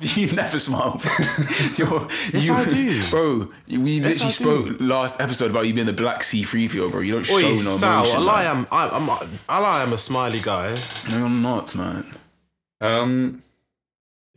You 0.16 0.30
never 0.32 0.58
smile. 0.58 1.00
You're, 1.76 2.06
Yes, 2.32 2.46
you, 2.46 2.54
I 2.54 2.64
do. 2.66 3.10
bro. 3.10 3.48
We 3.68 3.94
Yes, 3.98 4.04
literally 4.22 4.24
I 4.24 4.28
spoke 4.30 4.76
last 4.80 5.20
episode 5.20 5.50
about 5.50 5.66
you 5.66 5.74
being 5.74 5.86
the 5.86 5.92
Black 5.92 6.22
Sea 6.22 6.44
free 6.44 6.68
PO, 6.68 6.90
bro. 6.90 7.00
You 7.00 7.14
don't 7.14 7.30
Oi, 7.30 7.40
show 7.40 7.48
no 7.50 7.56
Sal, 7.76 7.98
emotion. 8.04 8.16
I 8.16 8.20
lie. 8.22 8.46
I'm, 8.46 8.66
I, 8.70 8.88
I'm, 8.90 9.10
I 9.48 9.58
lie, 9.58 9.82
I'm 9.82 9.92
a 9.92 9.98
smiley 9.98 10.40
guy. 10.40 10.78
No, 11.10 11.18
you're 11.18 11.28
not, 11.28 11.74
man. 11.74 12.06
Um, 12.80 13.42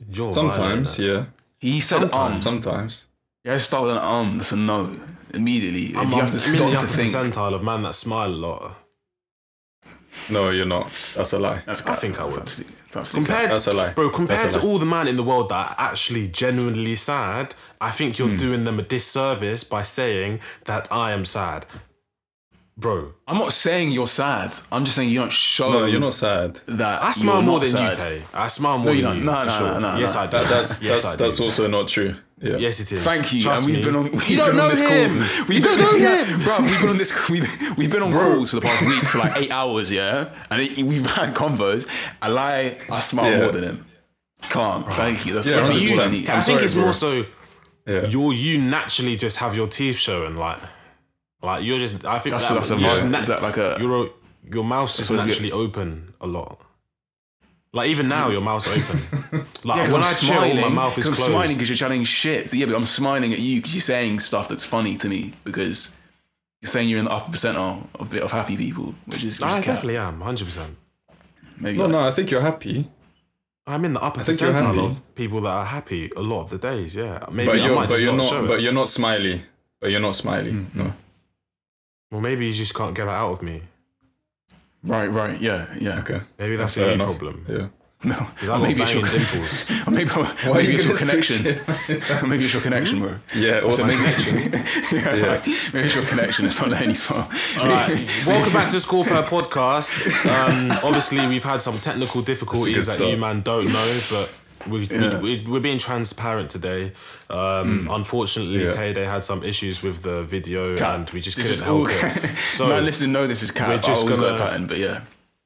You're 0.09 0.33
sometimes, 0.33 0.95
violent. 0.95 0.99
yeah. 0.99 1.25
He 1.59 1.79
said 1.79 1.99
Sometimes. 1.99 2.47
um. 2.47 2.53
Sometimes. 2.53 3.07
You 3.43 3.51
have 3.51 3.59
to 3.59 3.65
start 3.65 3.83
with 3.83 3.91
an 3.97 3.99
um. 3.99 4.37
That's 4.37 4.51
a 4.53 4.55
no. 4.57 4.95
Immediately. 5.33 5.95
I'm, 5.95 6.07
if 6.07 6.15
you 6.15 6.21
have 6.21 6.31
to 6.31 6.37
I'm 6.37 6.45
in 6.45 6.51
the 6.51 6.57
stop 6.57 6.71
to 6.71 6.77
upper 6.79 6.87
think. 6.87 7.11
percentile 7.11 7.53
of 7.53 7.63
man 7.63 7.83
that 7.83 7.93
smile 7.95 8.29
a 8.29 8.35
lot. 8.35 8.77
No, 10.29 10.49
you're 10.49 10.65
not. 10.65 10.91
That's 11.15 11.33
a 11.33 11.39
lie. 11.39 11.61
That's 11.65 11.85
I 11.85 11.95
think 11.95 12.19
I 12.19 12.25
would. 12.25 12.37
absolutely- 12.37 12.75
that's 12.91 13.09
absolutely. 13.09 13.27
Compared, 13.27 13.51
That's 13.51 13.67
a 13.67 13.71
lie. 13.71 13.93
bro. 13.93 14.09
Compared 14.09 14.39
That's 14.39 14.55
to 14.55 14.61
all 14.61 14.77
the 14.77 14.85
man 14.85 15.07
in 15.07 15.15
the 15.15 15.23
world 15.23 15.49
that 15.49 15.71
are 15.71 15.75
actually 15.77 16.27
genuinely 16.27 16.97
sad, 16.97 17.55
I 17.79 17.91
think 17.91 18.19
you're 18.19 18.27
hmm. 18.27 18.37
doing 18.37 18.63
them 18.65 18.79
a 18.79 18.81
disservice 18.81 19.63
by 19.63 19.83
saying 19.83 20.41
that 20.65 20.91
I 20.91 21.13
am 21.13 21.23
sad, 21.23 21.65
bro. 22.77 23.13
I'm 23.27 23.37
not 23.37 23.53
saying 23.53 23.91
you're 23.91 24.07
sad. 24.07 24.53
I'm 24.71 24.83
just 24.83 24.97
saying 24.97 25.09
you 25.09 25.19
don't 25.19 25.31
show. 25.31 25.71
No, 25.71 25.85
you're 25.85 26.01
not 26.01 26.15
sad. 26.15 26.55
That 26.67 27.01
I 27.01 27.13
smile 27.13 27.41
more 27.41 27.59
than 27.61 27.69
sad. 27.69 27.97
you, 27.97 28.03
Tay. 28.03 28.23
I 28.33 28.47
smile 28.47 28.77
more 28.77 28.93
you 28.93 29.03
than 29.03 29.11
don't. 29.11 29.17
you. 29.19 29.23
No, 29.23 29.39
for 29.39 29.45
no, 29.45 29.51
sure. 29.51 29.67
no, 29.67 29.79
no, 29.79 29.97
yes. 29.97 30.15
I 30.17 30.25
do. 30.25 30.37
That, 30.39 30.49
that's 30.49 30.81
yes, 30.81 31.03
that's 31.03 31.13
I 31.13 31.17
do. 31.17 31.23
that's 31.23 31.39
also 31.39 31.67
not 31.67 31.87
true. 31.87 32.15
Yeah. 32.41 32.57
Yes, 32.57 32.79
it 32.79 32.91
is. 32.91 33.01
Thank 33.03 33.33
you. 33.33 33.41
Trust 33.41 33.65
and 33.65 33.73
we've 33.75 33.85
me. 33.85 33.91
been 33.91 33.95
on. 33.95 34.11
We've 34.11 34.29
You 34.29 34.37
don't 34.37 34.55
know 34.57 34.69
him. 34.69 35.21
Call. 35.21 35.45
We've 35.47 35.59
You 35.59 35.63
don't 35.63 35.77
know 35.77 36.23
him. 36.25 36.41
bro. 36.43 36.59
We've 36.61 36.79
been 36.81 36.89
on 36.89 36.97
this. 36.97 37.29
We've, 37.29 37.77
we've 37.77 37.91
been 37.91 38.01
on 38.01 38.11
calls 38.11 38.49
for 38.49 38.55
the 38.55 38.61
past 38.63 38.81
week 38.85 39.03
for 39.03 39.19
like 39.19 39.37
eight 39.37 39.51
hours, 39.59 39.91
yeah. 39.91 40.29
And 40.49 40.61
it, 40.61 40.77
we've 40.79 41.05
had 41.05 41.35
convos. 41.35 41.85
I 42.21 42.29
lie. 42.29 42.77
I 42.91 42.99
smile 42.99 43.31
Yeah. 43.31 43.37
more 43.43 43.51
than 43.51 43.63
him. 43.63 43.85
Calm. 44.49 44.85
Thank 44.85 45.25
you. 45.27 45.33
That's 45.35 45.45
Yeah, 45.45 45.67
that's 45.67 45.79
you, 45.81 45.89
I 46.01 46.07
100%. 46.07 46.29
I 46.29 46.41
think 46.41 46.43
sorry, 46.45 46.63
it's 46.63 46.73
bro. 46.73 46.83
more 46.83 46.93
so 46.93 47.25
Yeah. 47.85 48.05
you're 48.07 48.33
you 48.33 48.57
naturally 48.59 49.15
just 49.17 49.37
have 49.37 49.55
your 49.55 49.67
teeth 49.67 49.97
showing, 49.97 50.35
like, 50.35 50.57
like 51.43 51.63
you're 51.63 51.77
just. 51.77 52.03
I 52.05 52.17
think 52.17 52.33
That's 52.33 52.47
that, 52.49 52.55
that's 52.55 52.71
a 52.71 52.75
you're 52.77 52.89
just 52.89 53.03
vibe. 53.03 53.09
nat- 53.11 53.21
Is 53.21 53.27
that 53.27 53.43
like 53.43 53.57
a? 53.57 53.77
your 53.79 54.09
your 54.51 54.63
mouth's 54.63 54.97
just 54.97 55.11
what 55.11 55.23
naturally 55.25 55.51
open 55.51 56.15
a 56.19 56.25
lot. 56.27 56.59
Like 57.73 57.89
even 57.89 58.07
now, 58.09 58.29
your 58.29 58.41
mouth's 58.41 58.67
open. 59.31 59.45
Like 59.63 59.77
Yeah, 59.77 59.85
'cause 59.85 59.93
when 59.93 60.03
I'm 60.03 60.09
I 60.09 60.13
chill, 60.13 60.27
smiling, 60.35 60.61
my 60.61 60.69
mouth 60.69 60.97
is 60.97 61.05
'cause 61.05 61.07
I'm 61.07 61.13
closed. 61.15 61.29
smiling 61.31 61.53
because 61.55 61.69
you're 61.69 61.77
chatting 61.77 62.03
shit. 62.03 62.53
Yeah, 62.53 62.65
but 62.65 62.75
I'm 62.75 62.85
smiling 62.85 63.31
at 63.33 63.39
you 63.39 63.57
because 63.57 63.73
you're 63.73 63.81
saying 63.81 64.19
stuff 64.19 64.49
that's 64.49 64.63
funny 64.65 64.97
to 64.97 65.07
me 65.07 65.33
because 65.45 65.95
you're 66.61 66.69
saying 66.69 66.89
you're 66.89 66.99
in 66.99 67.05
the 67.05 67.11
upper 67.11 67.31
percentile 67.31 67.87
of 67.95 68.09
bit 68.09 68.23
of 68.23 68.31
happy 68.31 68.57
people, 68.57 68.93
which 69.05 69.23
is, 69.23 69.39
which 69.39 69.47
I 69.47 69.51
is 69.53 69.57
cap. 69.59 69.65
definitely 69.75 69.97
am, 69.97 70.19
hundred 70.19 70.45
percent. 70.45 70.75
maybe. 71.57 71.77
No, 71.77 71.85
like- 71.85 71.91
no, 71.93 71.99
I 72.01 72.11
think 72.11 72.29
you're 72.29 72.41
happy. 72.41 72.89
I'm 73.67 73.85
in 73.85 73.93
the 73.93 74.01
upper 74.01 74.19
I 74.19 74.23
percentile 74.23 74.91
of 74.91 75.15
people 75.15 75.39
that 75.41 75.51
are 75.51 75.65
happy 75.65 76.11
a 76.17 76.21
lot 76.21 76.41
of 76.41 76.49
the 76.49 76.57
days. 76.57 76.95
Yeah, 76.95 77.25
maybe 77.31 77.45
But 77.51 77.59
I 77.61 77.65
you're 77.65 77.75
might 77.75 77.83
but 77.83 77.89
just 77.93 78.01
you're 78.03 78.11
not, 78.13 78.23
not 78.23 78.29
show 78.29 78.47
but 78.47 78.59
it. 78.59 78.63
you're 78.63 78.73
not 78.73 78.89
smiley. 78.89 79.41
But 79.79 79.91
you're 79.91 79.99
not 80.01 80.15
smiley. 80.15 80.51
Mm, 80.51 80.75
No. 80.75 80.93
Well, 82.11 82.21
maybe 82.21 82.47
you 82.47 82.53
just 82.53 82.73
can't 82.75 82.93
get 82.93 83.07
it 83.07 83.11
out 83.11 83.31
of 83.31 83.41
me. 83.41 83.61
Right, 84.83 85.07
right, 85.07 85.39
yeah, 85.39 85.67
yeah. 85.79 85.99
Okay. 85.99 86.19
Maybe 86.39 86.55
that's 86.55 86.75
Fair 86.75 86.89
a 86.89 86.91
you 86.93 87.03
problem. 87.03 87.45
Yeah. 87.47 87.67
No, 88.03 88.15
Because 88.33 88.49
or 88.49 88.57
maybe 88.59 88.81
it's 88.81 88.93
your 88.93 89.03
dimples. 89.03 89.87
or 89.87 89.91
maybe, 89.91 90.09
Why 90.09 90.23
are 90.49 90.53
maybe 90.55 90.67
you 90.69 90.73
it's 90.73 90.85
your 90.85 90.95
gonna 90.95 91.11
connection. 91.11 91.43
switch 91.43 92.23
maybe 92.29 92.43
it's 92.45 92.53
your 92.53 92.61
connection, 92.63 92.99
bro. 92.99 93.15
Yeah, 93.35 93.59
also 93.59 93.85
maybe, 93.85 93.99
yeah, 94.91 95.15
Yeah. 95.15 95.25
like, 95.27 95.45
maybe 95.71 95.85
it's 95.85 95.93
your 95.95 96.05
connection. 96.05 96.45
It's 96.47 96.59
not 96.59 96.69
letting 96.69 96.89
you 96.89 96.95
smile. 96.95 97.29
All 97.59 97.65
right, 97.67 98.09
welcome 98.25 98.53
back 98.53 98.71
to 98.71 98.79
Score 98.79 99.05
Per 99.05 99.21
Podcast. 99.21 99.91
Um, 100.25 100.71
obviously, 100.83 101.27
we've 101.27 101.43
had 101.43 101.61
some 101.61 101.79
technical 101.79 102.23
difficulties 102.23 102.87
that 102.87 102.93
start. 102.95 103.11
you 103.11 103.17
man 103.17 103.41
don't 103.41 103.71
know, 103.71 103.99
but 104.09 104.29
we, 104.67 104.85
Yeah. 104.85 105.19
we, 105.19 105.43
we, 105.43 105.51
we're 105.51 105.59
being 105.59 105.77
transparent 105.77 106.49
today. 106.49 106.91
Um, 107.29 107.85
hmm. 107.85 107.91
Unfortunately, 107.91 108.63
Yeah. 108.63 108.71
Tay 108.71 108.93
Day 108.93 109.05
had 109.05 109.23
some 109.23 109.43
issues 109.43 109.81
with 109.81 110.03
the 110.03 110.23
video, 110.23 110.75
and 110.77 111.09
we 111.11 111.21
just 111.21 111.37
This 111.37 111.61
couldn't 111.61 111.65
help 111.65 111.89
it. 112.23 112.37
So, 112.37 112.67
Man, 112.67 112.85
listen, 112.85 113.11
know 113.11 113.27
this 113.27 113.43
is 113.43 113.51
cap. 113.51 113.69
we're 113.69 113.77
just 113.77 113.87
just 113.87 114.07
a 114.07 114.09
gonna- 114.09 114.37
pattern, 114.37 114.67
but 114.67 114.77
yeah, 114.77 115.01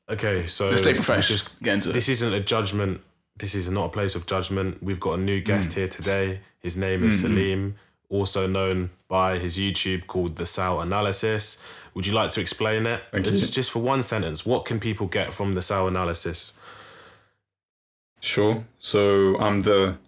okay, 0.10 0.46
so 0.48 0.70
let's 0.70 0.82
stay 0.82 0.94
professional. 0.94 1.38
just- 1.38 1.60
Get 1.62 1.76
into 1.76 1.90
it. 1.90 1.94
this 1.94 2.10
isn't 2.10 2.34
a 2.34 2.40
judgment. 2.40 3.02
This 3.38 3.54
is 3.54 3.70
not 3.70 3.86
a 3.88 3.90
place 3.90 4.16
of 4.16 4.26
judgment. 4.26 4.82
We've 4.82 5.00
got 5.00 5.20
a 5.20 5.22
new 5.22 5.42
guest 5.42 5.74
hmm. 5.74 5.80
here 5.82 5.88
today. 5.90 6.40
His 6.60 6.78
name 6.78 7.04
is 7.04 7.22
hmm, 7.22 7.28
Salim, 7.28 7.76
also 8.10 8.48
known 8.48 8.92
by 9.08 9.38
his 9.40 9.58
YouTube 9.58 10.08
called 10.08 10.38
The 10.38 10.46
Sal 10.46 10.82
Analysis. 10.82 11.62
Would 11.94 12.06
you 12.06 12.14
like 12.14 12.30
to 12.32 12.42
explain 12.42 12.86
it? 12.86 13.02
Thank 13.12 13.28
It's 13.28 13.42
you. 13.42 13.48
Just 13.48 13.72
for 13.72 13.80
one 13.80 14.02
sentence, 14.04 14.46
what 14.46 14.66
can 14.66 14.80
people 14.80 15.08
get 15.08 15.34
from 15.34 15.56
The 15.56 15.62
Sal 15.62 15.88
Analysis? 15.88 16.54
Sure. 18.26 18.66
So 18.80 19.38
I'm 19.38 19.62
the 19.62 20.00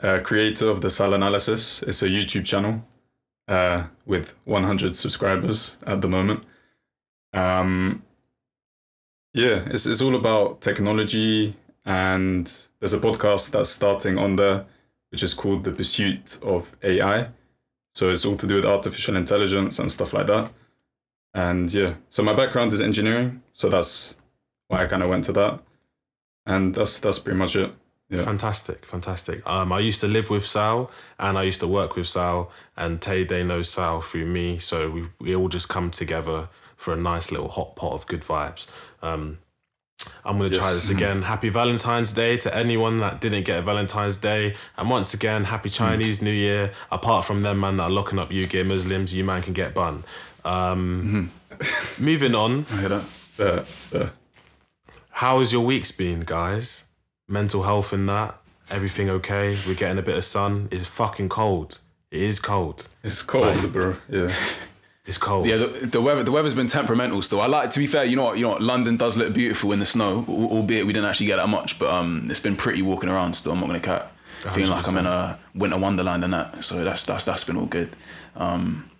uh, 0.00 0.20
creator 0.24 0.70
of 0.70 0.80
the 0.80 0.88
Sal 0.88 1.12
Analysis. 1.12 1.82
It's 1.82 2.02
a 2.02 2.08
YouTube 2.08 2.46
channel 2.46 2.82
uh, 3.46 3.84
with 4.06 4.34
100 4.46 4.96
subscribers 4.96 5.76
at 5.86 6.00
the 6.00 6.08
moment. 6.08 6.44
Um, 7.34 8.02
yeah, 9.34 9.66
it's, 9.66 9.84
it's 9.84 10.00
all 10.00 10.16
about 10.16 10.62
technology, 10.62 11.54
and 11.84 12.50
there's 12.80 12.94
a 12.94 12.98
podcast 12.98 13.50
that's 13.50 13.68
starting 13.68 14.16
on 14.16 14.36
there, 14.36 14.64
which 15.10 15.22
is 15.22 15.34
called 15.34 15.64
The 15.64 15.72
Pursuit 15.72 16.38
of 16.42 16.74
AI. 16.82 17.28
So 17.94 18.08
it's 18.08 18.24
all 18.24 18.36
to 18.36 18.46
do 18.46 18.54
with 18.54 18.64
artificial 18.64 19.14
intelligence 19.14 19.78
and 19.78 19.92
stuff 19.92 20.14
like 20.14 20.26
that. 20.28 20.50
And 21.34 21.72
yeah, 21.72 21.96
so 22.08 22.22
my 22.22 22.32
background 22.32 22.72
is 22.72 22.80
engineering, 22.80 23.42
so 23.52 23.68
that's 23.68 24.16
why 24.68 24.84
I 24.84 24.86
kind 24.86 25.02
of 25.02 25.10
went 25.10 25.24
to 25.24 25.32
that 25.34 25.60
and 26.48 26.74
that's 26.74 26.98
that's 26.98 27.20
pretty 27.20 27.38
much 27.38 27.54
it. 27.54 27.72
Yeah. 28.10 28.22
Fantastic, 28.22 28.86
fantastic. 28.86 29.46
Um, 29.46 29.70
I 29.70 29.80
used 29.80 30.00
to 30.00 30.08
live 30.08 30.30
with 30.30 30.46
Sal 30.46 30.90
and 31.18 31.36
I 31.36 31.42
used 31.42 31.60
to 31.60 31.68
work 31.68 31.94
with 31.94 32.08
Sal, 32.08 32.50
and 32.74 33.02
Tay 33.02 33.24
Day 33.24 33.44
knows 33.44 33.68
Sal 33.68 34.00
through 34.00 34.24
me. 34.24 34.58
So 34.58 34.90
we, 34.90 35.08
we 35.20 35.36
all 35.36 35.48
just 35.48 35.68
come 35.68 35.90
together 35.90 36.48
for 36.74 36.94
a 36.94 36.96
nice 36.96 37.30
little 37.30 37.48
hot 37.48 37.76
pot 37.76 37.92
of 37.92 38.06
good 38.06 38.22
vibes. 38.22 38.66
Um, 39.02 39.40
I'm 40.24 40.38
going 40.38 40.50
to 40.50 40.56
try 40.56 40.72
this 40.72 40.88
again. 40.88 41.22
Happy 41.22 41.50
Valentine's 41.50 42.14
Day 42.14 42.38
to 42.38 42.56
anyone 42.56 42.98
that 42.98 43.20
didn't 43.20 43.44
get 43.44 43.58
a 43.58 43.62
Valentine's 43.62 44.16
Day. 44.16 44.54
And 44.78 44.88
once 44.88 45.12
again, 45.12 45.44
happy 45.44 45.68
Chinese 45.68 46.22
New 46.22 46.30
Year. 46.30 46.72
Apart 46.90 47.26
from 47.26 47.42
them, 47.42 47.60
man, 47.60 47.76
that 47.76 47.84
are 47.84 47.90
locking 47.90 48.18
up 48.18 48.32
UK 48.32 48.64
Muslims, 48.64 49.12
you 49.12 49.24
man 49.24 49.42
can 49.42 49.52
get 49.52 49.74
bun. 49.74 50.04
Um, 50.44 51.30
Moving 51.98 52.34
on. 52.34 52.64
I 52.70 52.76
hear 52.76 52.88
that. 52.88 53.04
Uh, 53.38 53.64
uh, 53.96 54.08
How 55.18 55.40
has 55.40 55.52
your 55.52 55.66
weeks 55.66 55.90
been, 55.90 56.20
guys? 56.20 56.84
Mental 57.26 57.64
health 57.64 57.92
and 57.92 58.08
that? 58.08 58.38
Everything 58.70 59.10
okay? 59.10 59.58
We're 59.66 59.74
getting 59.74 59.98
a 59.98 60.02
bit 60.02 60.16
of 60.16 60.24
sun. 60.24 60.68
It's 60.70 60.86
fucking 60.86 61.28
cold. 61.28 61.80
It 62.12 62.22
is 62.22 62.38
cold. 62.38 62.86
it's 63.02 63.22
cold, 63.22 63.72
bro. 63.72 63.96
Yeah. 64.08 64.32
It's 65.06 65.16
cold. 65.16 65.46
Yeah, 65.46 65.56
the, 65.56 65.86
the 65.86 66.02
weather 66.02 66.22
the 66.22 66.30
weather's 66.30 66.52
been 66.52 66.66
temperamental 66.66 67.22
still. 67.22 67.40
I 67.40 67.46
like 67.46 67.70
to 67.70 67.78
be 67.78 67.86
fair. 67.86 68.04
You 68.04 68.14
know 68.14 68.24
what? 68.24 68.36
You 68.36 68.42
know 68.42 68.50
what? 68.50 68.60
London 68.60 68.98
does 68.98 69.16
look 69.16 69.32
beautiful 69.32 69.72
in 69.72 69.78
the 69.78 69.86
snow, 69.86 70.22
albeit 70.28 70.86
we 70.86 70.92
didn't 70.92 71.08
actually 71.08 71.28
get 71.28 71.36
that 71.36 71.48
much. 71.48 71.78
But 71.78 71.88
um, 71.88 72.28
it's 72.30 72.40
been 72.40 72.56
pretty 72.56 72.82
walking 72.82 73.08
around 73.08 73.32
still. 73.32 73.52
I'm 73.52 73.60
not 73.60 73.68
gonna 73.68 73.80
cat. 73.80 74.12
Feeling 74.52 74.68
like 74.68 74.86
I'm 74.86 74.98
in 74.98 75.06
a 75.06 75.38
winter 75.54 75.78
wonderland 75.78 76.24
and 76.24 76.34
that. 76.34 76.62
So 76.62 76.84
that's 76.84 77.04
that's 77.04 77.24
that's 77.24 77.42
been 77.42 77.56
all 77.56 77.64
good. 77.64 77.88
Um, 78.36 78.90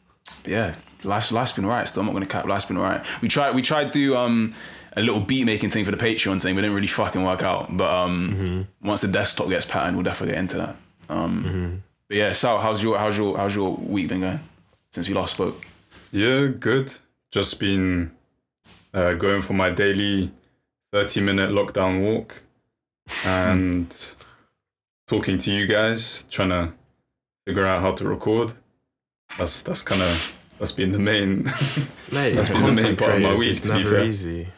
yeah, 0.47 0.75
life's 1.05 1.31
life's 1.31 1.53
been 1.53 1.67
alright. 1.67 1.87
Still, 1.87 2.01
I'm 2.01 2.07
not 2.07 2.15
gonna 2.15 2.25
cap. 2.25 2.47
Life's 2.47 2.65
been 2.65 2.79
alright. 2.79 3.05
We 3.21 3.29
tried 3.29 3.55
we 3.55 3.61
tried 3.61 3.93
to 3.93 4.17
um 4.17 4.55
a 4.99 5.03
little 5.03 5.21
beat 5.21 5.45
making 5.45 5.71
thing 5.71 5.85
for 5.85 5.91
the 5.91 5.97
Patreon 5.97 6.41
thing, 6.43 6.55
but 6.55 6.61
it 6.61 6.63
didn't 6.63 6.75
really 6.75 6.87
fucking 6.87 7.23
work 7.25 7.43
out. 7.43 7.77
But 7.77 7.91
um, 7.93 8.67
once 8.83 9.01
the 9.01 9.09
desktop 9.09 9.49
gets 9.49 9.65
patterned, 9.65 9.97
we'll 9.97 10.05
definitely 10.05 10.35
get 10.35 10.41
into 10.41 10.57
that. 10.59 10.77
Um, 11.09 11.83
but 12.09 12.17
yeah, 12.17 12.33
Sal, 12.33 12.61
how's 12.61 12.83
your 12.83 12.99
how's 12.99 13.17
your 13.17 13.37
how's 13.37 13.55
your 13.55 13.75
week 13.77 14.09
been 14.09 14.21
going 14.21 14.41
since 14.93 15.09
we 15.09 15.15
last 15.15 15.35
spoke? 15.35 15.67
Yeah, 16.13 16.47
good. 16.47 16.93
Just 17.31 17.61
been 17.61 18.11
uh, 18.95 19.13
going 19.15 19.43
for 19.43 19.53
my 19.55 19.71
daily 19.71 20.31
30 20.93 21.21
minute 21.21 21.51
lockdown 21.51 22.03
walk 22.03 22.43
and 23.25 24.15
talking 25.07 25.39
to 25.39 25.53
you 25.53 25.67
guys, 25.67 26.25
trying 26.31 26.51
to 26.51 26.73
figure 27.47 27.65
out 27.67 27.81
how 27.81 27.93
to 27.93 28.05
record. 28.09 28.53
That's 29.39 29.63
that's 29.63 29.83
kind 29.83 30.01
of 30.03 30.37
that's 30.59 30.73
been 30.73 30.93
the 30.93 30.99
main. 30.99 31.45
Mate, 32.13 32.33
That's 32.35 32.49
been 32.49 32.61
the 32.61 32.67
main 32.67 32.77
content 32.77 32.99
part 32.99 33.15
of 33.17 33.21
my 33.23 33.35
week, 33.35 33.51
It's 33.51 33.61
to 33.63 33.73
be 33.73 33.79
never 33.83 33.91
fair. 33.97 34.05
easy. 34.05 34.49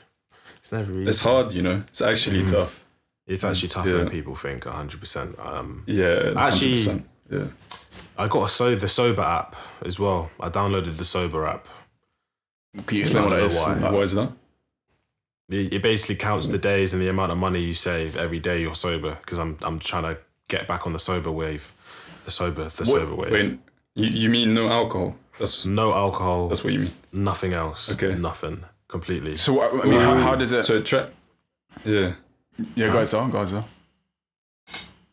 It's 0.70 0.78
never 0.78 0.92
easy. 1.00 1.08
it's 1.08 1.20
hard, 1.22 1.52
you 1.52 1.62
know. 1.62 1.82
It's 1.88 2.00
actually 2.00 2.46
tough. 2.46 2.84
It's 3.26 3.42
actually 3.42 3.70
tougher 3.70 3.88
Yeah. 3.90 3.96
than 3.98 4.10
people 4.10 4.36
think. 4.36 4.66
100%. 4.66 5.36
Um, 5.40 5.82
Yeah, 5.86 6.32
Actually- 6.36 6.76
100%. 6.78 7.04
yeah. 7.28 7.46
I 8.16 8.28
got 8.28 8.46
a 8.46 8.48
so 8.48 8.76
the 8.76 8.86
sober 8.88 9.22
app 9.22 9.56
as 9.84 9.98
well. 9.98 10.30
I 10.38 10.48
downloaded 10.48 10.96
the 10.96 11.04
sober 11.04 11.44
app. 11.44 11.66
Can 12.86 12.96
you 12.98 13.02
explain 13.02 13.24
what 13.24 13.30
that 13.30 13.42
is? 13.42 13.56
Why? 13.56 13.74
Like, 13.74 13.92
What 13.92 14.04
is 14.04 14.12
that? 14.14 14.32
It, 15.48 15.74
it 15.74 15.82
basically 15.82 16.14
counts 16.14 16.46
the 16.48 16.58
days 16.58 16.92
and 16.94 17.02
the 17.02 17.08
amount 17.08 17.32
of 17.32 17.38
money 17.38 17.60
you 17.60 17.74
save 17.74 18.16
every 18.16 18.38
day 18.38 18.60
you're 18.60 18.76
sober. 18.76 19.16
Because 19.20 19.38
I'm 19.40 19.56
I'm 19.62 19.80
trying 19.80 20.04
to 20.04 20.18
get 20.46 20.68
back 20.68 20.86
on 20.86 20.92
the 20.92 21.00
sober 21.00 21.32
wave. 21.32 21.72
The 22.26 22.30
sober 22.30 22.68
the 22.68 22.84
sober 22.86 23.16
wave. 23.16 23.32
Wait, 23.32 23.58
you, 23.96 24.06
you 24.06 24.28
mean 24.30 24.54
no 24.54 24.68
alcohol? 24.68 25.16
That's 25.40 25.64
No 25.66 25.92
alcohol. 25.94 26.46
that's 26.48 26.62
what 26.62 26.72
you 26.74 26.80
mean. 26.80 26.92
nothing 27.12 27.54
else. 27.54 27.90
Okay. 27.90 28.14
Nothing. 28.14 28.62
Completely. 28.90 29.36
So 29.36 29.60
I 29.60 29.68
I 29.68 29.84
mean, 29.84 30.00
how, 30.00 30.16
how 30.16 30.34
does 30.34 30.50
it? 30.50 30.64
So 30.64 30.82
tra- 30.82 31.10
yeah. 31.84 32.14
yeah, 32.74 32.88
go 32.88 32.94
ahead, 32.94 33.08
Sal. 33.08 33.28
Go 33.28 33.38
ahead, 33.38 33.48
Sal. 33.50 33.68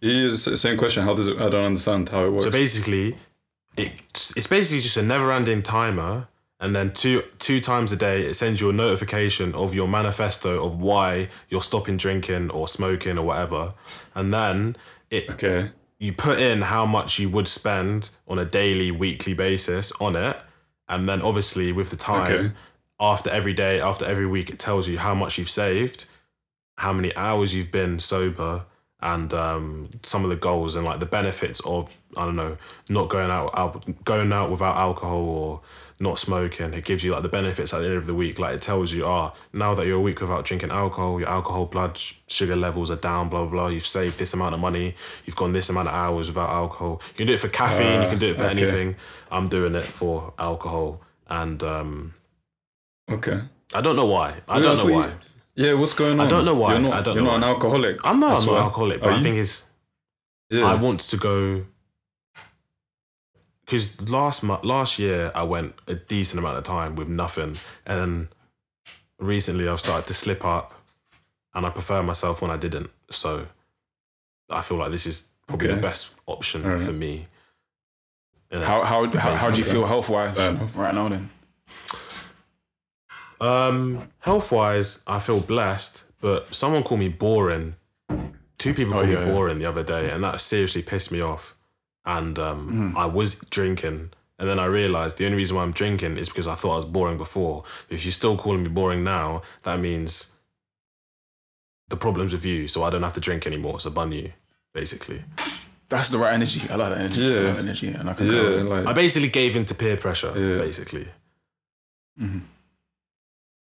He 0.01 0.25
is 0.25 0.49
same 0.59 0.77
question. 0.77 1.03
How 1.03 1.13
does 1.13 1.27
it? 1.27 1.37
I 1.39 1.47
don't 1.49 1.63
understand 1.63 2.09
how 2.09 2.25
it 2.25 2.31
works. 2.31 2.45
So 2.45 2.49
basically, 2.49 3.17
it 3.77 3.91
it's 4.35 4.47
basically 4.47 4.81
just 4.81 4.97
a 4.97 5.03
never-ending 5.03 5.61
timer, 5.61 6.27
and 6.59 6.75
then 6.75 6.91
two 6.91 7.21
two 7.37 7.59
times 7.59 7.91
a 7.91 7.95
day 7.95 8.23
it 8.23 8.33
sends 8.33 8.59
you 8.61 8.69
a 8.71 8.73
notification 8.73 9.53
of 9.53 9.75
your 9.75 9.87
manifesto 9.87 10.65
of 10.65 10.79
why 10.79 11.29
you're 11.49 11.61
stopping 11.61 11.97
drinking 11.97 12.49
or 12.49 12.67
smoking 12.67 13.19
or 13.19 13.25
whatever, 13.25 13.75
and 14.15 14.33
then 14.33 14.75
it 15.11 15.29
okay. 15.29 15.69
you 15.99 16.13
put 16.13 16.39
in 16.39 16.63
how 16.63 16.87
much 16.87 17.19
you 17.19 17.29
would 17.29 17.47
spend 17.47 18.09
on 18.27 18.39
a 18.39 18.45
daily, 18.45 18.89
weekly 18.89 19.35
basis 19.35 19.91
on 19.99 20.15
it, 20.15 20.41
and 20.89 21.07
then 21.07 21.21
obviously 21.21 21.71
with 21.71 21.91
the 21.91 21.95
time 21.95 22.31
Okay. 22.31 22.53
After 22.99 23.29
every 23.29 23.53
day, 23.53 23.79
after 23.81 24.05
every 24.05 24.25
week, 24.27 24.49
it 24.49 24.59
tells 24.59 24.87
you 24.87 24.97
how 24.99 25.13
much 25.15 25.37
you've 25.37 25.49
saved, 25.49 26.05
how 26.77 26.93
many 26.93 27.15
hours 27.15 27.53
you've 27.53 27.71
been 27.71 27.99
sober, 27.99 28.65
and 28.99 29.31
um, 29.33 29.89
some 30.01 30.23
of 30.23 30.31
the 30.31 30.35
goals 30.35 30.75
and 30.75 30.83
like 30.83 30.99
the 30.99 31.05
benefits 31.05 31.59
of 31.59 31.95
I 32.17 32.25
don't 32.25 32.35
know 32.35 32.57
not 32.89 33.09
going 33.09 33.29
out, 33.29 33.51
out 33.53 34.03
going 34.03 34.33
out 34.33 34.49
without 34.49 34.75
alcohol 34.75 35.23
or 35.29 35.61
not 35.99 36.17
smoking. 36.17 36.73
It 36.73 36.83
gives 36.83 37.03
you 37.03 37.11
like 37.11 37.21
the 37.21 37.29
benefits 37.29 37.73
at 37.75 37.81
the 37.81 37.87
end 37.87 37.97
of 37.97 38.07
the 38.07 38.15
week. 38.15 38.39
Like 38.39 38.55
it 38.55 38.61
tells 38.63 38.91
you, 38.91 39.05
ah, 39.05 39.33
now 39.53 39.75
that 39.75 39.85
you're 39.85 39.97
a 39.97 40.01
week 40.01 40.19
without 40.21 40.45
drinking 40.45 40.71
alcohol, 40.71 41.19
your 41.19 41.29
alcohol 41.29 41.67
blood 41.67 41.99
sugar 42.27 42.55
levels 42.55 42.89
are 42.89 42.95
down. 42.95 43.29
Blah 43.29 43.41
blah 43.41 43.49
blah. 43.51 43.67
You've 43.67 43.85
saved 43.85 44.17
this 44.17 44.33
amount 44.33 44.55
of 44.55 44.59
money. 44.61 44.95
You've 45.25 45.35
gone 45.35 45.51
this 45.51 45.69
amount 45.69 45.89
of 45.89 45.93
hours 45.93 46.27
without 46.29 46.49
alcohol. 46.49 46.99
You 47.09 47.17
can 47.17 47.27
do 47.27 47.33
it 47.33 47.39
for 47.39 47.49
caffeine. 47.49 48.01
you 48.01 48.09
can 48.09 48.17
do 48.17 48.31
it 48.31 48.37
for 48.37 48.45
Uh, 48.45 48.49
okay. 48.49 48.59
anything. 48.61 48.95
I'm 49.31 49.47
doing 49.47 49.75
it 49.75 49.83
for 49.83 50.33
alcohol, 50.39 51.01
and 51.29 51.61
um, 51.61 52.15
Okay. 53.09 53.39
I 53.73 53.81
don't 53.81 53.95
know 53.95 54.05
why. 54.05 54.41
I 54.47 54.57
Yeah, 54.57 54.63
don't 54.63 54.75
know 54.77 54.81
thought 54.83 54.87
you- 54.89 54.93
why. 54.95 55.13
Yeah, 55.55 55.73
what's 55.73 55.93
going 55.95 56.19
on? 56.19 56.25
I 56.27 56.29
don't 56.29 56.45
know 56.45 56.53
why. 56.53 56.73
You're 56.73 56.81
not, 56.81 56.93
I 56.93 57.01
don't 57.01 57.15
you're 57.15 57.23
know 57.23 57.31
not 57.31 57.37
an 57.37 57.43
alcoholic. 57.45 57.97
I'm 58.03 58.19
not, 58.19 58.29
That's 58.29 58.41
I'm 58.41 58.47
not 58.47 58.53
why. 58.53 58.61
alcoholic, 58.63 58.97
Are 59.01 59.05
but 59.05 59.13
I 59.13 59.17
you? 59.17 59.23
think 59.23 59.35
it's 59.37 59.63
Yeah. 60.51 60.65
I 60.65 60.75
want 60.75 60.99
to 60.99 61.17
go 61.17 61.65
because 63.65 63.99
last 64.09 64.43
month, 64.43 64.63
last 64.63 64.97
year 64.99 65.31
I 65.35 65.43
went 65.43 65.73
a 65.87 65.95
decent 65.95 66.39
amount 66.39 66.57
of 66.57 66.63
time 66.63 66.95
with 66.95 67.07
nothing, 67.09 67.57
and 67.85 67.99
then 67.99 68.29
recently 69.19 69.67
I've 69.67 69.79
started 69.79 70.07
to 70.07 70.13
slip 70.13 70.45
up, 70.45 70.73
and 71.53 71.65
I 71.65 71.69
prefer 71.69 72.01
myself 72.03 72.41
when 72.41 72.51
I 72.51 72.57
didn't. 72.57 72.89
So 73.09 73.47
I 74.49 74.61
feel 74.61 74.77
like 74.77 74.91
this 74.91 75.05
is 75.05 75.27
probably 75.47 75.67
Okay. 75.67 75.75
the 75.75 75.81
best 75.81 76.15
option 76.27 76.63
Alright. 76.65 76.81
for 76.81 76.93
me. 76.93 77.27
And 78.51 78.63
How 78.63 78.83
how 78.83 79.05
how, 79.11 79.35
how 79.35 79.51
do 79.51 79.57
you 79.57 79.63
feel 79.65 79.85
health 79.85 80.07
wise 80.07 80.35
Fair 80.37 80.49
um, 80.49 80.57
enough. 80.57 80.77
right 80.77 80.93
now 80.95 81.09
then? 81.09 81.29
Um, 83.39 84.09
health 84.19 84.51
wise, 84.51 85.03
I 85.07 85.19
feel 85.19 85.39
blessed, 85.39 86.03
but 86.21 86.53
someone 86.53 86.83
called 86.83 86.99
me 86.99 87.09
boring. 87.09 87.75
Two 88.57 88.73
people 88.73 88.93
Oh, 88.93 88.97
called 88.97 89.09
yeah, 89.09 89.19
me 89.19 89.25
yeah. 89.27 89.31
boring 89.33 89.59
the 89.59 89.65
other 89.65 89.83
day, 89.83 90.09
and 90.09 90.23
that 90.23 90.41
seriously 90.41 90.81
pissed 90.81 91.11
me 91.11 91.21
off. 91.21 91.55
And 92.05 92.39
um, 92.39 92.93
Mm. 92.93 92.97
I 92.97 93.05
was 93.05 93.35
drinking, 93.49 94.11
and 94.39 94.49
then 94.49 94.57
I 94.59 94.65
realized 94.65 95.17
the 95.17 95.25
only 95.25 95.37
reason 95.37 95.55
why 95.55 95.63
I'm 95.63 95.71
drinking 95.73 96.17
is 96.17 96.29
because 96.29 96.47
I 96.47 96.55
thought 96.55 96.73
I 96.73 96.75
was 96.77 96.85
boring 96.85 97.17
before. 97.17 97.63
If 97.89 98.03
you're 98.05 98.11
still 98.11 98.37
calling 98.37 98.63
me 98.63 98.69
boring 98.69 99.03
now, 99.03 99.41
that 99.63 99.79
means 99.79 100.33
the 101.89 101.97
problem's 101.97 102.33
with 102.33 102.45
you, 102.45 102.67
so 102.67 102.83
I 102.83 102.89
don't 102.89 103.03
have 103.03 103.13
to 103.13 103.19
drink 103.21 103.45
anymore. 103.45 103.79
So 103.79 103.89
bun 103.91 104.11
you, 104.11 104.31
basically. 104.73 105.23
That's 105.89 106.09
the 106.09 106.17
right 106.17 106.33
energy. 106.33 106.61
I 106.69 106.75
like 106.75 106.89
that 106.89 106.97
energy. 106.97 107.21
I 107.25 107.29
Yeah. 107.29 107.39
like 107.47 107.55
that 107.55 107.63
energy, 107.63 107.87
and 107.89 108.09
I 108.09 108.13
can 108.13 108.27
Yeah, 108.27 108.41
like 108.63 108.85
I 108.87 108.93
basically 108.93 109.29
gave 109.29 109.55
in 109.55 109.65
to 109.65 109.75
peer 109.75 109.95
pressure, 109.97 110.33
Yeah. 110.35 110.57
basically. 110.57 111.07
Mhm. 112.19 112.41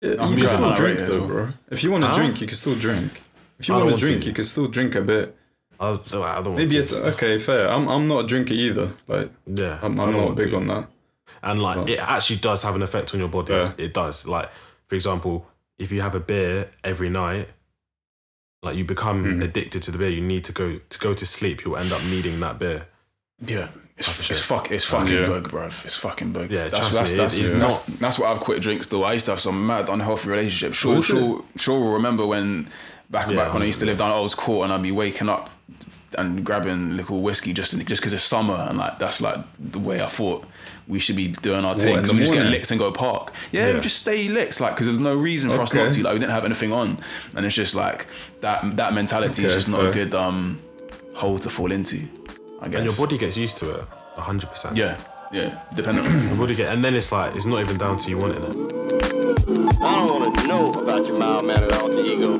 Yeah, 0.05 0.23
I'm 0.23 0.31
you 0.33 0.37
can 0.39 0.47
still 0.47 0.69
to 0.69 0.75
drink 0.75 0.99
rate 0.99 1.03
it 1.03 1.03
as 1.03 1.09
though, 1.09 1.19
well. 1.19 1.27
bro. 1.27 1.49
If 1.71 1.83
you 1.83 1.91
want 1.91 2.03
to 2.03 2.07
Huh? 2.09 2.15
drink, 2.15 2.41
you 2.41 2.47
can 2.47 2.57
still 2.57 2.75
drink. 2.75 3.21
If 3.59 3.67
you 3.67 3.73
want 3.73 3.85
want 3.87 3.99
to 3.99 4.05
drink, 4.05 4.25
you 4.25 4.33
can 4.33 4.43
still 4.43 4.67
drink 4.67 4.95
a 4.95 5.01
bit. 5.01 5.37
I, 5.79 5.89
I 5.89 5.95
don't 5.95 6.21
want 6.21 6.55
Maybe 6.57 6.77
to. 6.77 6.83
it, 6.83 6.93
okay, 7.13 7.37
fair. 7.37 7.69
I'm 7.69 7.87
I'm 7.89 8.07
not 8.07 8.25
a 8.25 8.27
drinker 8.27 8.53
either. 8.53 8.93
Like 9.07 9.31
yeah, 9.45 9.79
I'm, 9.81 9.99
I 9.99 10.03
I'm 10.03 10.11
don't 10.13 10.25
not 10.27 10.35
big 10.35 10.51
to. 10.51 10.57
on 10.57 10.67
that. 10.67 10.87
and 11.43 11.61
like 11.61 11.77
Well- 11.77 11.89
it 11.89 11.99
actually 11.99 12.37
does 12.37 12.63
have 12.63 12.75
an 12.75 12.81
effect 12.81 13.13
on 13.13 13.19
your 13.19 13.29
body. 13.29 13.53
Yeah. 13.53 13.73
It 13.77 13.93
does. 13.93 14.27
Like 14.27 14.49
for 14.87 14.95
example, 14.95 15.47
if 15.77 15.91
you 15.91 16.01
have 16.01 16.15
a 16.15 16.19
beer 16.19 16.69
every 16.83 17.09
night, 17.09 17.49
like 18.63 18.75
you 18.77 18.85
become 18.85 19.23
Mhm. 19.25 19.43
addicted 19.43 19.81
to 19.83 19.91
the 19.91 19.97
beer. 19.97 20.09
You 20.09 20.21
need 20.21 20.43
to 20.45 20.51
go 20.51 20.79
to 20.89 20.99
go 20.99 21.13
to 21.13 21.25
sleep. 21.25 21.65
You'll 21.65 21.77
end 21.77 21.91
up 21.91 22.03
needing 22.05 22.39
that 22.39 22.57
beer. 22.59 22.87
Yeah. 23.45 23.67
It's, 23.97 24.07
for 24.09 24.19
it's 24.19 24.25
sure. 24.27 24.57
fuck. 24.57 24.71
It's 24.71 24.83
fucking 24.83 25.13
Yeah. 25.13 25.25
bug, 25.25 25.49
bruv. 25.51 25.85
It's 25.85 25.95
fucking 25.95 26.31
bug. 26.33 26.51
Yeah, 26.51 26.67
that's 26.67 26.89
that's 26.93 27.11
me, 27.11 27.17
that's, 27.17 27.37
is 27.37 27.51
that's, 27.53 27.85
that's 27.85 28.19
what 28.19 28.29
I've 28.29 28.41
quit 28.41 28.61
drinks 28.61 28.87
though. 28.87 29.03
I 29.03 29.13
used 29.13 29.25
to 29.25 29.31
have 29.31 29.39
some 29.39 29.65
mad 29.65 29.87
unhealthy 29.89 30.27
relationships. 30.29 30.75
Sure, 30.75 31.01
sure, 31.01 31.43
sure. 31.55 31.79
will 31.79 31.93
Remember 31.93 32.25
when 32.27 32.67
back 33.09 33.29
Yeah, 33.29 33.35
back 33.37 33.53
when 33.53 33.61
I 33.63 33.65
used 33.65 33.79
to 33.79 33.85
live 33.85 33.97
down 33.97 34.11
at 34.11 34.15
Earl's 34.15 34.35
Court 34.35 34.65
and 34.65 34.73
I'd 34.73 34.83
be 34.83 34.91
waking 34.91 35.29
up 35.29 35.49
and 36.17 36.45
grabbing 36.45 36.95
little 36.97 37.21
whiskey 37.21 37.53
just 37.53 37.77
just 37.85 38.01
because 38.01 38.11
it's 38.13 38.23
summer 38.23 38.65
and 38.69 38.77
like 38.77 38.99
that's 38.99 39.21
like 39.21 39.37
the 39.59 39.79
way 39.79 40.01
I 40.01 40.07
thought 40.07 40.45
we 40.87 40.99
should 40.99 41.15
be 41.15 41.29
doing 41.29 41.63
our 41.65 41.75
thing. 41.77 41.95
in 41.95 42.01
Because 42.01 42.13
we 42.13 42.19
just 42.19 42.33
get 42.33 42.45
licks 42.47 42.71
and 42.71 42.79
go 42.79 42.91
park. 42.91 43.31
Yeah, 43.53 43.67
Yeah. 43.69 43.73
we 43.75 43.79
just 43.79 43.97
stay 43.97 44.27
licks 44.27 44.59
like 44.59 44.73
because 44.75 44.87
there's 44.87 44.99
no 44.99 45.15
reason 45.15 45.49
for 45.49 45.61
us 45.61 45.73
not 45.73 45.93
to. 45.93 46.03
Like 46.03 46.13
we 46.13 46.19
didn't 46.19 46.31
have 46.33 46.43
anything 46.45 46.73
on, 46.73 46.97
and 47.35 47.45
it's 47.45 47.55
just 47.55 47.75
like 47.75 48.07
that 48.41 48.75
that 48.75 48.93
mentality 48.93 49.45
is 49.45 49.53
just 49.53 49.69
not 49.69 49.85
a 49.85 49.91
good 49.91 50.13
um 50.13 50.57
hole 51.15 51.39
to 51.39 51.49
fall 51.49 51.71
into. 51.71 52.07
I 52.65 52.69
guess. 52.69 52.81
And 52.81 52.85
your 52.85 52.95
body 52.95 53.17
gets 53.17 53.37
used 53.37 53.57
to 53.59 53.71
it. 53.75 53.85
hundred 54.17 54.49
percent. 54.49 54.75
Yeah, 54.75 54.97
yeah. 55.31 55.63
Depending 55.75 56.05
on 56.05 56.27
Your 56.29 56.35
body 56.37 56.55
get, 56.55 56.73
and 56.73 56.83
then 56.83 56.95
it's 56.95 57.11
like 57.11 57.35
it's 57.35 57.45
not 57.45 57.59
even 57.59 57.77
down 57.77 57.97
to 57.97 58.09
you 58.09 58.17
wanting 58.17 58.43
it. 58.43 58.55
I 59.81 60.07
don't 60.07 60.11
want 60.11 60.35
to 60.39 60.47
know 60.47 60.71
about 60.71 61.05
your 61.05 61.17
mild 61.19 61.45
mannered 61.45 61.71
alter 61.73 61.99
ego. 61.99 62.37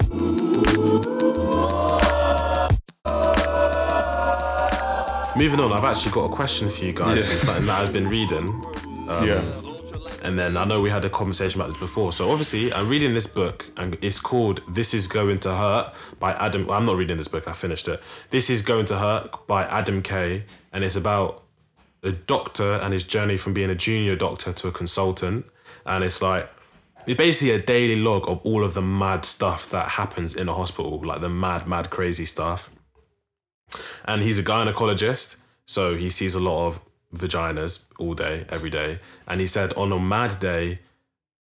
Moving 5.37 5.59
on, 5.59 5.73
I've 5.73 5.83
actually 5.83 6.13
got 6.13 6.31
a 6.31 6.33
question 6.33 6.69
for 6.69 6.85
you 6.85 6.93
guys 6.93 7.21
Yeah. 7.23 7.29
from 7.31 7.39
something 7.45 7.65
that 7.65 7.81
I've 7.81 7.91
been 7.91 8.07
reading. 8.07 8.47
Um, 9.09 9.27
yeah. 9.27 9.41
And 10.25 10.39
then 10.39 10.57
I 10.57 10.65
know 10.65 10.81
we 10.81 10.89
had 10.89 11.05
a 11.05 11.09
conversation 11.09 11.61
about 11.61 11.71
this 11.71 11.79
before. 11.79 12.11
So 12.11 12.31
obviously, 12.31 12.73
I'm 12.73 12.89
reading 12.89 13.13
this 13.13 13.27
book, 13.27 13.69
and 13.77 13.95
it's 14.01 14.19
called 14.19 14.61
"This 14.67 14.95
Is 14.95 15.05
Going 15.05 15.37
to 15.39 15.55
Hurt" 15.55 15.93
by 16.19 16.33
Adam. 16.33 16.65
Well, 16.65 16.79
I'm 16.79 16.85
not 16.85 16.97
reading 16.97 17.17
this 17.17 17.27
book. 17.27 17.47
I 17.47 17.53
finished 17.53 17.87
it. 17.87 18.01
"This 18.31 18.49
Is 18.49 18.63
Going 18.63 18.85
to 18.87 18.97
Hurt" 18.97 19.45
by 19.45 19.65
Adam 19.65 20.01
Kay, 20.01 20.45
and 20.73 20.83
it's 20.83 20.95
about 20.95 21.43
a 22.01 22.11
doctor 22.11 22.79
and 22.81 22.91
his 22.91 23.03
journey 23.03 23.37
from 23.37 23.53
being 23.53 23.69
a 23.69 23.75
junior 23.75 24.15
doctor 24.15 24.51
to 24.51 24.67
a 24.67 24.71
consultant. 24.71 25.45
And 25.85 26.03
it's 26.03 26.23
like 26.23 26.49
it's 27.05 27.17
basically 27.17 27.51
a 27.51 27.59
daily 27.59 27.95
log 27.95 28.27
of 28.27 28.39
all 28.43 28.63
of 28.63 28.73
the 28.73 28.81
mad 28.81 29.25
stuff 29.25 29.69
that 29.69 29.89
happens 29.89 30.35
in 30.35 30.49
a 30.49 30.55
hospital, 30.55 31.01
like 31.05 31.21
the 31.21 31.29
mad, 31.29 31.67
mad, 31.67 31.91
crazy 31.91 32.25
stuff. 32.25 32.71
And 34.05 34.23
he's 34.23 34.39
a 34.39 34.43
gynecologist, 34.43 35.35
so 35.65 35.95
he 35.95 36.09
sees 36.09 36.33
a 36.33 36.39
lot 36.39 36.67
of 36.67 36.79
vaginas 37.13 37.85
all 37.97 38.13
day, 38.13 38.45
every 38.49 38.69
day. 38.69 38.99
And 39.27 39.41
he 39.41 39.47
said 39.47 39.73
on 39.73 39.91
a 39.91 39.99
mad 39.99 40.39
day, 40.39 40.79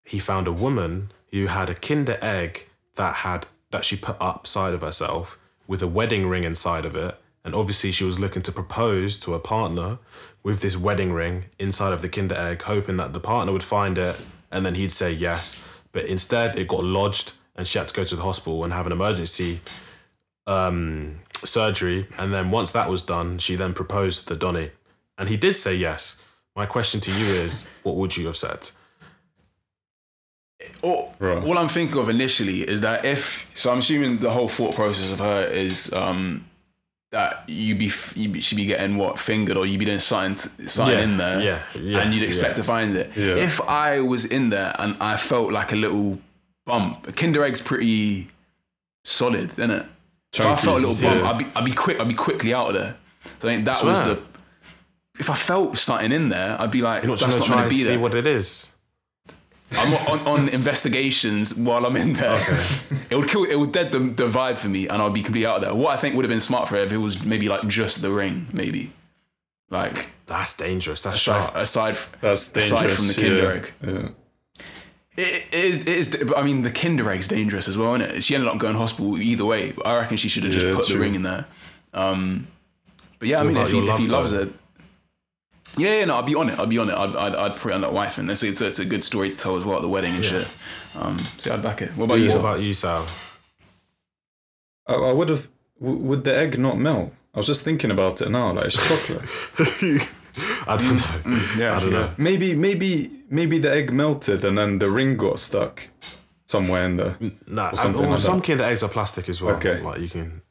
he 0.04 0.18
found 0.18 0.46
a 0.46 0.52
woman 0.52 1.12
who 1.30 1.46
had 1.46 1.70
a 1.70 1.74
kinder 1.74 2.18
egg 2.20 2.68
that 2.96 3.16
had 3.16 3.46
that 3.70 3.84
she 3.84 3.96
put 3.96 4.16
upside 4.20 4.74
of 4.74 4.82
herself 4.82 5.38
with 5.66 5.82
a 5.82 5.88
wedding 5.88 6.28
ring 6.28 6.44
inside 6.44 6.84
of 6.84 6.94
it. 6.94 7.18
And 7.44 7.54
obviously 7.54 7.92
she 7.92 8.04
was 8.04 8.20
looking 8.20 8.42
to 8.42 8.52
propose 8.52 9.18
to 9.18 9.34
a 9.34 9.40
partner 9.40 9.98
with 10.42 10.60
this 10.60 10.76
wedding 10.76 11.12
ring 11.12 11.46
inside 11.58 11.92
of 11.92 12.02
the 12.02 12.08
kinder 12.08 12.34
egg, 12.34 12.62
hoping 12.62 12.96
that 12.98 13.12
the 13.12 13.20
partner 13.20 13.52
would 13.52 13.62
find 13.62 13.98
it 13.98 14.20
and 14.50 14.64
then 14.64 14.76
he'd 14.76 14.92
say 14.92 15.12
yes. 15.12 15.64
But 15.92 16.04
instead 16.04 16.56
it 16.58 16.68
got 16.68 16.84
lodged 16.84 17.32
and 17.56 17.66
she 17.66 17.78
had 17.78 17.88
to 17.88 17.94
go 17.94 18.04
to 18.04 18.16
the 18.16 18.22
hospital 18.22 18.64
and 18.64 18.72
have 18.72 18.86
an 18.86 18.92
emergency 18.92 19.60
um, 20.46 21.20
surgery. 21.44 22.06
And 22.18 22.32
then 22.32 22.50
once 22.50 22.70
that 22.72 22.88
was 22.88 23.02
done, 23.02 23.38
she 23.38 23.56
then 23.56 23.74
proposed 23.74 24.22
to 24.22 24.34
the 24.34 24.38
Donny. 24.38 24.70
And 25.18 25.28
he 25.28 25.36
did 25.36 25.56
say 25.56 25.74
yes. 25.74 26.16
My 26.56 26.66
question 26.66 27.00
to 27.00 27.10
you 27.12 27.26
is, 27.26 27.66
what 27.82 27.96
would 27.96 28.16
you 28.16 28.26
have 28.26 28.36
said? 28.36 28.70
all, 30.82 31.14
Right. 31.18 31.42
all 31.42 31.58
I'm 31.58 31.68
thinking 31.68 31.98
of 31.98 32.08
initially 32.08 32.62
is 32.62 32.80
that 32.82 33.04
if 33.04 33.50
so, 33.54 33.72
I'm 33.72 33.78
assuming 33.78 34.18
the 34.18 34.30
whole 34.30 34.48
thought 34.48 34.74
process 34.74 35.10
of 35.10 35.18
her 35.18 35.46
is 35.46 35.92
um, 35.92 36.46
that 37.12 37.44
you 37.48 37.74
be 37.74 37.90
you 38.14 38.28
be, 38.28 38.40
should 38.40 38.56
be 38.56 38.64
getting 38.66 38.96
what 38.96 39.18
fingered 39.18 39.56
or 39.56 39.66
you 39.66 39.78
be 39.78 39.84
doing 39.84 39.98
something 39.98 40.66
something 40.66 40.96
Yeah, 40.96 41.04
in 41.04 41.16
there, 41.16 41.40
yeah, 41.42 41.62
yeah, 41.80 41.98
and 42.00 42.14
you'd 42.14 42.22
expect 42.22 42.50
yeah. 42.52 42.54
to 42.56 42.62
find 42.62 42.96
it. 42.96 43.10
Yeah. 43.16 43.36
If 43.36 43.60
I 43.62 44.00
was 44.00 44.24
in 44.24 44.50
there 44.50 44.74
and 44.78 44.96
I 45.00 45.16
felt 45.16 45.52
like 45.52 45.72
a 45.72 45.76
little 45.76 46.18
bump, 46.66 47.06
a 47.08 47.12
Kinder 47.12 47.44
Egg's 47.44 47.60
pretty 47.60 48.28
solid, 49.04 49.50
isn't 49.50 49.70
it? 49.70 49.86
If 50.32 50.40
I 50.40 50.56
felt 50.56 50.82
a 50.82 50.86
little 50.86 51.02
bump, 51.10 51.20
yeah. 51.22 51.30
I'd, 51.30 51.38
be 51.38 51.46
I'd 51.54 51.64
be 51.64 51.72
quick, 51.72 52.00
I'd 52.00 52.08
be 52.08 52.14
quickly 52.14 52.54
out 52.54 52.68
of 52.68 52.74
there. 52.74 52.96
So 53.40 53.48
I 53.48 53.52
think 53.54 53.64
that 53.66 53.84
was 53.84 53.98
the. 54.00 54.22
If 55.18 55.30
I 55.30 55.34
felt 55.36 55.78
something 55.78 56.10
in 56.12 56.28
there, 56.28 56.56
I'd 56.60 56.70
be 56.70 56.82
like, 56.82 57.02
You're 57.02 57.10
not 57.10 57.20
that's 57.20 57.36
trying 57.36 57.40
not 57.40 57.46
to 57.46 57.52
going 57.52 57.64
to 57.64 57.70
be 57.70 57.76
to 57.76 57.82
see 57.84 57.88
there. 57.90 58.00
what 58.00 58.14
it 58.14 58.26
is. 58.26 58.72
I'm 59.76 59.92
on, 60.08 60.26
on 60.42 60.48
investigations 60.50 61.54
while 61.56 61.84
I'm 61.86 61.96
in 61.96 62.12
there. 62.12 62.36
it 63.10 63.16
would 63.16 63.28
kill. 63.28 63.44
It 63.44 63.56
would 63.56 63.72
dead 63.72 63.90
the, 63.92 63.98
the 63.98 64.28
vibe 64.28 64.56
for 64.58 64.68
me, 64.68 64.86
and 64.88 65.02
I'd 65.02 65.12
be 65.14 65.22
completely 65.22 65.46
out 65.46 65.56
of 65.56 65.62
there. 65.62 65.74
What 65.74 65.92
I 65.92 65.96
think 65.96 66.14
would 66.14 66.24
have 66.24 66.30
been 66.30 66.40
smart 66.40 66.68
for 66.68 66.76
her 66.76 66.82
if 66.82 66.92
it 66.92 66.98
was 66.98 67.24
maybe 67.24 67.48
like 67.48 67.66
just 67.66 68.00
the 68.02 68.10
ring, 68.12 68.46
maybe, 68.52 68.92
like 69.70 70.10
That's 70.26 70.56
dangerous. 70.56 71.02
That's 71.02 71.16
aside 71.16 71.42
sharp. 71.42 71.56
aside, 71.56 71.98
That's 72.20 72.52
dangerous. 72.52 72.72
aside 72.72 72.90
from 72.92 73.08
the 73.08 73.14
Kinder 73.14 73.42
yeah. 73.42 73.52
Egg. 73.52 73.72
Yeah. 73.82 74.08
It, 75.16 75.44
it 75.52 75.54
is. 75.54 75.80
It 75.80 75.88
is. 75.88 76.08
but 76.24 76.38
I 76.38 76.42
mean, 76.42 76.62
the 76.62 76.70
Kinder 76.70 77.10
Egg's 77.10 77.26
dangerous 77.28 77.66
as 77.68 77.76
well, 77.78 77.94
isn't 77.96 78.16
it? 78.16 78.22
She 78.22 78.34
ended 78.34 78.48
up 78.48 78.58
going 78.58 78.74
to 78.74 78.78
hospital 78.78 79.16
either 79.20 79.44
way. 79.44 79.72
I 79.84 79.96
reckon 79.96 80.16
she 80.18 80.28
should 80.28 80.44
have 80.44 80.52
just 80.52 80.66
Yeah, 80.66 80.74
put 80.74 80.86
the 80.88 80.98
ring 80.98 81.14
in 81.16 81.22
there, 81.22 81.46
Um, 81.92 82.46
but 83.18 83.28
yeah, 83.28 83.40
I 83.40 83.44
mean, 83.44 83.56
if 83.56 83.70
he, 83.70 83.78
if 83.88 83.98
he 83.98 84.06
loves 84.06 84.30
though? 84.32 84.42
it, 84.42 84.52
yeah, 85.78 85.98
yeah, 85.98 86.04
no, 86.04 86.16
I'd 86.16 86.26
be 86.26 86.34
on 86.34 86.48
it. 86.50 86.58
I'd 86.58 86.68
be 86.68 86.78
on 86.78 86.88
it. 86.90 86.94
I'd, 86.94 87.16
I'd, 87.16 87.34
I'd 87.34 87.56
put 87.56 87.72
it 87.72 87.74
on 87.74 87.80
that 87.82 87.92
wife, 87.92 88.18
and 88.18 88.30
it's, 88.30 88.42
it's, 88.42 88.60
a, 88.60 88.66
it's 88.66 88.78
a 88.78 88.84
good 88.84 89.02
story 89.04 89.30
to 89.30 89.36
tell 89.36 89.56
as 89.56 89.64
well 89.64 89.76
at 89.76 89.82
the 89.82 89.88
wedding 89.88 90.14
and 90.14 90.24
Yeah. 90.24 90.30
shit. 90.30 90.48
Um, 90.94 91.18
so 91.38 91.50
yeah, 91.50 91.56
I'd 91.56 91.62
back 91.62 91.82
it. 91.82 91.90
What 91.96 92.04
about 92.06 92.14
you? 92.16 92.24
What 92.24 92.30
Sal? 92.32 92.40
about 92.40 92.60
you, 92.62 92.72
Sal? 92.72 93.06
I, 94.86 94.94
I 94.94 95.12
would 95.12 95.28
have. 95.28 95.48
W- 95.80 95.98
would 96.00 96.24
the 96.24 96.36
egg 96.36 96.58
not 96.58 96.78
melt? 96.78 97.12
I 97.34 97.38
was 97.38 97.46
just 97.46 97.64
thinking 97.64 97.90
about 97.90 98.20
it 98.20 98.30
now. 98.30 98.52
Like 98.52 98.66
it's 98.66 98.76
chocolate. 98.76 100.08
I 100.68 100.76
don't 100.76 100.96
know. 100.96 101.40
yeah, 101.58 101.76
I 101.76 101.80
don't 101.80 101.92
know. 101.92 102.12
maybe, 102.16 102.54
maybe, 102.54 103.10
maybe 103.30 103.58
the 103.58 103.72
egg 103.72 103.92
melted 103.92 104.44
and 104.44 104.56
then 104.58 104.78
the 104.78 104.90
ring 104.90 105.16
got 105.16 105.38
stuck 105.38 105.88
somewhere 106.46 106.84
in 106.86 106.96
there. 106.96 107.16
Nah, 107.46 107.70
and, 107.70 107.78
something 107.78 108.04
or 108.06 108.10
like 108.10 108.20
some 108.20 108.38
that. 108.38 108.46
Kinder 108.46 108.64
eggs 108.64 108.82
are 108.82 108.88
plastic 108.88 109.28
as 109.28 109.40
well. 109.42 109.56
Okay. 109.56 109.80
Like 109.80 110.00
you 110.00 110.08
can 110.08 110.42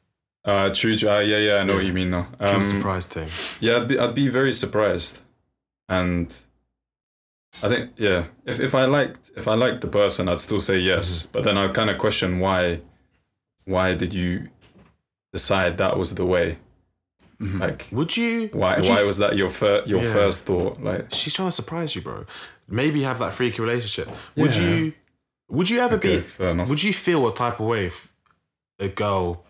Uh, 0.44 0.68
true. 0.74 0.96
true. 0.96 1.08
Uh, 1.08 1.20
yeah, 1.20 1.38
yeah. 1.38 1.54
I 1.56 1.64
know 1.64 1.74
what 1.76 1.84
you 1.84 1.92
mean 1.92 2.10
now. 2.10 2.28
Um, 2.40 2.60
surprise 2.62 3.06
thing. 3.06 3.28
Yeah, 3.60 3.76
I'd 3.78 3.88
be, 3.88 3.98
I'd 3.98 4.14
be 4.14 4.28
very 4.28 4.52
surprised, 4.52 5.20
and 5.88 6.34
I 7.62 7.68
think 7.68 7.92
yeah, 7.96 8.24
if 8.44 8.60
if 8.60 8.74
I 8.74 8.84
liked 8.84 9.30
if 9.36 9.48
I 9.48 9.54
liked 9.54 9.80
the 9.80 9.88
person, 9.88 10.28
I'd 10.28 10.40
still 10.40 10.60
say 10.60 10.78
yes. 10.78 11.26
But 11.32 11.44
then 11.44 11.56
I 11.56 11.68
kind 11.68 11.88
of 11.88 11.96
question 11.98 12.40
why, 12.40 12.80
why 13.64 13.94
did 13.94 14.12
you 14.12 14.48
decide 15.32 15.78
that 15.78 15.96
was 15.98 16.14
the 16.14 16.26
way? 16.26 16.58
Like 17.40 17.88
Would 17.92 18.16
you? 18.16 18.48
why 18.52 18.76
would 18.76 18.88
why 18.88 19.00
f- 19.00 19.06
was 19.06 19.18
that 19.18 19.36
your 19.36 19.50
fir- 19.50 19.82
your 19.86 20.02
Yeah. 20.02 20.12
first 20.12 20.46
thought? 20.46 20.80
Like 20.80 21.12
She's 21.12 21.32
trying 21.34 21.48
to 21.48 21.52
surprise 21.52 21.94
you, 21.94 22.00
bro. 22.00 22.24
Maybe 22.68 23.02
have 23.02 23.18
that 23.18 23.34
freaky 23.34 23.60
relationship. 23.60 24.08
Would 24.36 24.54
Yeah. 24.54 24.62
you? 24.68 24.92
Would 25.50 25.68
you 25.68 25.80
ever 25.80 25.96
okay, 25.96 26.22
be? 26.38 26.46
Would 26.64 26.82
you 26.82 26.92
feel 26.94 27.26
a 27.28 27.34
type 27.34 27.60
of 27.60 27.66
way 27.66 27.86
if 27.86 28.12
a 28.78 28.88
girl 28.88 29.44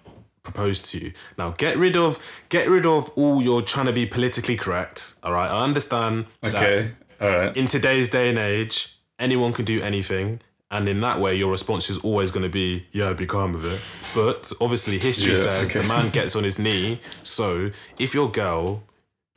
proposed 0.44 0.84
to 0.86 0.98
you? 0.98 1.12
Now 1.36 1.50
get 1.58 1.76
rid 1.76 1.96
of 1.96 2.18
get 2.48 2.68
rid 2.68 2.86
of 2.86 3.10
all 3.16 3.42
your 3.42 3.62
trying 3.62 3.86
to 3.86 3.92
be 3.92 4.06
politically 4.06 4.56
correct. 4.56 5.14
All 5.24 5.32
right, 5.32 5.48
I 5.50 5.64
understand. 5.64 6.26
okay, 6.44 6.92
all 7.20 7.28
right. 7.28 7.56
in 7.56 7.66
today's 7.66 8.10
day 8.10 8.28
and 8.28 8.38
age, 8.38 8.96
anyone 9.18 9.52
can 9.52 9.64
do 9.64 9.82
anything. 9.82 10.40
And 10.70 10.88
in 10.88 11.00
that 11.02 11.20
way, 11.20 11.36
your 11.36 11.52
response 11.52 11.88
is 11.88 11.98
always 11.98 12.32
going 12.32 12.42
to 12.42 12.48
be, 12.48 12.86
yeah, 12.90 13.12
be 13.12 13.26
calm 13.26 13.52
with 13.52 13.64
it. 13.64 13.80
But 14.12 14.50
obviously, 14.60 14.98
history 14.98 15.34
Yeah, 15.34 15.38
says 15.42 15.68
okay. 15.70 15.80
the 15.82 15.86
man 15.88 16.08
gets 16.18 16.34
on 16.34 16.42
his 16.42 16.58
knee. 16.58 17.00
So 17.22 17.70
if 17.98 18.12
your 18.12 18.28
girl 18.28 18.82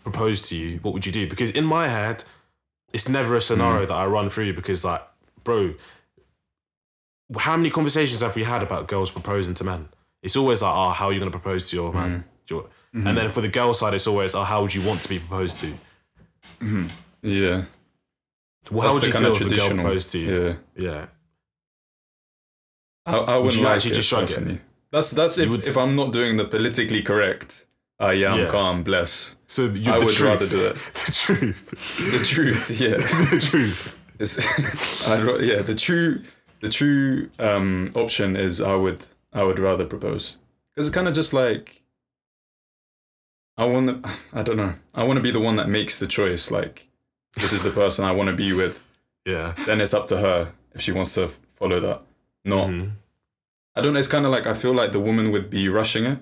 proposed 0.03 0.45
to 0.45 0.55
you, 0.55 0.79
what 0.81 0.93
would 0.95 1.05
you 1.05 1.11
do? 1.11 1.27
Because 1.29 1.51
in 1.51 1.63
my 1.63 1.89
head, 1.89 2.23
it's 2.91 3.07
never 3.07 3.35
a 3.35 3.41
scenario 3.41 3.81
Hmm. 3.81 3.87
that 3.89 3.93
I 3.95 4.05
run 4.07 4.29
through 4.31 4.53
because, 4.53 4.83
like, 4.83 5.03
bro, 5.43 5.75
how 7.37 7.55
many 7.57 7.69
conversations 7.69 8.21
have 8.21 8.35
we 8.35 8.43
had 8.43 8.63
about 8.63 8.87
girls 8.87 9.11
proposing 9.11 9.53
to 9.55 9.63
men? 9.63 9.89
It's 10.23 10.35
always 10.35 10.61
like, 10.61 10.73
oh, 10.75 10.89
how 10.89 11.07
are 11.07 11.13
you 11.13 11.19
going 11.19 11.31
to 11.31 11.37
propose 11.39 11.69
to 11.69 11.75
your 11.75 11.93
man? 11.93 12.25
Your- 12.49 12.69
Mm-hmm. 12.95 13.05
And 13.07 13.17
then 13.17 13.29
for 13.31 13.41
the 13.41 13.49
girl 13.49 13.73
side, 13.73 13.93
it's 13.93 14.07
always, 14.07 14.33
oh, 14.33 14.43
how 14.43 14.61
would 14.61 14.73
you 14.73 14.81
want 14.81 15.01
to 15.03 15.09
be 15.09 15.19
proposed 15.19 15.57
to? 15.59 15.73
Yeah, 17.21 17.63
Well, 18.71 18.87
how 18.87 18.93
That's 18.93 18.93
would 18.93 19.03
you 19.03 19.11
feel 19.11 19.31
if 19.33 19.41
a 19.41 19.55
girl 19.55 19.69
proposed 19.83 20.11
to 20.11 20.19
you? 20.19 20.57
yeah. 20.75 20.83
Yeah. 20.89 21.05
I, 23.05 23.17
I 23.17 23.37
wouldn't 23.37 23.55
you 23.57 23.63
like 23.63 23.75
actually 23.75 23.91
it, 23.91 23.95
just 23.95 24.09
shrug 24.09 24.29
it? 24.29 24.61
That's 24.91 25.11
that's 25.11 25.37
if, 25.37 25.49
would- 25.49 25.67
if 25.67 25.77
I'm 25.77 25.95
not 25.95 26.11
doing 26.13 26.37
the 26.37 26.45
politically 26.45 27.01
correct. 27.01 27.65
Uh, 28.01 28.11
yeah, 28.11 28.31
I'm 28.33 28.39
Yeah. 28.41 28.47
calm, 28.47 28.83
bless. 28.83 29.35
So 29.47 29.65
you, 29.65 29.91
I 29.91 29.97
would 29.99 30.09
truth. 30.09 30.21
rather 30.21 30.47
do 30.47 30.67
it. 30.67 30.75
the 31.05 31.11
truth. 31.11 32.09
The 32.11 32.23
truth, 32.25 32.69
yeah. 32.81 32.97
the 32.97 33.39
truth. 33.41 33.97
It's, 34.19 35.07
I'd, 35.07 35.41
yeah, 35.43 35.61
the 35.61 35.75
true, 35.75 36.21
the 36.61 36.69
true 36.69 37.29
um, 37.39 37.89
option 37.95 38.35
is 38.35 38.61
I 38.61 38.75
would, 38.75 39.03
I 39.37 39.43
would 39.43 39.59
rather 39.59 39.85
propose 39.85 40.37
because 40.73 40.87
it's 40.87 40.95
kind 40.95 41.07
of 41.07 41.13
just 41.13 41.33
like 41.33 41.83
I 43.57 43.65
want 43.65 44.03
to, 44.03 44.09
I 44.33 44.41
don't 44.43 44.57
know, 44.57 44.73
I 44.95 45.03
want 45.03 45.17
to 45.17 45.23
be 45.23 45.31
the 45.31 45.39
one 45.39 45.55
that 45.57 45.69
makes 45.69 45.99
the 45.99 46.07
choice. 46.07 46.49
Like 46.51 46.87
this 47.35 47.53
is 47.53 47.61
the 47.63 47.69
person 47.71 48.05
I 48.05 48.11
want 48.11 48.29
to 48.29 48.35
be 48.35 48.53
with. 48.53 48.83
Yeah. 49.25 49.53
Then 49.65 49.81
it's 49.81 49.93
up 49.93 50.07
to 50.07 50.17
her 50.17 50.53
if 50.73 50.81
she 50.81 50.91
wants 50.91 51.13
to 51.15 51.27
follow 51.55 51.79
that. 51.79 52.01
Not, 52.45 52.69
Mhm. 52.69 52.91
I 53.75 53.81
don't 53.81 53.93
know. 53.93 53.99
It's 53.99 54.07
kind 54.07 54.25
of 54.25 54.31
like 54.31 54.47
I 54.47 54.53
feel 54.55 54.73
like 54.73 54.91
the 54.91 54.99
woman 54.99 55.31
would 55.31 55.49
be 55.49 55.69
rushing 55.69 56.05
it 56.05 56.17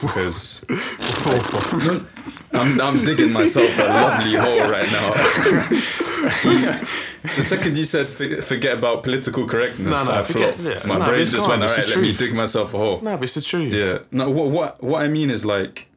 because 0.00 0.64
I'm, 2.52 2.80
I'm 2.80 3.04
digging 3.04 3.32
myself 3.32 3.78
a 3.78 3.84
lovely 3.84 4.34
hole 4.34 4.68
right 4.68 4.90
now. 4.90 5.12
the 7.36 7.42
second 7.42 7.78
you 7.78 7.84
said 7.84 8.10
forget 8.10 8.76
about 8.76 9.02
political 9.02 9.46
correctness, 9.46 10.06
No, 10.06 10.12
no, 10.12 10.20
I 10.20 10.22
forget- 10.22 10.58
yeah. 10.58 10.84
My 10.86 10.98
No, 10.98 11.08
brain 11.08 11.24
just 11.24 11.48
went, 11.48 11.62
all 11.62 11.68
right, 11.68 11.88
let 11.88 11.98
me 11.98 12.12
dig 12.12 12.34
myself 12.34 12.74
a 12.74 12.78
hole. 12.78 13.00
no, 13.00 13.16
but 13.16 13.24
it's 13.24 13.34
the 13.34 13.42
truth. 13.42 13.72
Yeah. 13.72 13.98
No, 14.10 14.28
what, 14.30 14.50
what, 14.50 14.82
what 14.82 15.02
I 15.02 15.08
mean 15.08 15.30
is 15.30 15.44
like, 15.44 15.88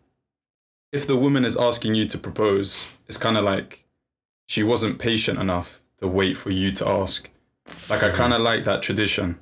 if 0.91 1.07
the 1.07 1.17
woman 1.17 1.43
is 1.43 1.57
asking 1.57 1.95
you 1.95 2.05
to 2.05 2.17
propose, 2.17 2.89
it's 3.07 3.17
kind 3.17 3.37
of 3.37 3.43
like 3.43 3.85
she 4.47 4.63
wasn't 4.63 4.99
patient 4.99 5.39
enough 5.39 5.81
to 5.97 6.07
wait 6.07 6.37
for 6.37 6.51
you 6.51 6.71
to 6.73 6.87
ask. 6.87 7.29
Like, 7.89 8.03
I 8.03 8.09
mm. 8.09 8.13
kind 8.13 8.33
of 8.33 8.41
like 8.41 8.63
that 8.65 8.81
tradition 8.81 9.39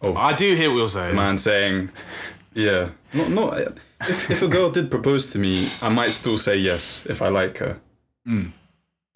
of 0.00 0.16
I 0.16 0.32
do 0.32 0.54
hear 0.54 0.70
what 0.70 0.78
you're 0.78 0.88
saying. 0.88 1.14
man 1.14 1.36
saying, 1.36 1.90
yeah, 2.54 2.88
not 3.12 3.30
not. 3.30 3.58
If 4.00 4.30
if 4.30 4.42
a 4.42 4.48
girl 4.48 4.70
did 4.70 4.90
propose 4.90 5.28
to 5.30 5.38
me, 5.38 5.70
I 5.80 5.88
might 5.88 6.12
still 6.12 6.38
say 6.38 6.56
yes 6.56 7.04
if 7.08 7.22
I 7.22 7.28
like 7.28 7.58
her. 7.58 7.80
Mm. 8.26 8.52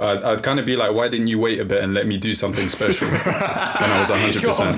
I'd, 0.01 0.25
I'd 0.25 0.43
kind 0.43 0.59
of 0.59 0.65
be 0.67 0.77
like, 0.77 0.95
why 0.95 1.09
didn't 1.09 1.27
you 1.27 1.39
wait 1.39 1.61
a 1.61 1.65
bit 1.65 1.83
and 1.85 1.93
let 1.95 2.07
me 2.07 2.17
do 2.17 2.35
something 2.35 2.67
special 2.69 3.09
when 3.11 3.21
I 3.21 3.97
was 4.01 4.11
hundred 4.11 4.43
percent? 4.43 4.77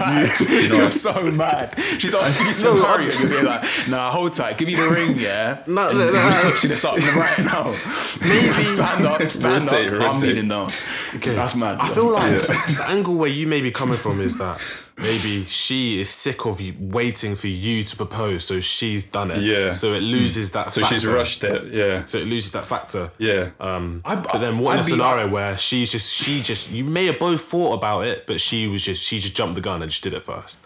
You 0.51 0.69
know, 0.69 0.77
You're 0.77 0.91
so 0.91 1.31
mad. 1.31 1.75
She's 1.99 2.15
asking 2.15 2.49
you 2.49 2.53
to 2.55 2.75
marry 2.83 3.05
you. 3.07 3.13
You'll 3.13 3.41
be 3.41 3.43
like, 3.47 3.65
nah, 3.89 4.11
hold 4.11 4.35
tight. 4.35 4.59
Give 4.59 4.67
me 4.69 4.75
the 4.75 4.89
ring, 4.89 5.19
yeah? 5.19 5.63
No, 5.67 5.89
And 5.91 5.99
no, 5.99 6.11
no. 6.13 6.19
I'm 6.19 6.33
switching 6.51 6.71
this 6.71 6.85
up 6.85 6.97
right 7.15 7.39
now. 7.45 7.75
Maybe. 8.21 8.63
Stand 8.65 9.07
up, 9.07 9.31
stand 9.31 9.71
Rotate, 9.71 9.87
up. 9.89 9.93
I'm 9.93 10.01
rotate. 10.17 10.23
kneeling 10.35 10.49
down. 10.49 10.73
Okay. 11.17 11.35
That's 11.35 11.55
mad. 11.55 11.79
I 11.81 11.89
feel 11.95 12.11
like 12.11 12.41
the 12.47 12.85
angle 12.89 13.15
where 13.15 13.31
you 13.31 13.47
may 13.47 13.61
be 13.61 13.71
coming 13.71 13.97
from 13.97 14.21
is 14.21 14.39
that 14.39 14.61
maybe 14.99 15.45
she 15.45 16.01
is 16.01 16.11
sick 16.11 16.45
of 16.47 16.61
you 16.61 16.75
waiting 16.79 17.35
for 17.35 17.49
you 17.49 17.83
to 17.83 17.97
propose, 17.97 18.45
so 18.45 18.61
she's 18.61 19.05
done 19.05 19.31
it. 19.31 19.43
Yeah. 19.43 19.73
So 19.73 19.93
it 19.95 20.01
loses 20.03 20.53
that. 20.53 20.73
so 20.73 20.81
factor. 20.81 20.95
she's 20.99 21.07
rushed 21.07 21.45
it. 21.45 21.73
Yeah, 21.73 22.05
So 22.05 22.19
it 22.19 22.27
loses 22.27 22.53
that 22.53 22.67
factor. 22.67 23.11
yeah. 23.19 23.51
Um, 23.61 24.03
I- 24.05 24.17
but 24.17 24.39
then 24.39 24.59
what 24.59 24.73
in 24.73 24.79
I'd 24.79 24.81
a 24.81 24.85
be- 24.85 24.91
scenario 24.91 25.29
where 25.29 25.57
she's 25.59 25.91
just 25.93 26.13
she 26.13 26.41
just 26.43 26.71
you 26.71 26.85
may 26.85 27.07
have 27.07 27.19
both 27.19 27.43
thought 27.45 27.75
about 27.75 28.03
it, 28.07 28.27
but 28.27 28.41
she 28.41 28.67
was 28.69 28.83
just 28.83 29.03
she 29.03 29.19
just 29.19 29.35
jumped 29.37 29.55
the 29.55 29.61
gun 29.61 29.83
and 29.83 29.91
just 29.91 30.03
did 30.03 30.15
it 30.15 30.23
first. 30.23 30.59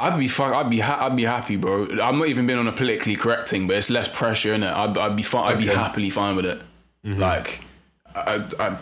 I'd 0.00 0.16
be 0.18 0.28
fuck. 0.28 0.54
I'd 0.54 0.70
be. 0.70 0.78
Ha- 0.78 1.06
I'd 1.06 1.16
be 1.16 1.24
happy, 1.24 1.56
bro. 1.56 1.88
I'm 2.00 2.18
not 2.20 2.28
even 2.28 2.46
been 2.46 2.56
on 2.58 2.68
a 2.68 2.72
politically 2.72 3.16
correct 3.16 3.48
thing, 3.48 3.66
but 3.66 3.76
it's 3.76 3.90
less 3.90 4.06
pressure 4.06 4.54
in 4.54 4.62
it. 4.62 4.70
I'd, 4.70 4.96
I'd 4.96 5.16
be 5.16 5.24
fine. 5.24 5.52
I'd 5.52 5.58
be 5.58 5.66
happily 5.66 6.08
fine 6.08 6.36
with 6.36 6.46
it. 6.46 6.60
Like, 7.02 7.62
I, 8.14 8.44
I, 8.60 8.76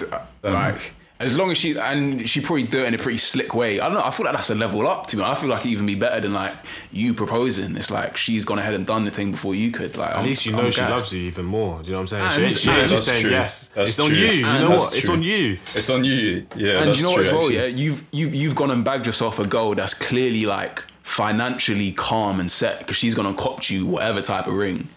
I, 0.44 0.50
like 0.50 0.92
as 1.18 1.37
long 1.38 1.50
as 1.50 1.56
she 1.56 1.78
and 1.78 2.28
she 2.28 2.40
probably 2.42 2.64
do 2.64 2.80
it 2.80 2.87
in 2.88 2.94
a 2.94 2.99
pretty 2.99 3.16
slick 3.16 3.54
way. 3.54 3.80
I 3.80 3.87
don't 3.88 3.94
know. 3.94 4.04
I 4.04 4.11
feel 4.11 4.26
like 4.26 4.35
that's 4.35 4.50
a 4.50 4.54
level 4.54 4.87
up 4.87 5.06
to 5.08 5.16
me. 5.16 5.23
I 5.25 5.35
feel 5.35 5.49
like 5.49 5.64
it 5.64 5.70
even 5.70 5.87
be 5.87 5.94
better 5.94 6.20
than 6.20 6.35
like 6.35 6.52
you 6.92 7.14
proposing. 7.14 7.75
It's 7.76 7.90
like 7.90 8.16
she's 8.18 8.44
gone 8.44 8.58
ahead 8.58 8.75
and 8.75 8.87
done 8.87 9.04
the 9.06 9.11
thing 9.11 9.30
before 9.30 9.54
you 9.54 9.70
could. 9.70 9.96
Like 9.96 10.14
At 10.14 10.25
least 10.25 10.44
you 10.44 10.52
know 10.52 10.68
she 10.70 10.82
loves 10.82 11.12
you 11.12 11.23
even 11.23 11.46
more. 11.46 11.80
Do 11.80 11.87
you 11.87 11.92
know 11.92 11.99
what 12.02 12.12
I'm 12.12 12.28
saying? 12.28 12.30
she 12.30 12.37
And- 12.37 12.44
ain't, 12.49 12.56
she 12.58 12.70
ain't 12.70 12.90
just 12.90 13.04
saying 13.06 13.23
true. 13.23 13.30
yes. 13.30 13.68
That's 13.68 13.90
it's 13.90 13.99
on 13.99 14.08
true. 14.08 14.18
you. 14.18 14.26
You 14.26 14.46
And 14.46 14.62
know 14.64 14.68
that's 14.70 14.82
what? 14.82 14.94
It's 14.96 15.08
on 15.08 15.23
you. 15.23 15.58
It's 15.75 15.88
on 15.90 16.04
you. 16.04 16.46
Yeah, 16.54 16.82
And 16.82 16.96
you 16.96 17.02
know 17.04 17.14
true, 17.14 17.18
what 17.18 17.20
as 17.23 17.28
well, 17.32 17.40
actually. 17.42 17.56
yeah, 17.56 17.64
you've 17.66 18.04
you've 18.12 18.35
you've 18.35 18.54
gone 18.54 18.70
and 18.70 18.85
bagged 18.85 19.06
yourself 19.06 19.38
a 19.38 19.46
girl 19.46 19.75
that's 19.75 19.94
clearly 19.94 20.44
like 20.44 20.82
financially 21.02 21.92
calm 21.92 22.40
and 22.40 22.50
set 22.50 22.78
because 22.80 22.96
she's 22.96 23.14
gonna 23.14 23.32
cop 23.32 23.70
you 23.70 23.87
whatever 23.87 24.20
type 24.20 24.46
of 24.46 24.52
ring. 24.54 24.88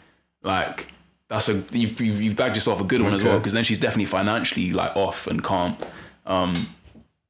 Like 0.44 0.88
that's 1.30 1.48
a 1.48 1.64
you've 1.72 2.00
you've, 2.02 2.22
you've 2.22 2.36
bagged 2.36 2.56
yourself 2.56 2.82
a 2.82 2.84
good 2.84 3.02
one 3.02 3.14
as 3.14 3.24
well 3.24 3.38
because 3.38 3.54
then 3.54 3.64
she's 3.64 3.80
definitely 3.80 4.06
financially 4.06 4.74
like 4.74 4.94
off 4.98 5.28
and 5.28 5.42
calm. 5.44 5.78
Um, 6.30 6.68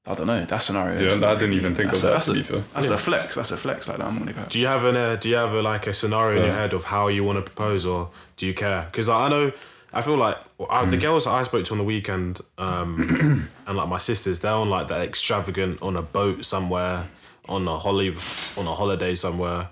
I 0.05 0.13
don't 0.15 0.27
know 0.27 0.43
that 0.43 0.57
scenario. 0.57 0.99
Yeah, 1.01 1.15
is- 1.15 1.23
I 1.23 1.33
didn't 1.35 1.53
even 1.53 1.75
think 1.75 1.89
that's 1.91 1.99
of 1.99 2.05
a, 2.05 2.07
that, 2.07 2.13
that's 2.13 2.25
to 2.27 2.31
a, 2.31 2.35
be 2.35 2.43
fair. 2.43 2.63
That's 2.73 2.89
a 2.89 2.97
flex. 2.97 3.35
That's 3.35 3.51
a 3.51 3.57
flex. 3.57 3.87
Like 3.87 3.97
that, 3.97 4.05
I'm 4.05 4.17
gonna 4.17 4.33
go. 4.33 4.43
Do 4.47 4.59
you 4.59 4.67
have 4.67 4.83
an 4.85 4.97
uh, 4.97 5.15
do 5.15 5.29
you 5.29 5.35
have 5.35 5.53
a, 5.53 5.61
like 5.61 5.87
a 5.87 5.93
scenario 5.93 6.39
in 6.39 6.45
your 6.45 6.55
head 6.55 6.73
of 6.73 6.83
how 6.85 7.07
you 7.07 7.23
want 7.23 7.37
to 7.37 7.41
propose, 7.41 7.85
or 7.85 8.09
do 8.35 8.45
you 8.45 8.53
care? 8.53 8.87
Because 8.91 9.07
I 9.09 9.29
know 9.29 9.51
I 9.93 10.01
feel 10.01 10.17
like 10.17 10.37
well, 10.57 10.67
I, 10.71 10.85
the 10.85 10.97
girls 10.97 11.25
that 11.25 11.31
I 11.31 11.43
spoke 11.43 11.65
to 11.65 11.73
on 11.73 11.77
the 11.77 11.83
weekend, 11.83 12.41
um, 12.57 13.49
and 13.67 13.77
like 13.77 13.87
my 13.87 13.97
sisters, 13.97 14.39
they're 14.39 14.51
on 14.51 14.69
like 14.69 14.87
that 14.87 15.01
extravagant 15.01 15.81
on 15.81 15.95
a 15.95 16.01
boat 16.01 16.43
somewhere, 16.45 17.05
on 17.47 17.67
a 17.67 17.77
holly 17.77 18.15
on 18.57 18.67
a 18.67 18.73
holiday 18.73 19.15
somewhere. 19.15 19.69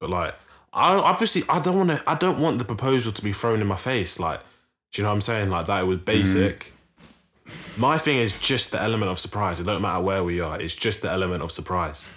But 0.00 0.10
like, 0.10 0.34
I 0.72 0.94
obviously 0.94 1.42
I 1.48 1.60
don't 1.60 1.76
want 1.76 1.90
to. 1.90 2.02
I 2.06 2.14
don't 2.14 2.38
want 2.38 2.58
the 2.58 2.64
proposal 2.64 3.12
to 3.12 3.22
be 3.22 3.32
thrown 3.32 3.60
in 3.60 3.66
my 3.66 3.76
face. 3.76 4.20
Like, 4.20 4.40
do 4.92 5.00
you 5.00 5.04
know 5.04 5.10
what 5.10 5.14
I'm 5.14 5.20
saying? 5.20 5.50
Like 5.50 5.66
that 5.66 5.82
it 5.82 5.86
was 5.86 5.98
basic. 5.98 6.74
My 7.76 7.98
thing 7.98 8.18
is 8.18 8.32
just 8.32 8.70
the 8.72 8.80
element 8.80 9.10
of 9.10 9.18
surprise. 9.18 9.60
It 9.60 9.64
don't 9.64 9.82
matter 9.82 10.02
where 10.02 10.22
we 10.24 10.40
are. 10.40 10.60
It's 10.60 10.74
just 10.74 11.02
the 11.02 11.10
element 11.10 11.42
of 11.42 11.50
surprise. 11.52 12.08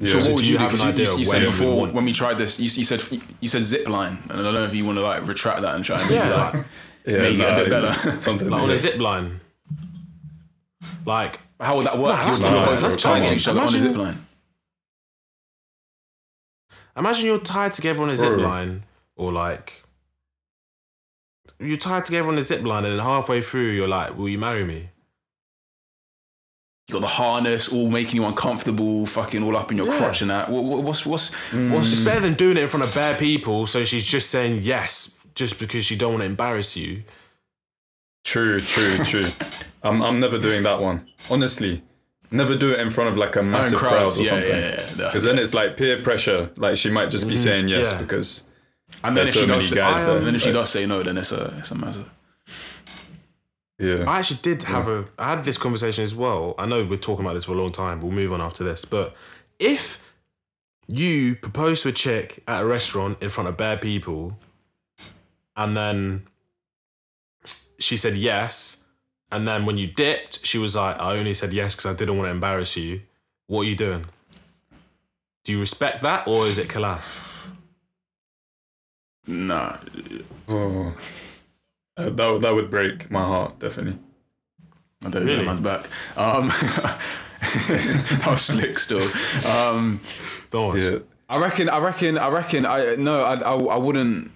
Yeah. 0.00 0.12
So 0.12 0.20
So 0.20 0.26
what 0.30 0.36
would 0.36 0.46
you, 0.46 0.58
you 0.58 0.58
do? 0.58 0.64
an 0.74 0.76
you, 0.80 0.82
idea 0.84 1.04
you, 1.06 1.12
of 1.12 1.18
you 1.20 1.24
when 1.26 1.32
said 1.32 1.42
you 1.42 1.50
before 1.50 1.76
want- 1.76 1.94
when 1.94 2.04
we 2.04 2.12
tried 2.12 2.38
this, 2.38 2.58
you, 2.58 2.64
you 2.64 2.84
said 2.84 3.02
you 3.40 3.48
said 3.48 3.64
zip 3.64 3.88
line, 3.88 4.18
and 4.28 4.40
I 4.40 4.42
don't 4.42 4.54
know 4.54 4.64
if 4.64 4.74
you 4.74 4.84
want 4.84 4.98
to 4.98 5.02
like 5.02 5.26
retract 5.26 5.62
that 5.62 5.74
and 5.76 5.84
try 5.84 6.00
and 6.00 6.10
Yeah, 6.10 6.28
like, 6.34 6.54
like, 6.54 6.64
yeah, 7.06 7.16
make 7.18 7.38
it 7.38 7.40
a 7.40 7.56
bit 7.56 7.68
nah, 7.70 7.80
better. 7.94 8.20
Something 8.28 8.50
like 8.50 8.62
on 8.62 8.70
a 8.70 8.76
zip 8.76 8.98
line. 8.98 9.40
Like 11.06 11.40
How 11.60 11.76
would 11.76 11.86
that 11.86 11.96
work? 11.98 12.16
Nah, 12.16 12.24
that's 12.26 12.40
You're 12.40 12.50
not- 12.50 12.66
both 12.66 12.80
that's 12.80 12.94
replying 12.96 13.24
to 13.24 13.34
each 13.34 13.46
other 13.48 13.60
on 13.60 13.66
a 13.66 13.68
Imagine- 13.70 13.88
zip 13.92 13.96
line. 13.96 14.26
Imagine 16.96 17.26
you're 17.26 17.38
tied 17.38 17.72
together 17.72 18.02
on 18.02 18.10
a 18.10 18.16
zip 18.16 18.36
line, 18.38 18.84
or 19.16 19.32
like 19.32 19.83
you're 21.64 21.76
tied 21.76 22.04
together 22.04 22.28
on 22.28 22.36
the 22.36 22.42
zip 22.42 22.62
line, 22.62 22.84
and 22.84 22.94
then 22.98 23.04
halfway 23.04 23.40
through, 23.42 23.70
you're 23.70 23.88
like, 23.88 24.16
"Will 24.16 24.28
you 24.28 24.38
marry 24.38 24.64
me?" 24.64 24.90
You 26.88 26.92
got 26.92 27.00
the 27.00 27.06
harness 27.06 27.72
all 27.72 27.88
making 27.88 28.16
you 28.16 28.26
uncomfortable, 28.26 29.06
fucking 29.06 29.42
all 29.42 29.56
up 29.56 29.70
in 29.70 29.78
your 29.78 29.86
Yeah. 29.86 29.96
crotch 29.96 30.20
and 30.20 30.30
that. 30.30 30.50
What, 30.50 30.64
what, 30.64 30.82
what's 30.82 31.06
what's 31.06 31.30
Mm. 31.50 31.70
what's 31.70 31.90
It's 31.92 32.04
better 32.04 32.20
than 32.20 32.34
doing 32.34 32.56
it 32.58 32.62
in 32.64 32.68
front 32.68 32.84
of 32.84 32.94
bare 32.94 33.14
people. 33.16 33.66
So 33.66 33.84
she's 33.84 34.04
just 34.04 34.28
saying 34.30 34.60
yes, 34.62 35.16
just 35.34 35.58
because 35.58 35.84
she 35.86 35.96
don't 35.96 36.12
want 36.12 36.20
to 36.22 36.26
embarrass 36.26 36.76
you. 36.76 37.04
True, 38.24 38.60
true, 38.60 38.98
true. 39.04 39.30
I'm 39.82 40.02
I'm 40.02 40.20
never 40.20 40.38
doing 40.38 40.62
that 40.64 40.80
one. 40.80 41.06
Honestly, 41.30 41.82
never 42.30 42.54
do 42.56 42.72
it 42.72 42.80
in 42.80 42.90
front 42.90 43.08
of 43.10 43.16
like 43.16 43.36
a 43.36 43.42
massive 43.42 43.78
crowd 43.78 44.10
or 44.12 44.22
yeah, 44.22 44.28
something. 44.28 44.50
yeah, 44.50 44.58
yeah, 44.60 44.80
yeah. 44.80 45.06
Because 45.06 45.22
then 45.22 45.38
it's 45.38 45.54
like 45.54 45.78
peer 45.78 45.96
pressure. 46.02 46.50
Like 46.56 46.76
she 46.76 46.90
might 46.90 47.08
just 47.08 47.26
be 47.26 47.34
saying 47.34 47.68
yes 47.68 47.94
because 47.94 48.44
and 49.04 49.16
then 49.16 49.24
there's 49.24 49.28
if 49.28 49.34
so 49.34 49.40
she 49.40 49.46
many 49.46 49.60
does, 49.60 49.72
guys 49.74 50.00
I, 50.00 50.04
there. 50.04 50.10
um, 50.10 50.16
and 50.18 50.26
then 50.26 50.34
if 50.34 50.40
she 50.42 50.48
like, 50.48 50.62
does 50.62 50.70
say 50.70 50.86
no, 50.86 51.02
then 51.02 51.16
it's 51.18 51.32
a 51.32 51.54
it's 51.58 51.70
a 51.70 51.74
matter. 51.74 52.04
yeah. 53.78 54.04
I 54.08 54.18
actually 54.18 54.40
did 54.42 54.62
have 54.64 54.88
a. 54.88 55.04
I 55.18 55.30
had 55.30 55.44
this 55.44 55.58
conversation 55.58 56.02
as 56.04 56.14
well. 56.14 56.54
I 56.58 56.66
know 56.66 56.84
we're 56.84 56.96
talking 56.96 57.24
about 57.24 57.34
this 57.34 57.44
for 57.44 57.52
a 57.52 57.56
long 57.56 57.70
time. 57.72 58.00
We'll 58.00 58.12
move 58.12 58.32
on 58.32 58.40
after 58.40 58.64
this. 58.64 58.84
But 58.84 59.14
if 59.58 60.02
you 60.86 61.36
propose 61.36 61.82
to 61.82 61.88
a 61.88 61.92
chick 61.92 62.42
at 62.48 62.62
a 62.62 62.66
restaurant 62.66 63.22
in 63.22 63.30
front 63.30 63.48
of 63.48 63.56
bare 63.56 63.76
people, 63.76 64.38
and 65.56 65.76
then 65.76 66.26
she 67.78 67.96
said 67.96 68.16
yes, 68.16 68.84
and 69.30 69.46
then 69.46 69.66
when 69.66 69.76
you 69.76 69.86
dipped, 69.86 70.44
she 70.46 70.58
was 70.58 70.76
like, 70.76 70.98
"I 70.98 71.16
only 71.18 71.34
said 71.34 71.52
yes 71.52 71.74
because 71.74 71.86
I 71.86 71.94
didn't 71.94 72.16
want 72.16 72.26
to 72.28 72.30
embarrass 72.32 72.76
you." 72.76 73.02
What 73.46 73.62
are 73.62 73.64
you 73.64 73.76
doing? 73.76 74.06
Do 75.44 75.52
you 75.52 75.60
respect 75.60 76.02
that, 76.02 76.26
or 76.26 76.46
is 76.46 76.56
it 76.56 76.70
class? 76.70 77.20
Nah, 79.26 79.76
Oh. 80.48 80.94
Uh, 81.96 82.10
that 82.10 82.26
would- 82.28 82.42
that 82.42 82.54
would 82.54 82.70
break 82.70 83.10
my 83.10 83.22
heart 83.24 83.58
definitely. 83.58 83.98
I 85.04 85.10
don't 85.10 85.24
know 85.24 85.32
Really? 85.32 85.36
that 85.38 85.44
man's 85.46 85.60
back. 85.60 85.86
Um, 86.16 86.48
that 87.68 88.26
was 88.26 88.42
slick 88.42 88.78
still. 88.78 89.02
Um, 89.46 90.00
Don't. 90.50 90.78
Yeah. 90.80 90.98
I 91.28 91.38
reckon. 91.38 91.68
I 91.68 91.78
reckon. 91.78 92.18
I 92.18 92.28
reckon. 92.28 92.66
I 92.66 92.96
no. 92.96 93.22
I. 93.22 93.34
I, 93.36 93.54
I 93.54 93.76
wouldn't. 93.76 94.30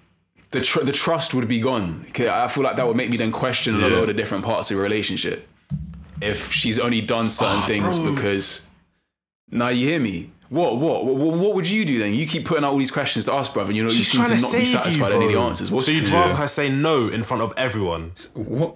The 0.51 0.61
tr- 0.61 0.81
the 0.83 0.91
trust 0.91 1.33
would 1.33 1.47
be 1.47 1.59
gone. 1.59 2.05
I 2.19 2.47
feel 2.47 2.63
like 2.63 2.75
that 2.77 2.87
would 2.87 2.97
make 2.97 3.09
me 3.09 3.17
then 3.17 3.31
question 3.31 3.75
a 3.83 3.87
lot 3.89 4.09
of 4.09 4.15
different 4.17 4.43
parts 4.43 4.71
of 4.71 4.77
the 4.77 4.83
relationship. 4.83 5.47
If 6.21 6.51
she's 6.51 6.79
only 6.79 7.01
done 7.01 7.27
certain 7.27 7.59
Oh, 7.63 7.67
things 7.67 7.97
bro. 7.99 8.13
because. 8.15 8.67
Now 9.51 9.69
you 9.69 9.87
hear 9.87 9.99
me. 9.99 10.31
What, 10.49 10.77
what 10.77 11.05
what 11.05 11.37
what 11.37 11.53
would 11.55 11.69
you 11.69 11.85
do 11.85 11.99
then? 11.99 12.13
You 12.15 12.25
keep 12.25 12.45
putting 12.45 12.63
out 12.63 12.71
all 12.71 12.77
these 12.79 12.89
questions 12.91 13.25
to 13.25 13.33
us, 13.33 13.47
brother, 13.49 13.69
and 13.69 13.77
you 13.77 13.83
know 13.83 13.89
you 13.89 13.95
She's 13.95 14.11
seem 14.11 14.21
trying 14.25 14.31
to 14.31 14.35
to 14.37 14.41
not 14.41 14.51
be 14.51 14.57
save 14.57 14.67
you, 14.67 14.73
satisfied 14.79 14.97
bro. 14.99 15.07
with 15.07 15.15
any 15.17 15.25
of 15.27 15.31
the 15.33 15.39
answers. 15.47 15.71
What's, 15.71 15.85
so 15.85 15.91
you'd 15.91 16.09
rather 16.09 16.33
her 16.33 16.47
say 16.47 16.69
no 16.69 17.07
in 17.07 17.21
front 17.23 17.43
of 17.43 17.53
everyone? 17.55 18.13
What? 18.33 18.75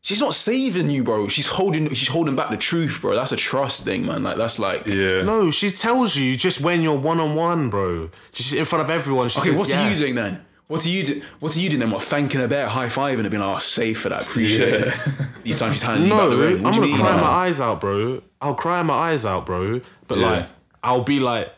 she's 0.00 0.20
not 0.20 0.34
saving 0.34 0.90
you, 0.90 1.04
bro. 1.04 1.28
She's 1.28 1.46
holding 1.46 1.92
she's 1.94 2.08
holding 2.08 2.34
back 2.34 2.50
the 2.50 2.56
truth, 2.56 2.98
bro. 3.00 3.14
That's 3.14 3.30
a 3.32 3.36
trust 3.36 3.84
thing, 3.84 4.06
man. 4.06 4.22
Like 4.24 4.36
that's 4.38 4.58
like 4.58 4.86
Yeah. 4.86 5.22
No, 5.22 5.50
she 5.52 5.70
tells 5.70 6.16
you 6.16 6.36
just 6.36 6.60
when 6.60 6.82
you're 6.82 6.98
one 6.98 7.20
on 7.20 7.34
one, 7.36 7.70
bro. 7.70 8.10
Just 8.32 8.52
in 8.54 8.64
front 8.64 8.84
of 8.84 8.90
everyone. 8.90 9.28
She 9.28 9.38
Okay, 9.40 9.50
says 9.50 9.58
what 9.58 9.68
yes. 9.68 9.78
are 9.86 9.90
you 9.92 9.96
doing 9.98 10.14
then? 10.16 10.44
What 10.66 10.84
are 10.84 10.88
you 10.88 11.04
do? 11.04 11.22
What 11.40 11.56
are 11.56 11.60
you 11.60 11.68
doing 11.70 11.80
then? 11.80 11.90
What 11.90 12.02
thanking 12.02 12.40
her 12.40 12.46
there, 12.46 12.68
high 12.68 12.86
fiving 12.88 13.22
her, 13.24 13.30
being 13.30 13.40
like, 13.42 13.56
"Oh, 13.56 13.58
safe 13.58 14.00
for 14.00 14.08
that, 14.10 14.22
appreciate 14.22 14.68
Yeah. 14.80 14.86
it." 14.88 15.00
These 15.44 15.58
times 15.58 15.74
she's 15.74 15.82
handing 15.82 16.04
you 16.08 16.10
No, 16.10 16.28
back 16.28 16.30
the 16.30 16.36
room. 16.36 16.66
I'm 16.66 16.72
gonna 16.72 16.86
mean? 16.86 16.96
cry 16.96 17.14
Nah. 17.16 17.22
my 17.22 17.28
eyes 17.28 17.60
out, 17.60 17.80
bro. 17.80 18.20
I'll 18.42 18.54
cry 18.54 18.82
my 18.82 18.94
eyes 18.94 19.24
out, 19.24 19.46
bro. 19.46 19.80
But 20.08 20.18
Yeah. 20.18 20.30
like, 20.30 20.46
I'll 20.82 21.02
be 21.02 21.20
like, 21.20 21.52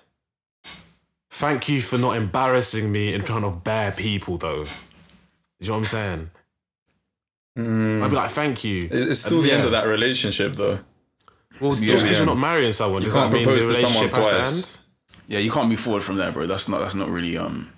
thank 1.31 1.69
you 1.69 1.81
for 1.81 1.99
not 1.99 2.17
embarrassing 2.17 2.91
me 2.91 3.13
in 3.15 3.23
front 3.23 3.45
of 3.45 3.63
bare 3.65 3.93
people, 3.93 4.37
though. 4.37 4.67
You 5.59 5.69
know 5.69 5.73
what 5.73 5.79
I'm 5.79 5.85
saying? 5.85 6.31
I'd 7.57 8.09
be 8.11 8.17
like, 8.17 8.31
thank 8.31 8.65
you. 8.65 8.89
It's 8.91 9.05
it's 9.11 9.21
still 9.21 9.43
the 9.43 9.49
Yeah. 9.49 9.55
end 9.57 9.65
of 9.67 9.73
that 9.73 9.87
relationship 9.87 10.55
though. 10.55 10.79
Well, 11.61 11.73
still 11.73 11.91
just 11.91 12.05
because 12.05 12.17
you're 12.17 12.27
not 12.27 12.39
marrying 12.39 12.73
someone, 12.73 13.03
does 13.03 13.13
can't 13.13 13.31
that 13.31 13.37
mean 13.37 13.45
the 13.47 13.53
propose 13.53 13.69
to 13.69 13.75
someone 13.75 14.05
relationship 14.05 14.17
has 14.17 14.27
to 14.29 14.33
twice. 14.63 14.77
end? 14.77 14.79
Yeah, 15.29 15.39
you 15.41 15.51
can't 15.51 15.69
move 15.69 15.81
forward 15.81 16.03
from 16.03 16.17
there, 16.17 16.33
bro. 16.33 16.47
That's 16.47 16.69
not. 16.69 16.81
That's 16.81 16.95
not 16.95 17.11
really 17.11 17.37
um, 17.37 17.71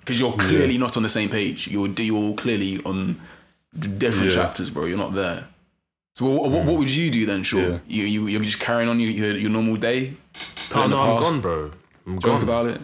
because 0.00 0.18
you're 0.18 0.32
clearly 0.32 0.76
not 0.78 0.96
on 0.96 1.04
the 1.04 1.08
same 1.08 1.28
page. 1.28 1.68
You're 1.68 1.88
you're 1.88 2.34
clearly 2.34 2.82
on 2.84 3.20
different 3.78 4.32
Yeah. 4.32 4.42
chapters, 4.42 4.70
bro. 4.70 4.86
You're 4.86 4.98
not 4.98 5.14
there. 5.14 5.46
So 6.18 6.24
what, 6.26 6.50
what, 6.50 6.64
what 6.64 6.76
would 6.78 6.88
you 6.92 7.12
do 7.12 7.26
then? 7.26 7.44
Sure, 7.44 7.60
Yeah. 7.70 7.78
you 7.86 8.02
you 8.04 8.26
you're 8.26 8.42
just 8.42 8.58
carrying 8.58 8.88
on 8.88 8.98
your 8.98 9.10
your, 9.10 9.36
your 9.36 9.50
normal 9.50 9.76
day. 9.76 10.14
Put 10.68 10.78
it 10.78 10.80
Oh 10.80 10.84
in 10.84 10.90
the 10.90 10.96
no, 10.96 11.02
I'm 11.02 11.18
past, 11.18 11.30
gone, 11.32 11.40
bro. 11.40 11.70
I'm 12.06 12.18
Joke 12.18 12.22
gone. 12.32 12.42
about 12.42 12.66
it. 12.66 12.80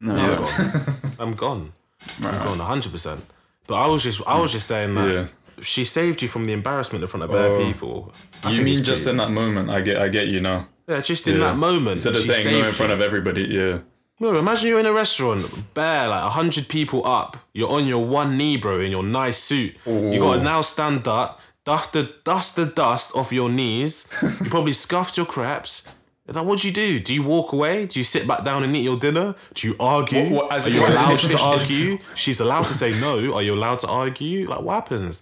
No, 0.00 0.16
Yeah. 0.16 0.36
I'm 0.38 0.44
gone. 0.44 1.14
I'm 1.18 1.34
gone. 1.34 1.72
Right, 2.20 2.34
I'm 2.34 2.38
right. 2.40 2.44
gone 2.44 2.58
100. 2.58 2.92
percent 2.92 3.20
But 3.66 3.76
I 3.76 3.86
was 3.86 4.02
just, 4.02 4.20
I 4.26 4.38
was 4.38 4.52
just 4.52 4.66
saying 4.68 4.94
that 4.96 5.08
Yeah. 5.14 5.26
she 5.62 5.84
saved 5.84 6.20
you 6.20 6.28
from 6.28 6.44
the 6.44 6.52
embarrassment 6.52 7.02
in 7.02 7.08
front 7.08 7.24
of 7.24 7.30
bare 7.30 7.52
Oh. 7.56 7.64
people. 7.64 8.12
I 8.42 8.50
You 8.50 8.56
think 8.56 8.64
mean 8.66 8.78
it's 8.78 8.86
just 8.86 9.04
cute. 9.04 9.12
in 9.12 9.16
that 9.16 9.30
moment? 9.30 9.70
I 9.70 9.80
get 9.80 9.96
I 9.98 10.08
get 10.10 10.26
you 10.28 10.40
now. 10.42 10.68
Yeah, 10.86 11.00
just 11.00 11.26
in 11.26 11.34
Yeah. 11.38 11.46
that 11.46 11.56
moment. 11.56 11.92
Instead 11.94 12.16
of 12.16 12.20
she 12.22 12.32
saying 12.32 12.44
no 12.44 12.50
saved 12.52 12.66
in 12.68 12.72
front 12.74 12.90
you. 12.90 12.96
of 12.96 13.00
everybody, 13.00 13.44
yeah. 13.44 13.78
No, 14.20 14.36
imagine 14.38 14.68
you're 14.68 14.78
in 14.80 14.86
a 14.86 14.92
restaurant, 14.92 15.42
bare 15.74 16.06
like 16.08 16.24
hundred 16.40 16.68
people 16.68 17.00
up. 17.20 17.30
You're 17.54 17.70
on 17.78 17.86
your 17.86 18.04
one 18.04 18.36
knee, 18.36 18.56
bro, 18.58 18.78
in 18.80 18.90
your 18.90 19.02
nice 19.02 19.38
suit. 19.38 19.72
You 19.86 20.18
gotta 20.20 20.42
now 20.42 20.60
stand 20.60 21.08
up, 21.08 21.40
dust 21.64 21.92
the 21.92 22.14
dust 22.24 22.56
the 22.56 22.66
dust 22.66 23.14
off 23.16 23.32
your 23.32 23.48
knees. 23.50 24.06
you 24.22 24.50
probably 24.50 24.72
scuffed 24.72 25.16
your 25.16 25.26
crepes. 25.26 25.82
Like, 26.26 26.46
what 26.46 26.60
do 26.60 26.68
you 26.68 26.72
do? 26.72 27.00
Do 27.00 27.12
you 27.12 27.22
walk 27.22 27.52
away? 27.52 27.84
Do 27.86 28.00
you 28.00 28.04
sit 28.04 28.26
back 28.26 28.44
down 28.44 28.62
and 28.64 28.74
eat 28.74 28.80
your 28.82 28.98
dinner? 28.98 29.34
Do 29.52 29.66
you 29.68 29.76
argue? 29.78 30.22
What- 30.30 30.44
what- 30.44 30.52
as 30.54 30.66
Are 30.66 30.70
you 30.70 30.86
allowed 30.86 31.18
to 31.20 31.38
argue? 31.52 31.98
She's 32.14 32.40
allowed 32.40 32.64
to 32.68 32.74
say 32.74 32.98
no. 32.98 33.34
Are 33.34 33.42
you 33.42 33.52
allowed 33.54 33.80
to 33.80 33.88
argue? 33.88 34.48
Like, 34.48 34.60
what 34.62 34.74
happens? 34.74 35.20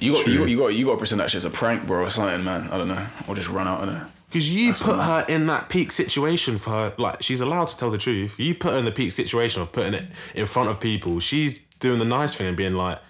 You 0.00 0.12
got, 0.12 0.26
you 0.28 0.38
got 0.38 0.48
you 0.48 0.58
got 0.58 0.66
you 0.68 0.84
got 0.84 0.92
to 0.92 0.96
pretend 0.98 1.20
that 1.20 1.30
shit's 1.30 1.44
a 1.46 1.50
prank, 1.50 1.86
bro, 1.86 2.04
or 2.04 2.10
something, 2.10 2.44
man. 2.44 2.68
I 2.70 2.76
don't 2.78 2.88
know, 2.88 3.04
or 3.26 3.34
just 3.34 3.48
run 3.48 3.66
out 3.66 3.80
of 3.82 3.88
there. 3.88 4.06
Because 4.28 4.54
you 4.54 4.74
put 4.74 4.96
her 4.96 5.24
in 5.30 5.46
that 5.46 5.70
peak 5.70 5.90
situation 5.90 6.58
for 6.58 6.70
her, 6.70 6.94
like 6.98 7.22
she's 7.22 7.40
allowed 7.40 7.68
to 7.68 7.76
tell 7.78 7.90
the 7.90 7.96
truth. 7.96 8.38
You 8.38 8.54
put 8.54 8.72
her 8.74 8.78
in 8.78 8.84
the 8.84 8.92
peak 8.92 9.10
situation 9.12 9.62
of 9.62 9.72
putting 9.72 9.94
it 9.94 10.04
in 10.34 10.44
front 10.44 10.68
of 10.68 10.78
people. 10.78 11.18
She's 11.18 11.58
doing 11.80 11.98
the 11.98 12.04
nice 12.04 12.34
thing 12.34 12.46
and 12.46 12.56
being 12.56 12.74
like, 12.74 13.00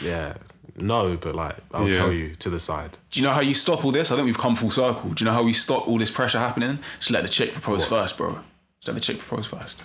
"Yeah, 0.00 0.34
no," 0.80 1.16
but 1.16 1.34
like 1.34 1.56
I'll 1.72 1.86
Yeah. 1.86 1.92
tell 1.92 2.12
you 2.12 2.34
to 2.36 2.50
the 2.50 2.58
side. 2.58 2.98
Do 3.10 3.20
you 3.20 3.26
know 3.26 3.32
how 3.32 3.40
you 3.40 3.54
stop 3.54 3.84
all 3.84 3.92
this? 3.92 4.10
I 4.12 4.14
think 4.16 4.26
we've 4.26 4.38
come 4.38 4.56
full 4.56 4.70
circle. 4.70 5.10
Do 5.10 5.24
you 5.24 5.30
know 5.30 5.34
how 5.34 5.42
we 5.42 5.52
stop 5.52 5.86
all 5.88 5.98
this 5.98 6.10
pressure 6.10 6.38
happening? 6.38 6.78
Just 6.98 7.10
let 7.10 7.22
the 7.22 7.28
chick 7.28 7.52
propose 7.52 7.84
first, 7.84 8.16
bro. 8.16 8.38
Just 8.80 8.88
let 8.88 8.94
the 8.94 9.00
chick 9.00 9.18
propose 9.18 9.46
first. 9.46 9.82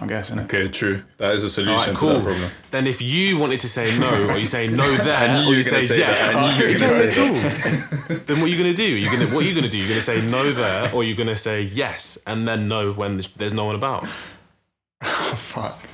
I 0.00 0.06
guess, 0.06 0.30
innit? 0.30 0.44
Okay, 0.44 0.68
true. 0.68 1.02
That 1.16 1.34
is 1.34 1.42
a 1.42 1.50
solution 1.50 1.72
All 1.74 1.78
right, 1.80 1.88
to 1.92 1.94
cool. 1.96 2.08
that 2.20 2.24
problem. 2.24 2.50
Then 2.70 2.86
if 2.86 3.02
you 3.02 3.36
wanted 3.36 3.58
to 3.60 3.68
say 3.68 3.98
no, 3.98 4.28
or 4.28 4.38
you 4.38 4.46
say 4.46 4.68
no 4.68 4.86
there, 4.98 5.16
I 5.28 5.40
knew 5.42 5.48
or 5.48 5.54
you 5.54 5.58
you 5.58 5.64
were 5.64 5.70
gonna 5.70 5.80
say 5.80 5.86
say 5.88 5.98
yes, 5.98 6.32
that. 6.32 6.36
I 6.36 6.56
knew 6.58 6.66
you 6.66 6.72
were 6.74 6.78
gonna 6.78 6.92
Okay, 6.92 7.10
say 7.10 8.06
cool. 8.08 8.18
then 8.26 8.36
what 8.40 8.44
are 8.46 8.48
you 8.48 8.56
gonna 8.56 8.74
do? 8.74 8.84
You're 8.84 9.10
gonna 9.12 9.26
what 9.34 9.44
are 9.44 9.48
you 9.48 9.54
gonna 9.56 9.68
do? 9.68 9.78
You're 9.78 9.88
gonna 9.88 10.00
say 10.00 10.20
no 10.20 10.52
there, 10.52 10.94
or 10.94 11.02
you're 11.02 11.16
gonna 11.16 11.34
say 11.34 11.62
yes 11.62 12.16
and 12.28 12.46
then 12.46 12.68
no 12.68 12.92
when 12.92 13.20
there's 13.38 13.52
no 13.52 13.64
one 13.64 13.74
about. 13.74 14.06
Fuck. 15.02 15.87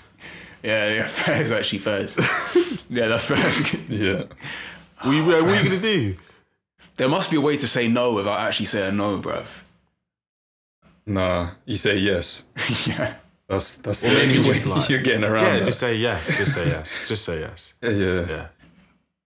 Yeah, 0.65 0.89
yeah, 0.95 1.07
fair 1.19 1.43
is 1.43 1.53
actually 1.53 1.79
first. 1.81 2.19
yeah, 2.91 3.07
that's 3.09 3.25
fair. 3.25 3.37
What 3.37 3.89
Yeah. 3.91 4.23
are 5.03 5.13
you, 5.13 5.25
what 5.25 5.35
are 5.35 5.57
you 5.63 5.69
gonna 5.69 5.81
do? 5.81 6.17
there 6.97 7.09
must 7.09 7.31
be 7.31 7.37
a 7.37 7.41
way 7.41 7.57
to 7.57 7.67
say 7.67 7.89
no 7.89 8.13
without 8.15 8.39
actually 8.41 8.67
saying 8.67 8.97
no, 8.97 9.21
bruv. 9.21 9.45
Nah, 11.07 11.51
you 11.67 11.77
say 11.77 11.97
yes. 11.99 12.45
yeah. 12.87 13.15
That's 13.47 13.77
that's 13.79 14.03
Or 14.05 14.09
the 14.09 14.15
maybe 14.15 14.39
only 14.39 14.43
just 14.45 14.65
way 14.67 14.73
like- 14.73 14.89
you're 14.89 15.03
getting 15.03 15.25
around. 15.25 15.45
Yeah, 15.45 15.57
that. 15.59 15.65
just 15.67 15.81
say 15.81 15.97
yes. 15.97 16.39
Just 16.39 16.55
say 16.55 16.67
yes. 16.67 17.09
Just 17.09 17.25
say 17.25 17.41
yes. 17.41 17.75
yeah, 17.83 17.91
yeah, 17.91 18.21
Yeah. 18.29 18.47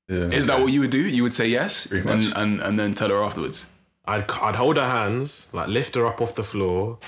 yeah. 0.08 0.36
Is 0.36 0.46
that 0.46 0.58
what 0.60 0.72
you 0.72 0.80
would 0.80 0.90
do? 0.90 0.98
You 0.98 1.22
would 1.22 1.32
say 1.32 1.46
yes 1.48 1.86
Pretty 1.86 2.08
and, 2.08 2.24
much. 2.24 2.32
and, 2.34 2.60
and 2.60 2.78
then 2.78 2.94
tell 2.94 3.10
her 3.10 3.22
afterwards. 3.22 3.66
I'd 4.06 4.28
I'd 4.30 4.56
hold 4.56 4.76
her 4.76 4.88
hands, 4.88 5.48
like 5.52 5.68
lift 5.68 5.94
her 5.94 6.04
up 6.06 6.20
off 6.20 6.34
the 6.34 6.42
floor. 6.42 6.98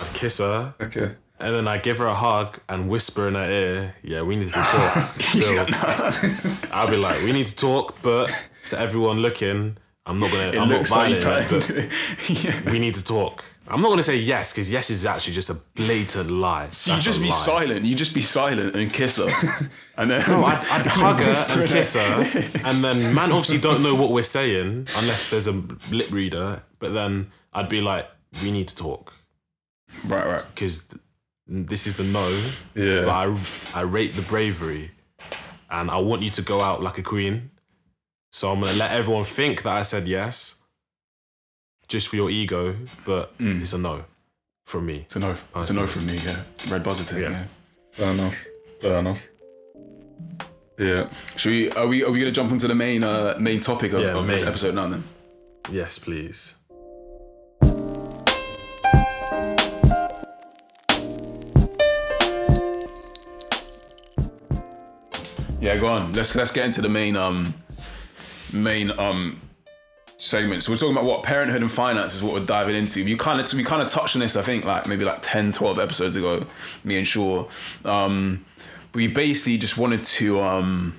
I'd 0.00 0.12
kiss 0.12 0.38
her, 0.38 0.74
okay? 0.80 1.14
And 1.42 1.54
then 1.54 1.68
I'd 1.68 1.82
give 1.82 1.98
her 1.98 2.06
a 2.06 2.14
hug 2.14 2.58
and 2.68 2.88
whisper 2.88 3.28
in 3.28 3.34
her 3.34 3.48
ear, 3.50 3.94
"Yeah, 4.02 4.22
we 4.22 4.36
need 4.36 4.46
to 4.52 4.52
talk." 4.52 5.20
Still. 5.20 5.66
I'll 6.72 6.88
be 6.90 6.96
like, 6.96 7.22
"We 7.24 7.32
need 7.32 7.46
to 7.46 7.54
talk," 7.56 8.00
but 8.02 8.32
to 8.70 8.78
everyone 8.78 9.20
looking, 9.20 9.76
I'm 10.06 10.18
not 10.18 10.30
gonna. 10.30 10.48
It 10.48 10.58
I'm 10.58 10.68
not 10.68 10.78
looks 10.78 10.90
like 10.90 11.12
it, 11.14 11.90
yeah. 12.44 12.70
we 12.70 12.78
need 12.78 12.94
to 12.94 13.04
talk. 13.04 13.44
I'm 13.68 13.80
not 13.80 13.90
gonna 13.90 14.02
say 14.02 14.16
yes 14.16 14.52
because 14.52 14.70
yes 14.70 14.90
is 14.90 15.06
actually 15.06 15.34
just 15.34 15.48
a 15.50 15.54
blatant 15.54 16.30
lie. 16.30 16.64
You 16.84 16.98
just 16.98 17.20
be 17.20 17.28
lie. 17.30 17.36
silent. 17.36 17.84
You 17.84 17.94
just 17.94 18.12
be 18.12 18.20
silent 18.20 18.74
and 18.74 18.92
kiss 18.92 19.16
her. 19.18 19.28
and 19.96 20.10
then 20.10 20.20
No, 20.28 20.44
I'd, 20.44 20.58
I'd 20.70 20.86
hug 20.86 21.20
her 21.20 21.60
and 21.60 21.68
kiss 21.68 21.94
her, 21.94 22.24
and 22.64 22.82
then 22.84 22.98
man 23.14 23.30
obviously 23.30 23.58
don't 23.58 23.82
know 23.82 23.94
what 23.94 24.10
we're 24.10 24.24
saying 24.24 24.88
unless 24.96 25.30
there's 25.30 25.46
a 25.46 25.62
lip 25.90 26.10
reader. 26.10 26.62
But 26.80 26.92
then 26.92 27.30
I'd 27.54 27.68
be 27.68 27.80
like, 27.80 28.08
we 28.42 28.50
need 28.50 28.66
to 28.68 28.76
talk 28.76 29.14
Right, 30.04 30.26
right. 30.26 30.44
because 30.54 30.88
this 31.52 31.86
is 31.86 32.00
a 32.00 32.04
no. 32.04 32.28
Yeah. 32.74 33.04
But 33.04 33.10
I 33.10 33.36
I 33.74 33.80
rate 33.82 34.14
the 34.16 34.22
bravery, 34.22 34.90
and 35.70 35.90
I 35.90 35.98
want 35.98 36.22
you 36.22 36.30
to 36.30 36.42
go 36.42 36.60
out 36.60 36.82
like 36.82 36.98
a 36.98 37.02
queen. 37.02 37.50
So 38.30 38.50
I'm 38.52 38.60
gonna 38.60 38.72
let 38.78 38.90
everyone 38.92 39.24
think 39.24 39.62
that 39.62 39.76
I 39.76 39.82
said 39.82 40.08
yes, 40.08 40.62
just 41.88 42.08
for 42.08 42.16
your 42.16 42.30
ego, 42.30 42.74
but 43.04 43.36
Mm. 43.38 43.60
it's 43.62 43.72
a 43.74 43.78
no. 43.78 44.04
from 44.64 44.86
me. 44.86 44.98
It's 45.06 45.16
a 45.16 45.18
no. 45.18 45.36
It's 45.56 45.70
a 45.70 45.74
no 45.74 45.86
from 45.86 46.06
me. 46.06 46.16
Yeah. 46.24 46.42
Red 46.68 46.82
buzzer 46.82 47.04
tick. 47.04 47.18
Yeah. 47.22 47.30
Yeah. 47.30 47.44
Fair 47.92 48.10
enough. 48.12 48.36
Fair 48.80 48.98
enough. 49.00 49.28
Yeah. 50.78 51.10
Should 51.36 51.50
we? 51.50 51.70
Are 51.72 51.86
we? 51.86 52.02
Are 52.04 52.10
we 52.10 52.18
gonna 52.20 52.32
jump 52.32 52.50
into 52.52 52.66
the 52.68 52.74
main 52.74 53.04
uh, 53.04 53.36
main 53.38 53.60
topic 53.60 53.92
of, 53.92 54.00
Yeah, 54.00 54.16
of 54.16 54.26
this 54.26 54.42
episode 54.44 54.74
now? 54.74 54.88
Then. 54.88 55.04
Yes, 55.70 55.98
please. 55.98 56.56
Yeah, 65.62 65.76
go 65.76 65.86
on. 65.86 66.12
Let's 66.12 66.34
let's 66.34 66.50
get 66.50 66.66
into 66.66 66.82
the 66.82 66.88
main 66.88 67.14
um 67.14 67.54
main 68.52 68.90
um 68.98 69.40
segment. 70.16 70.64
So 70.64 70.72
we're 70.72 70.76
talking 70.76 70.96
about 70.96 71.04
what 71.04 71.22
parenthood 71.22 71.62
and 71.62 71.70
finance 71.70 72.16
is 72.16 72.22
what 72.22 72.34
we're 72.34 72.44
diving 72.44 72.74
into. 72.74 73.00
You 73.00 73.16
kind 73.16 73.40
of 73.40 73.54
we 73.54 73.62
kind 73.62 73.80
of 73.80 73.86
touched 73.86 74.16
on 74.16 74.20
this, 74.20 74.34
I 74.34 74.42
think, 74.42 74.64
like 74.64 74.88
maybe 74.88 75.04
like 75.04 75.20
10, 75.22 75.52
12 75.52 75.78
episodes 75.78 76.16
ago, 76.16 76.44
me 76.82 76.96
and 76.96 77.06
Shaw. 77.06 77.48
Um, 77.84 78.44
we 78.92 79.06
basically 79.06 79.56
just 79.56 79.78
wanted 79.78 80.02
to 80.02 80.40
um 80.40 80.96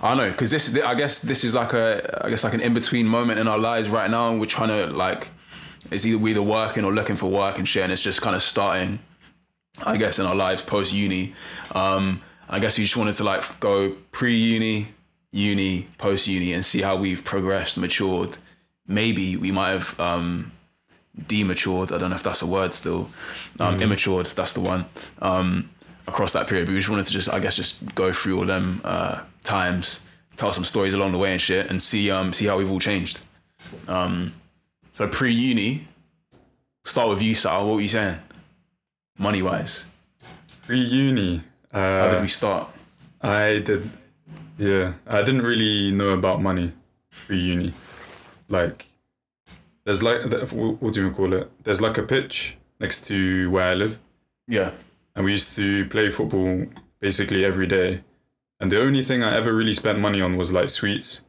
I 0.00 0.10
don't 0.10 0.18
know, 0.18 0.30
because 0.30 0.52
this 0.52 0.76
I 0.76 0.94
guess 0.94 1.18
this 1.18 1.42
is 1.42 1.56
like 1.56 1.72
a 1.72 2.20
I 2.24 2.30
guess 2.30 2.44
like 2.44 2.54
an 2.54 2.60
in 2.60 2.74
between 2.74 3.08
moment 3.08 3.40
in 3.40 3.48
our 3.48 3.58
lives 3.58 3.88
right 3.88 4.08
now, 4.08 4.30
and 4.30 4.38
we're 4.38 4.46
trying 4.46 4.68
to 4.68 4.86
like 4.86 5.30
it's 5.90 6.06
either 6.06 6.16
we're 6.16 6.28
either 6.28 6.42
working 6.42 6.84
or 6.84 6.92
looking 6.92 7.16
for 7.16 7.28
work 7.28 7.58
and 7.58 7.66
shit, 7.66 7.82
and 7.82 7.92
it's 7.92 8.02
just 8.02 8.22
kind 8.22 8.36
of 8.36 8.42
starting. 8.42 9.00
I 9.82 9.96
guess 9.96 10.20
in 10.20 10.26
our 10.26 10.36
lives 10.36 10.62
post 10.62 10.92
uni. 10.92 11.34
Um, 11.72 12.22
I 12.48 12.58
guess 12.58 12.78
we 12.78 12.84
just 12.84 12.96
wanted 12.96 13.14
to 13.14 13.24
like 13.24 13.60
go 13.60 13.96
pre 14.12 14.36
uni, 14.36 14.88
uni, 15.32 15.88
post 15.98 16.26
uni, 16.26 16.52
and 16.52 16.64
see 16.64 16.82
how 16.82 16.96
we've 16.96 17.24
progressed, 17.24 17.76
matured. 17.78 18.36
Maybe 18.86 19.36
we 19.36 19.50
might 19.50 19.70
have 19.70 19.98
um, 19.98 20.52
dematured. 21.26 21.92
I 21.92 21.98
don't 21.98 22.10
know 22.10 22.16
if 22.16 22.22
that's 22.22 22.42
a 22.42 22.46
word 22.46 22.72
still. 22.72 23.08
Um, 23.60 23.80
Immatured. 23.80 24.26
That's 24.26 24.52
the 24.52 24.60
one. 24.60 24.84
Um, 25.20 25.70
across 26.06 26.32
that 26.32 26.46
period, 26.46 26.66
but 26.66 26.72
we 26.72 26.78
just 26.78 26.90
wanted 26.90 27.06
to 27.06 27.12
just, 27.12 27.32
I 27.32 27.40
guess, 27.40 27.56
just 27.56 27.94
go 27.94 28.12
through 28.12 28.38
all 28.38 28.44
them 28.44 28.80
uh, 28.84 29.22
times, 29.42 30.00
tell 30.36 30.52
some 30.52 30.64
stories 30.64 30.92
along 30.92 31.12
the 31.12 31.18
way 31.18 31.32
and 31.32 31.40
shit, 31.40 31.70
and 31.70 31.80
see 31.80 32.10
um, 32.10 32.32
see 32.32 32.46
how 32.46 32.58
we've 32.58 32.70
all 32.70 32.80
changed. 32.80 33.20
Um, 33.88 34.34
so 34.92 35.08
pre 35.08 35.32
uni, 35.32 35.88
start 36.84 37.08
with 37.08 37.22
you, 37.22 37.34
Sal. 37.34 37.66
What 37.66 37.76
were 37.76 37.80
you 37.80 37.88
saying? 37.88 38.18
Money 39.18 39.42
wise, 39.42 39.86
Pre 40.66 40.78
uni. 40.78 41.42
How 41.74 42.06
Uh, 42.06 42.10
did 42.10 42.20
we 42.22 42.28
start? 42.28 42.68
I 43.20 43.58
did. 43.58 43.90
Yeah, 44.58 44.92
I 45.06 45.22
didn't 45.22 45.42
really 45.42 45.90
know 45.90 46.10
about 46.10 46.40
money 46.40 46.72
pre 47.26 47.38
uni. 47.38 47.74
Like, 48.48 48.86
there's 49.84 50.02
like 50.02 50.20
what 50.80 50.92
do 50.94 51.02
you 51.04 51.10
call 51.10 51.32
it? 51.34 51.50
There's 51.64 51.80
like 51.80 51.98
a 51.98 52.02
pitch 52.02 52.56
next 52.80 53.06
to 53.06 53.50
where 53.50 53.70
I 53.72 53.74
live, 53.74 53.98
Yeah. 54.48 54.70
and 55.16 55.24
we 55.24 55.32
used 55.32 55.56
to 55.56 55.84
play 55.86 56.10
football 56.10 56.66
basically 57.00 57.44
every 57.44 57.66
day. 57.66 58.02
And 58.60 58.70
the 58.70 58.80
only 58.80 59.02
thing 59.02 59.22
I 59.24 59.34
ever 59.36 59.52
really 59.52 59.74
spent 59.74 59.98
money 59.98 60.20
on 60.22 60.36
was 60.36 60.52
like 60.52 60.68
sweets 60.68 61.22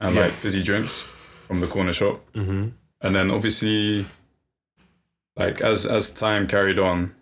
and 0.00 0.14
Yeah. 0.14 0.22
like 0.22 0.32
fizzy 0.32 0.62
drinks 0.62 1.04
from 1.46 1.60
the 1.60 1.66
corner 1.66 1.92
shop. 1.92 2.20
Mm-hmm. 2.34 2.68
and 3.02 3.14
then 3.14 3.30
obviously 3.30 4.06
like 5.36 5.60
as 5.60 5.86
as 5.86 6.12
time 6.14 6.46
carried 6.46 6.78
on 6.78 7.14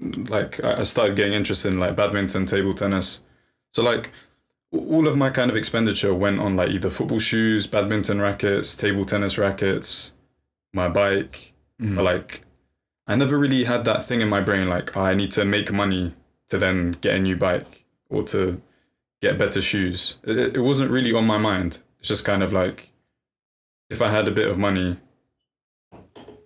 like 0.00 0.62
i 0.62 0.82
started 0.84 1.16
getting 1.16 1.32
interested 1.32 1.72
in 1.72 1.80
like 1.80 1.96
badminton 1.96 2.46
table 2.46 2.72
tennis. 2.72 3.20
So 3.72 3.82
like 3.82 4.12
all 4.70 5.08
of 5.08 5.16
my 5.16 5.30
kind 5.30 5.50
of 5.50 5.56
expenditure 5.56 6.14
went 6.14 6.40
on 6.40 6.56
like 6.56 6.70
either 6.70 6.90
football 6.90 7.18
shoes 7.18 7.66
badminton 7.66 8.20
rackets 8.20 8.76
table 8.76 9.04
tennis 9.04 9.38
rackets 9.38 10.12
my 10.72 10.88
bike. 10.88 11.52
Mm. 11.80 11.96
but 11.96 12.04
like 12.04 12.42
i 13.06 13.14
never 13.14 13.38
really 13.38 13.64
had 13.64 13.84
that 13.84 14.04
thing 14.04 14.20
in 14.20 14.28
my 14.28 14.40
brain 14.40 14.68
like 14.68 14.96
"Oh, 14.96 15.02
i 15.02 15.14
need 15.14 15.30
to 15.32 15.44
make 15.44 15.72
money 15.72 16.14
to 16.48 16.58
then 16.58 16.92
get 17.00 17.16
a 17.16 17.18
new 17.18 17.36
bike 17.36 17.84
or 18.08 18.22
to 18.24 18.60
get 19.20 19.38
better 19.38 19.60
shoes. 19.60 20.16
It 20.24 20.56
it 20.56 20.60
wasn't 20.60 20.90
really 20.90 21.12
on 21.12 21.26
my 21.26 21.38
mind. 21.38 21.78
It's 21.98 22.08
just 22.08 22.24
kind 22.24 22.42
of 22.42 22.52
like 22.52 22.92
if 23.90 24.02
I 24.02 24.10
had 24.10 24.28
a 24.28 24.32
bit 24.32 24.48
of 24.48 24.58
money, 24.58 24.98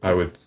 I 0.02 0.14
would 0.14 0.38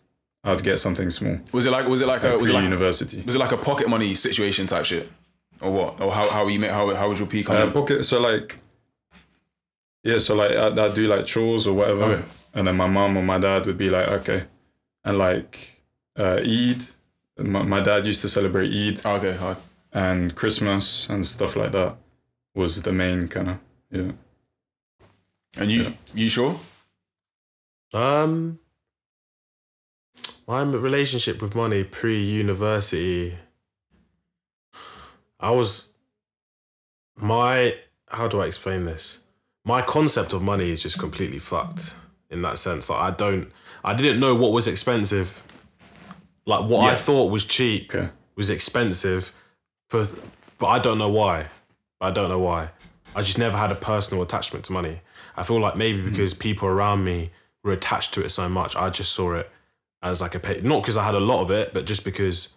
I 0.45 0.53
would 0.53 0.63
get 0.63 0.79
something 0.79 1.10
small. 1.10 1.38
Was 1.51 1.65
it 1.65 1.71
like 1.71 1.88
was 1.88 2.01
it 2.01 2.08
like 2.08 2.23
a 2.23 2.38
was 2.38 2.49
it 2.49 2.53
like, 2.53 2.63
university. 2.63 3.21
was 3.23 3.36
it 3.36 3.39
like 3.39 3.51
a 3.51 3.58
pocket 3.58 3.89
money 3.89 4.13
situation 4.13 4.67
type 4.67 4.86
shit, 4.86 5.12
or 5.60 5.71
what? 5.71 5.99
Or 5.99 6.12
how 6.12 6.29
how 6.29 6.47
you 6.47 6.60
make 6.60 6.71
how 6.71 6.93
how 6.95 7.10
was 7.10 7.19
your 7.19 7.27
peak? 7.27 7.49
Uh, 7.49 7.71
pocket 7.71 8.05
so 8.05 8.19
like 8.19 8.60
yeah, 10.03 10.19
so 10.19 10.36
like 10.36 10.51
I'd, 10.51 10.77
I'd 10.77 10.93
do 10.93 11.08
like 11.08 11.25
chores 11.25 11.65
or 11.67 11.73
whatever, 11.75 12.03
Okay. 12.03 12.23
and 12.53 12.67
then 12.67 12.75
my 12.77 12.86
mom 12.88 13.17
or 13.17 13.23
my 13.23 13.39
dad 13.39 13.65
would 13.65 13.77
be 13.77 13.89
like, 13.89 14.08
okay, 14.19 14.43
and 15.03 15.17
like 15.17 15.81
uh, 16.17 16.39
Eid. 16.45 16.86
My, 17.38 17.63
my 17.63 17.81
dad 17.81 18.05
used 18.05 18.21
to 18.21 18.29
celebrate 18.29 18.69
Eid 18.73 19.01
Oh, 19.03 19.15
okay, 19.17 19.34
hard. 19.36 19.58
and 19.91 20.34
Christmas 20.36 21.10
and 21.10 21.25
stuff 21.25 21.55
like 21.58 21.71
that 21.73 21.97
was 22.53 22.81
the 22.84 22.93
main 22.93 23.27
kind 23.27 23.49
of 23.49 23.58
yeah. 23.91 24.12
And 25.58 25.69
you 25.71 25.81
Yeah. 25.84 25.89
you 26.13 26.29
sure? 26.29 26.60
Um, 27.93 28.60
my 30.47 30.62
relationship 30.62 31.41
with 31.41 31.55
money 31.55 31.84
pre-university, 31.84 33.38
I 35.39 35.51
was 35.51 35.89
my 37.17 37.75
how 38.10 38.27
do 38.27 38.39
I 38.39 38.47
explain 38.47 38.86
this? 38.86 39.19
My 39.63 39.81
concept 39.81 40.34
of 40.34 40.41
money 40.41 40.69
is 40.69 40.84
just 40.84 40.99
completely 40.99 41.39
fucked 41.39 41.95
in 42.29 42.41
that 42.43 42.58
sense. 42.58 42.89
Like 42.89 42.99
I 42.99 43.15
don't, 43.15 43.51
I 43.84 43.93
didn't 43.93 44.19
know 44.19 44.36
what 44.36 44.51
was 44.51 44.67
expensive. 44.67 45.41
Like 46.45 46.69
what 46.69 46.91
I 46.91 46.95
thought 46.95 47.31
was 47.31 47.45
cheap 47.45 47.93
Okay. 47.93 48.10
was 48.36 48.49
expensive, 48.49 49.34
for, 49.89 50.08
but 50.60 50.67
I 50.67 50.79
don't 50.79 50.99
know 50.99 51.10
why. 51.10 51.47
I 51.99 52.12
don't 52.12 52.29
know 52.29 52.39
why. 52.39 52.69
I 53.15 53.23
just 53.23 53.38
never 53.38 53.58
had 53.58 53.71
a 53.71 53.75
personal 53.75 54.21
attachment 54.21 54.65
to 54.65 54.73
money. 54.73 55.01
I 55.36 55.43
feel 55.43 55.60
like 55.60 55.75
maybe 55.75 56.01
hmm. 56.01 56.10
because 56.10 56.34
people 56.34 56.67
around 56.67 57.03
me 57.03 57.31
were 57.63 57.71
attached 57.71 58.13
to 58.13 58.23
it 58.23 58.29
so 58.29 58.47
much, 58.47 58.75
I 58.75 58.89
just 58.89 59.12
saw 59.13 59.34
it 59.34 59.49
as 60.03 60.21
like 60.21 60.36
a 60.36 60.39
pay. 60.39 60.62
Not 60.62 60.81
because 60.81 60.97
I 60.97 61.03
had 61.03 61.15
a 61.15 61.19
lot 61.19 61.41
of 61.41 61.51
it, 61.51 61.73
but 61.73 61.86
just 61.86 62.03
because 62.03 62.49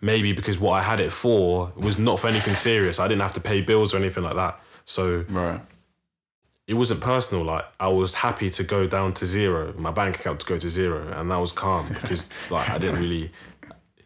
maybe 0.00 0.32
because 0.32 0.58
what 0.58 0.72
I 0.72 0.82
had 0.82 1.00
it 1.00 1.10
for 1.12 1.72
was 1.76 1.98
not 1.98 2.20
for 2.20 2.28
anything 2.28 2.54
serious. 2.54 2.98
I 3.00 3.08
didn't 3.08 3.22
have 3.22 3.34
to 3.34 3.40
pay 3.40 3.60
bills 3.60 3.94
or 3.94 3.98
anything 3.98 4.22
like 4.24 4.34
that. 4.34 4.60
So 4.84 5.24
Right. 5.28 5.60
it 6.66 6.74
wasn't 6.74 7.00
personal. 7.00 7.44
Like 7.44 7.64
I 7.80 7.88
was 7.88 8.14
happy 8.16 8.50
to 8.50 8.62
go 8.64 8.86
down 8.86 9.14
to 9.14 9.26
zero, 9.26 9.72
my 9.76 9.90
bank 9.90 10.16
account 10.20 10.40
to 10.40 10.46
go 10.46 10.58
to 10.58 10.68
zero, 10.68 11.10
and 11.12 11.30
that 11.30 11.38
was 11.38 11.52
calm 11.52 11.88
because 12.00 12.28
like 12.50 12.68
I 12.70 12.78
didn't 12.78 13.00
really. 13.00 13.32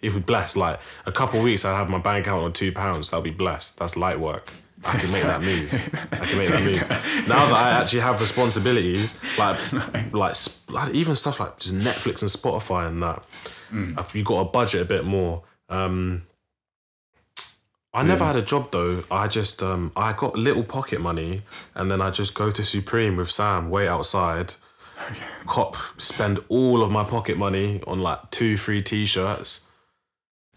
It 0.01 0.15
would 0.15 0.27
bless. 0.27 0.57
Like 0.57 0.79
a 1.07 1.11
couple 1.13 1.41
of 1.41 1.45
weeks, 1.45 1.65
I'd 1.65 1.75
have 1.77 1.91
my 1.91 1.99
bank 1.99 2.25
account 2.27 2.45
on 2.45 2.53
two 2.53 2.71
pounds. 2.71 3.11
That'll 3.11 3.21
be 3.23 3.33
blessed. 3.33 3.79
That's 3.79 3.97
light 3.97 4.21
work. 4.21 4.53
I 4.85 4.99
can 4.99 5.13
make 5.13 5.23
that 5.23 5.43
move. 5.43 5.73
I 6.13 6.17
can 6.25 6.39
make 6.39 6.49
that 6.51 6.65
move. 6.65 7.29
Now 7.29 7.47
that 7.47 7.57
I 7.57 7.71
actually 7.81 8.01
have 8.01 8.21
responsibilities, 8.21 9.15
like 9.39 9.59
like 10.13 10.35
even 10.93 11.15
stuff 11.17 11.41
like 11.41 11.59
just 11.59 11.75
Netflix 11.75 12.23
and 12.23 12.31
Spotify 12.31 12.87
and 12.87 13.03
that, 13.03 13.25
if 13.99 14.15
you 14.15 14.23
got 14.23 14.41
a 14.41 14.45
budget 14.45 14.83
a 14.83 14.85
bit 14.85 15.05
more. 15.05 15.43
Um, 15.69 16.23
I 17.93 18.03
never 18.03 18.25
had 18.25 18.37
a 18.37 18.43
job 18.43 18.71
though. 18.71 19.03
I 19.11 19.27
just 19.27 19.63
um 19.63 19.93
I 19.97 20.13
got 20.13 20.37
little 20.37 20.63
pocket 20.63 21.01
money 21.01 21.43
and 21.75 21.91
then 21.91 22.01
I 22.01 22.11
just 22.11 22.35
go 22.35 22.51
to 22.51 22.65
Supreme 22.65 23.17
with 23.17 23.31
Sam, 23.31 23.71
wait 23.71 23.89
outside, 23.89 24.55
cop 25.47 25.77
spend 25.97 26.39
all 26.49 26.83
of 26.83 26.91
my 26.91 27.03
pocket 27.03 27.37
money 27.37 27.81
on 27.87 27.99
like 27.99 28.31
two, 28.31 28.57
three 28.57 28.83
t-shirts, 28.83 29.63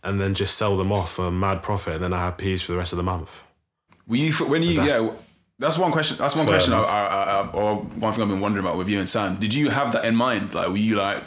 and 0.04 0.22
then 0.22 0.34
just 0.34 0.56
sell 0.56 0.78
them 0.78 0.92
off 0.92 1.14
for 1.14 1.28
a 1.28 1.32
mad 1.32 1.64
profit, 1.64 1.96
and 1.96 2.04
then 2.04 2.14
I 2.14 2.20
have 2.20 2.38
peas 2.38 2.62
for 2.62 2.74
the 2.74 2.78
rest 2.78 2.94
of 2.94 2.98
the 2.98 3.04
month. 3.04 3.44
Were 4.12 4.18
you 4.18 4.32
when 4.46 4.62
you 4.62 4.76
That's- 4.76 5.02
yeah? 5.02 5.12
That's 5.58 5.78
one 5.78 5.92
question. 5.92 6.18
That's 6.18 6.36
one 6.36 6.46
question. 6.48 6.74
I. 6.74 6.80
I, 6.82 7.24
I, 7.42 7.48
or 7.52 7.76
one 7.78 8.12
thing 8.14 8.24
I've 8.24 8.30
been 8.30 8.40
wondering 8.42 8.66
about 8.66 8.78
with 8.78 8.90
you 8.90 8.98
and 9.00 9.08
Sam. 9.08 9.38
Did 9.38 9.54
you 9.54 9.70
have 9.70 9.94
that 9.94 10.04
in 10.06 10.16
mind? 10.16 10.54
Like, 10.56 10.68
were 10.70 10.76
you 10.78 10.96
like 10.96 11.24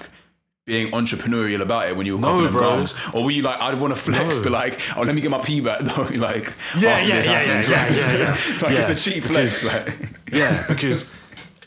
being 0.66 0.90
entrepreneurial 0.92 1.60
about 1.62 1.88
it 1.88 1.96
when 1.96 2.04
you 2.04 2.14
were 2.16 2.20
No, 2.20 2.50
bro. 2.50 2.60
grams? 2.74 2.94
or 3.14 3.22
were 3.24 3.30
you 3.30 3.42
like, 3.42 3.60
I'd 3.60 3.78
want 3.78 3.94
to 3.94 4.00
flex, 4.00 4.36
No. 4.38 4.42
but 4.42 4.52
like, 4.52 4.80
oh, 4.96 5.02
let 5.02 5.14
me 5.14 5.20
get 5.20 5.30
my 5.30 5.38
pee 5.38 5.60
back 5.60 5.80
though. 5.88 6.02
like, 6.16 6.52
Yeah, 6.76 7.00
yeah, 7.00 7.06
yeah, 7.06 7.22
yeah, 7.22 7.32
happens, 7.32 7.68
yeah, 7.70 7.86
like, 7.86 7.96
yeah, 7.96 8.16
yeah. 8.18 8.58
like 8.62 8.78
it's 8.78 8.88
a 8.88 8.92
Yeah, 9.10 9.14
cheap 9.14 9.24
flex. 9.24 9.64
Like, 9.64 9.92
Yeah, 10.32 10.64
because 10.68 11.08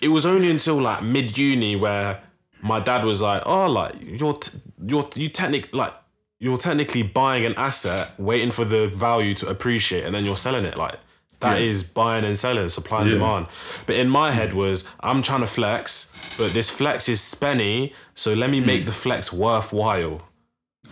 it 0.02 0.10
was 0.10 0.26
only 0.26 0.50
until 0.52 0.82
like 0.82 1.02
mid 1.04 1.38
uni 1.38 1.76
where 1.78 2.22
my 2.62 2.80
dad 2.82 3.06
was 3.06 3.22
like, 3.22 3.44
"Oh, 3.46 3.68
like 3.72 3.94
you're 4.02 4.34
t- 4.34 4.58
you're 4.86 5.08
you 5.16 5.30
technic 5.30 5.74
like 5.74 5.94
you're 6.40 6.58
technically 6.58 7.04
buying 7.04 7.46
an 7.46 7.54
asset, 7.56 8.10
waiting 8.20 8.52
for 8.52 8.66
the 8.66 8.90
value 8.90 9.34
to 9.36 9.48
appreciate, 9.48 10.04
and 10.06 10.14
then 10.14 10.26
you're 10.26 10.36
selling 10.38 10.66
it. 10.66 10.76
Like 10.76 10.96
that 11.40 11.62
is 11.62 11.84
Yeah. 11.84 11.88
buying 11.94 12.26
and 12.26 12.38
selling, 12.38 12.70
supply 12.70 13.02
and 13.02 13.10
Yeah. 13.10 13.16
demand." 13.16 13.48
But 13.86 13.96
in 13.98 14.10
my 14.10 14.32
head 14.32 14.54
was, 14.54 14.84
I'm 15.00 15.22
trying 15.22 15.42
to 15.42 15.48
flex, 15.48 16.12
but 16.38 16.54
this 16.54 16.70
flex 16.70 17.08
is 17.10 17.20
spenny, 17.22 17.94
so 18.16 18.34
let 18.34 18.50
me 18.50 18.60
make 18.60 18.86
the 18.86 18.92
flex 18.92 19.32
worthwhile 19.34 20.22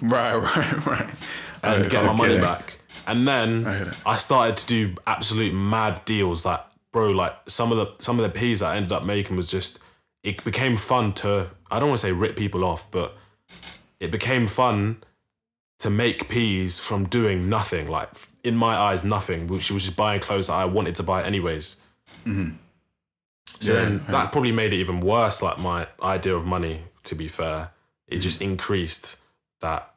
right, 0.02 0.36
right, 0.58 0.86
right. 0.86 1.10
and 1.64 1.90
get 1.90 2.06
my 2.06 2.14
money 2.14 2.38
back. 2.40 2.80
And 3.08 3.28
then 3.28 3.64
that. 3.64 3.96
I 4.06 4.18
started 4.18 4.58
to 4.58 4.66
do 4.66 4.96
absolute 5.06 5.54
mad 5.54 6.04
deals. 6.06 6.44
Like, 6.46 6.62
bro, 6.92 7.12
like 7.12 7.34
some 7.48 7.72
of 7.72 7.78
the 7.78 7.88
some 8.04 8.20
of 8.20 8.24
the 8.24 8.40
peas 8.40 8.62
I 8.62 8.76
ended 8.78 8.92
up 8.92 9.04
making 9.04 9.36
was 9.38 9.50
just 9.50 9.80
it 10.24 10.44
became 10.44 10.76
fun 10.76 11.14
to 11.14 11.50
I 11.70 11.80
don't 11.80 11.90
want 11.90 12.02
to 12.02 12.08
say 12.08 12.12
rip 12.12 12.36
people 12.36 12.64
off, 12.64 12.90
but 12.90 13.16
it 14.00 14.10
became 14.12 14.48
fun 14.48 15.04
to 15.80 15.90
make 15.90 16.30
peas 16.30 16.80
from 16.80 17.06
doing 17.06 17.48
nothing. 17.50 17.88
Like 17.88 18.10
in 18.46 18.56
my 18.56 18.76
eyes, 18.76 19.04
nothing. 19.04 19.48
Which 19.48 19.72
was 19.72 19.86
just 19.86 19.98
buying 19.98 20.20
clothes 20.20 20.48
that 20.48 20.54
I 20.54 20.66
wanted 20.66 20.96
to 20.96 21.04
buy 21.04 21.24
anyways. 21.24 21.78
Mm-hmm. 22.26 22.56
So 23.60 23.74
Yeah, 23.74 23.80
then 23.80 24.04
yeah. 24.06 24.12
that 24.12 24.32
probably 24.32 24.52
made 24.52 24.74
it 24.74 24.78
even 24.78 25.00
worse. 25.00 25.42
Like 25.42 25.58
my 25.58 25.88
idea 26.02 26.36
of 26.36 26.46
money. 26.46 26.84
To 27.06 27.16
be 27.16 27.28
fair, 27.28 27.70
it 28.08 28.16
mm-hmm. 28.16 28.22
just 28.22 28.42
increased 28.42 29.18
that 29.62 29.96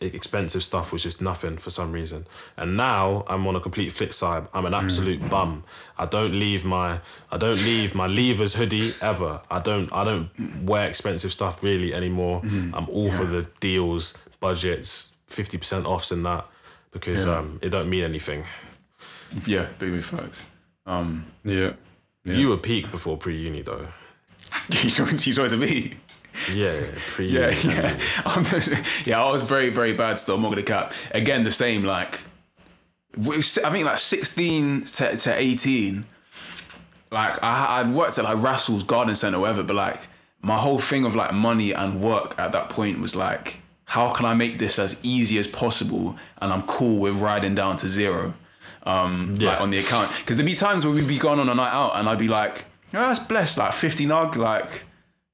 expensive 0.00 0.62
stuff 0.64 0.92
was 0.92 1.02
just 1.02 1.22
nothing 1.22 1.56
for 1.58 1.70
some 1.70 1.92
reason. 1.92 2.26
And 2.56 2.76
now 2.76 3.24
I'm 3.28 3.46
on 3.46 3.56
a 3.56 3.60
complete 3.60 3.92
flip 3.92 4.12
side. 4.12 4.46
I'm 4.52 4.66
an 4.66 4.72
mm. 4.72 4.82
absolute 4.82 5.28
bum. 5.28 5.64
I 5.98 6.06
don't 6.06 6.32
leave 6.32 6.64
my 6.64 7.00
I 7.30 7.36
don't 7.36 7.58
leave 7.58 7.94
my 7.94 8.06
levers 8.06 8.54
hoodie 8.54 8.92
ever. 9.00 9.40
I 9.50 9.60
don't 9.60 9.92
I 9.92 10.04
don't 10.04 10.64
wear 10.64 10.88
expensive 10.88 11.32
stuff 11.32 11.62
really 11.62 11.94
anymore. 11.94 12.42
Mm-hmm. 12.42 12.74
I'm 12.74 12.88
all 12.88 13.10
for 13.10 13.24
the 13.24 13.46
deals, 13.60 14.14
budgets, 14.40 15.14
50% 15.28 15.84
offs 15.84 16.10
and 16.10 16.26
that 16.26 16.46
because 16.92 17.26
Yeah. 17.26 17.38
um 17.38 17.58
it 17.62 17.70
don't 17.70 17.88
mean 17.90 18.04
anything. 18.04 18.44
Yeah, 19.46 19.66
big 19.78 19.92
big 19.92 20.02
facts. 20.02 20.42
Um, 20.86 21.26
Yeah. 21.44 21.72
Yeah. 22.24 22.34
You 22.34 22.48
were 22.50 22.56
peak 22.56 22.90
before 22.90 23.16
pre-uni 23.16 23.62
though. 23.62 23.88
he's 24.72 24.96
talking 24.96 25.16
to 25.18 25.56
me. 25.56 25.94
Yeah, 26.52 26.80
pre-uni. 27.14 27.38
Yeah, 27.38 27.50
yeah. 27.64 28.84
Yeah, 29.04 29.22
I 29.24 29.30
was 29.32 29.42
very, 29.42 29.70
very 29.70 29.92
bad 29.92 30.18
still. 30.20 30.36
I'm 30.36 30.42
not 30.42 30.50
gonna 30.50 30.62
cap. 30.62 30.92
Again, 31.12 31.44
the 31.44 31.50
same. 31.50 31.82
Like, 31.84 32.20
I 33.18 33.40
think 33.40 33.84
like 33.86 33.98
16 33.98 34.84
to, 34.84 35.16
to 35.16 35.34
18. 35.34 36.04
Like, 37.10 37.42
I, 37.42 37.80
I'd 37.80 37.90
worked 37.92 38.18
at 38.18 38.24
like 38.24 38.38
Rassell's 38.38 38.82
Garden 38.84 39.14
Centre, 39.14 39.36
or 39.38 39.40
whatever. 39.42 39.62
But 39.62 39.76
like, 39.76 40.00
my 40.40 40.56
whole 40.58 40.78
thing 40.78 41.04
of 41.04 41.14
like 41.14 41.32
money 41.32 41.72
and 41.72 42.00
work 42.00 42.34
at 42.38 42.52
that 42.52 42.70
point 42.70 43.00
was 43.00 43.14
like, 43.16 43.60
how 43.94 44.10
can 44.16 44.24
I 44.26 44.34
make 44.34 44.58
this 44.58 44.78
as 44.78 44.92
easy 45.04 45.36
as 45.38 45.46
possible? 45.46 46.16
And 46.40 46.52
I'm 46.52 46.62
cool 46.62 46.98
with 46.98 47.16
riding 47.20 47.54
down 47.54 47.76
to 47.82 47.88
zero. 47.88 48.34
Um, 48.84 49.34
Yeah. 49.38 49.50
like 49.50 49.60
on 49.60 49.70
the 49.70 49.78
account, 49.78 50.10
because 50.18 50.36
there'd 50.36 50.46
be 50.46 50.54
times 50.56 50.84
where 50.84 50.94
we'd 50.94 51.06
be 51.06 51.18
going 51.18 51.38
on 51.38 51.48
a 51.48 51.54
night 51.54 51.72
out, 51.72 51.92
and 51.96 52.08
I'd 52.08 52.18
be 52.18 52.26
like, 52.28 52.64
"Yeah, 52.92 53.06
that's 53.08 53.20
blessed." 53.20 53.58
Like 53.58 53.72
50 53.72 54.06
nug, 54.06 54.34
like 54.36 54.84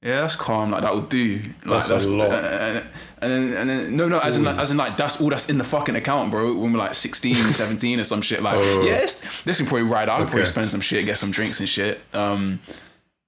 yeah, 0.02 0.20
that's 0.22 0.36
calm. 0.36 0.70
Like 0.72 0.82
that 0.82 0.92
will 0.94 1.00
do. 1.20 1.40
Like, 1.64 1.84
That's 1.86 2.04
a 2.04 2.08
lot. 2.10 2.30
And, 2.32 2.84
and 3.20 3.32
then, 3.32 3.56
and 3.60 3.68
then, 3.70 3.96
no, 3.96 4.06
no, 4.08 4.18
as 4.20 4.36
in, 4.36 4.44
like, 4.44 4.56
as 4.58 4.70
in, 4.70 4.76
like, 4.76 4.96
that's 4.96 5.20
all 5.20 5.28
that's 5.30 5.48
in 5.50 5.58
the 5.58 5.64
fucking 5.64 5.96
account, 5.96 6.30
bro. 6.30 6.54
When 6.54 6.72
we're 6.72 6.78
like 6.78 6.94
16, 6.94 7.34
17 7.52 7.98
or 7.98 8.04
some 8.04 8.22
shit. 8.22 8.40
Like, 8.40 8.54
Oh. 8.58 8.82
yes, 8.84 9.24
this 9.44 9.56
can 9.58 9.66
probably 9.66 9.88
ride 9.96 10.08
out. 10.08 10.20
I'll 10.20 10.26
probably 10.26 10.44
spend 10.44 10.70
some 10.70 10.80
shit, 10.80 11.04
get 11.04 11.18
some 11.18 11.32
drinks 11.32 11.58
and 11.58 11.68
shit. 11.68 12.00
Um, 12.14 12.60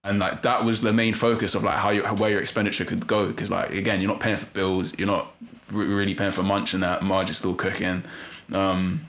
and 0.03 0.19
like 0.19 0.43
that 0.43 0.65
was 0.65 0.81
the 0.81 0.93
main 0.93 1.15
focus 1.15 1.55
of 1.55 1.63
like 1.63 1.77
how 1.77 1.91
you, 1.91 2.03
where 2.03 2.31
your 2.31 2.41
expenditure 2.41 2.85
could 2.85 3.07
go. 3.07 3.27
Because 3.27 3.51
like 3.51 3.71
again, 3.71 4.01
you're 4.01 4.11
not 4.11 4.21
paying 4.21 4.37
for 4.37 4.47
bills, 4.47 4.99
you're 4.99 5.07
not 5.07 5.35
re- 5.71 5.87
really 5.87 6.15
paying 6.15 6.33
for 6.33 6.43
munch 6.43 6.75
and 6.75 6.83
that. 6.83 7.03
Marge 7.03 7.31
is 7.31 7.39
still 7.39 7.55
cooking. 7.55 8.03
Um, 8.53 9.07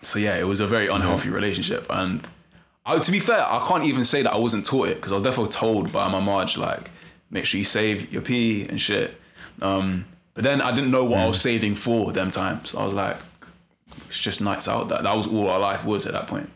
so 0.00 0.18
yeah, 0.18 0.36
it 0.36 0.44
was 0.44 0.60
a 0.60 0.66
very 0.66 0.88
unhealthy 0.88 1.28
relationship. 1.28 1.86
And 1.90 2.28
I, 2.84 2.98
to 2.98 3.12
be 3.12 3.20
fair, 3.20 3.40
I 3.40 3.64
can't 3.68 3.84
even 3.84 4.04
say 4.04 4.22
that 4.22 4.32
I 4.32 4.38
wasn't 4.38 4.66
taught 4.66 4.88
it 4.88 4.96
because 4.96 5.12
I 5.12 5.16
was 5.16 5.24
definitely 5.24 5.52
told 5.52 5.92
by 5.92 6.08
my 6.08 6.20
Marge 6.20 6.56
like, 6.56 6.90
make 7.30 7.44
sure 7.44 7.58
you 7.58 7.64
save 7.64 8.12
your 8.12 8.22
P 8.22 8.66
and 8.68 8.80
shit. 8.80 9.14
Um, 9.60 10.06
but 10.34 10.44
then 10.44 10.60
I 10.60 10.74
didn't 10.74 10.90
know 10.90 11.04
what 11.04 11.18
I 11.18 11.26
was 11.26 11.40
saving 11.40 11.74
for 11.74 12.12
them 12.12 12.30
times. 12.30 12.74
I 12.74 12.84
was 12.84 12.94
like, 12.94 13.16
it's 14.08 14.18
just 14.18 14.40
nights 14.40 14.66
out. 14.66 14.88
That 14.88 15.02
that 15.02 15.16
was 15.16 15.26
all 15.26 15.48
our 15.48 15.60
life 15.60 15.84
was 15.84 16.06
at 16.06 16.12
that 16.12 16.26
point. 16.26 16.50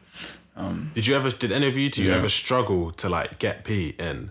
Um, 0.57 0.91
did 0.95 1.07
you 1.07 1.15
ever? 1.15 1.31
Did 1.31 1.53
any 1.53 1.67
of 1.67 1.77
you 1.77 1.91
two 1.91 2.05
Yeah. 2.05 2.15
ever 2.17 2.29
struggle 2.29 2.91
to 2.93 3.09
like 3.09 3.39
get 3.39 3.63
P 3.65 3.95
in? 3.99 4.31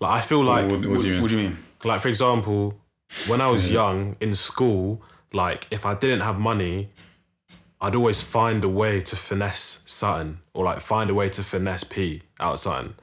Like 0.00 0.22
I 0.22 0.26
feel 0.26 0.42
like, 0.44 0.70
what, 0.70 0.84
what 0.86 1.00
do 1.00 1.06
you 1.08 1.12
mean? 1.14 1.22
What 1.22 1.30
do 1.30 1.36
you 1.36 1.42
mean? 1.48 1.58
like 1.84 2.00
for 2.00 2.08
example, 2.08 2.80
when 3.28 3.40
I 3.40 3.48
was 3.48 3.70
young 3.70 4.16
in 4.20 4.34
school, 4.34 5.02
like 5.32 5.66
if 5.70 5.86
I 5.86 5.94
didn't 5.94 6.20
have 6.20 6.38
money, 6.38 6.90
I'd 7.80 7.94
always 7.94 8.20
find 8.20 8.64
a 8.64 8.68
way 8.68 9.00
to 9.00 9.14
finesse 9.16 9.82
something, 9.86 10.38
or 10.54 10.64
like 10.64 10.80
find 10.80 11.08
a 11.10 11.14
way 11.14 11.28
to 11.30 11.44
finesse 11.44 11.84
P 11.84 12.22
out 12.40 12.54
of 12.54 12.58
something. 12.58 12.94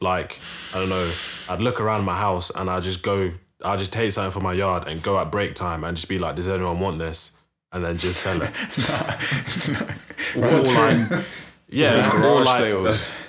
Like 0.00 0.38
I 0.74 0.78
don't 0.80 0.88
know, 0.88 1.10
I'd 1.48 1.60
look 1.60 1.80
around 1.80 2.04
my 2.04 2.16
house 2.18 2.50
and 2.54 2.70
I'd 2.70 2.82
just 2.82 3.02
go, 3.02 3.32
I'd 3.62 3.78
just 3.78 3.92
take 3.92 4.12
something 4.12 4.30
from 4.32 4.42
my 4.44 4.52
yard 4.54 4.86
and 4.88 5.02
go 5.02 5.18
at 5.18 5.30
break 5.30 5.54
time 5.54 5.84
and 5.84 5.94
just 5.96 6.08
be 6.08 6.18
like, 6.18 6.36
"Does 6.36 6.48
anyone 6.48 6.80
want 6.80 6.98
this?" 6.98 7.35
And 7.72 7.84
then 7.84 7.96
just 7.98 8.20
sell 8.20 8.40
it. 8.40 8.50
or 10.36 10.40
like, 10.40 11.24
yeah, 11.68 12.08
or 12.08 12.20
Garage 12.20 12.46
like, 12.46 12.58
sales. 12.60 13.20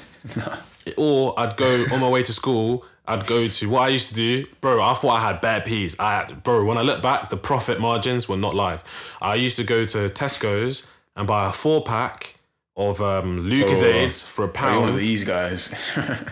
or 0.98 1.38
I'd 1.40 1.58
go 1.58 1.86
on 1.92 2.00
my 2.00 2.10
way 2.10 2.24
to 2.24 2.34
school. 2.34 2.86
I'd 3.10 3.26
go 3.26 3.48
to 3.48 3.70
what 3.70 3.82
I 3.84 3.88
used 3.90 4.10
to 4.10 4.14
do, 4.16 4.46
bro. 4.62 4.82
I 4.82 4.94
thought 4.94 5.12
I 5.12 5.22
had 5.22 5.42
bare 5.42 5.62
peas. 5.62 5.96
I 6.00 6.18
had, 6.18 6.44
bro. 6.44 6.66
When 6.66 6.78
I 6.78 6.82
look 6.82 7.02
back, 7.02 7.30
the 7.30 7.38
profit 7.38 7.80
margins 7.80 8.28
were 8.28 8.36
not 8.38 8.54
live. 8.54 8.84
I 9.22 9.36
used 9.36 9.56
to 9.58 9.64
go 9.64 9.86
to 9.86 10.10
Tesco's 10.10 10.84
and 11.16 11.26
buy 11.28 11.50
a 11.50 11.54
four 11.54 11.84
pack 11.84 12.36
of 12.76 13.02
um, 13.02 13.40
Lucozades 13.50 14.24
for 14.26 14.44
a 14.44 14.48
Like 14.48 14.56
one 14.62 14.74
of 14.76 14.80
pound 14.90 14.98
these 15.00 15.24
guys. 15.24 15.74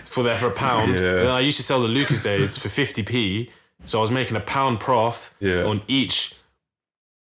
for 0.03 0.21
there 0.23 0.37
for 0.37 0.47
a 0.47 0.51
pound. 0.51 0.93
Yeah. 0.93 1.13
Then 1.13 1.27
I 1.27 1.39
used 1.39 1.57
to 1.57 1.63
sell 1.63 1.81
the 1.81 1.87
Lucozades 1.87 2.59
for 2.59 2.69
fifty 2.69 3.03
p. 3.03 3.51
So 3.85 3.99
I 3.99 4.01
was 4.01 4.11
making 4.11 4.35
a 4.37 4.41
pound 4.41 4.79
prof 4.79 5.33
Yeah. 5.39 5.63
on 5.63 5.81
each 5.87 6.35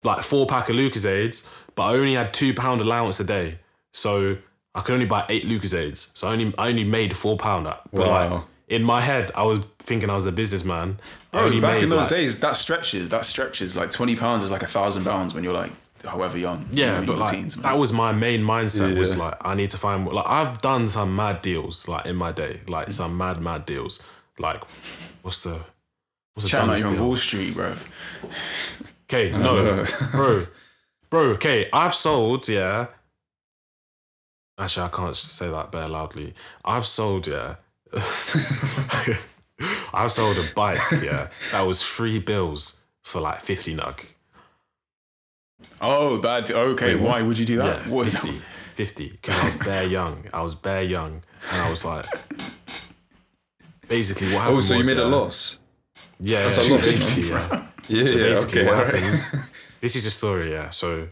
like 0.02 0.22
four 0.22 0.46
pack 0.46 0.68
of 0.68 0.76
Lucozades, 0.76 1.46
but 1.74 1.82
I 1.84 1.94
only 1.94 2.14
had 2.14 2.32
two 2.34 2.54
pound 2.54 2.80
allowance 2.80 3.20
a 3.20 3.24
day. 3.24 3.58
So 3.92 4.36
I 4.74 4.80
could 4.80 4.94
only 4.94 5.06
buy 5.06 5.24
eight 5.28 5.44
Lucozades. 5.44 6.10
So 6.14 6.28
I 6.28 6.32
only 6.32 6.54
I 6.58 6.68
only 6.68 6.84
made 6.84 7.16
four 7.16 7.36
pound. 7.36 7.64
But 7.64 7.82
like 7.94 8.30
Wow. 8.30 8.44
in 8.68 8.82
my 8.82 9.00
head, 9.00 9.30
I 9.34 9.42
was 9.44 9.60
thinking 9.78 10.10
I 10.10 10.14
was 10.14 10.24
a 10.24 10.32
businessman. 10.32 10.98
Only 11.32 11.60
back 11.60 11.74
made 11.74 11.84
in 11.84 11.88
those 11.90 12.00
like, 12.00 12.08
days, 12.10 12.40
that 12.40 12.56
stretches. 12.56 13.08
That 13.10 13.24
stretches. 13.26 13.76
Like 13.76 13.90
twenty 13.90 14.16
pounds 14.16 14.44
is 14.44 14.50
like 14.50 14.62
a 14.62 14.66
thousand 14.66 15.04
pounds 15.04 15.34
when 15.34 15.44
you're 15.44 15.52
like, 15.54 15.72
however 16.04 16.36
young. 16.38 16.68
you 16.72 16.84
know, 16.86 16.92
Yeah, 16.98 17.04
but 17.04 17.18
like 17.18 17.34
teens, 17.34 17.54
that 17.56 17.78
was 17.78 17.92
my 17.92 18.12
main 18.12 18.42
mindset. 18.42 18.96
Was 18.98 19.16
like 19.16 19.34
I 19.40 19.54
need 19.54 19.70
to 19.70 19.78
find 19.78 20.06
like 20.06 20.26
I've 20.26 20.60
done 20.60 20.88
some 20.88 21.14
mad 21.16 21.42
deals 21.42 21.86
like 21.88 22.06
in 22.06 22.16
my 22.16 22.32
day, 22.32 22.60
like 22.68 22.92
some 22.92 23.16
mad 23.16 23.40
mad 23.42 23.66
deals. 23.66 24.00
Like 24.38 24.62
what's 25.22 25.42
the 25.42 25.60
what's 26.34 26.50
the 26.50 26.56
like 26.56 26.66
dumbest 26.66 26.84
you're 26.84 26.92
on? 26.94 27.00
Wall 27.06 27.16
Street, 27.16 27.54
bro. 27.54 27.74
Okay, 29.12 29.30
no, 29.36 29.84
bro, 30.12 30.42
bro. 31.10 31.20
Okay, 31.32 31.68
I've 31.70 31.94
sold. 31.94 32.48
Yeah. 32.48 32.86
Actually, 34.58 34.86
I 34.86 34.88
can't 34.88 35.14
say 35.14 35.50
that 35.50 35.70
bare 35.70 35.86
loudly. 35.88 36.32
I've 36.64 36.86
sold. 36.86 37.26
Yeah. 37.26 37.56
I've 39.92 40.10
sold 40.10 40.38
a 40.38 40.44
bike. 40.54 40.78
Yeah, 41.02 41.28
that 41.50 41.60
was 41.66 41.82
three 41.82 42.18
bills 42.20 42.78
for 43.02 43.20
like 43.20 43.42
fifty 43.42 43.76
nug. 43.76 44.00
Oh, 45.82 46.16
bad. 46.18 46.50
Okay, 46.50 46.94
Wait, 46.94 47.02
why 47.04 47.20
would 47.20 47.38
you 47.38 47.44
do 47.44 47.58
that? 47.58 47.86
Yeah, 47.86 47.92
What- 47.92 48.06
50. 48.08 48.40
50. 48.76 49.08
Because 49.10 49.36
I 49.36 49.44
was 49.44 49.54
bare 49.66 49.84
young. 49.86 50.24
I 50.32 50.40
was 50.42 50.54
bare 50.54 50.82
young, 50.82 51.22
and 51.52 51.60
I 51.62 51.68
was 51.68 51.84
like, 51.84 52.06
basically, 53.88 54.28
what 54.32 54.40
happened? 54.40 54.56
Oh, 54.58 54.60
so 54.62 54.72
you 54.74 54.78
was, 54.78 54.86
made 54.86 54.98
a 54.98 55.04
loss? 55.04 55.58
Yeah, 56.20 56.42
That's 56.42 56.56
yeah, 56.56 56.62
a 56.62 56.76
lot, 56.76 56.84
250, 56.84 57.20
you 57.20 57.28
know. 57.30 57.36
yeah. 57.36 57.66
Yeah, 57.88 58.06
So 58.06 58.12
yeah, 58.14 58.36
okay. 58.38 58.64
what 58.66 58.74
alright. 58.78 58.94
happened? 59.02 59.42
This 59.80 59.96
is 59.96 60.04
the 60.04 60.10
story, 60.10 60.52
yeah. 60.52 60.70
So 60.70 61.08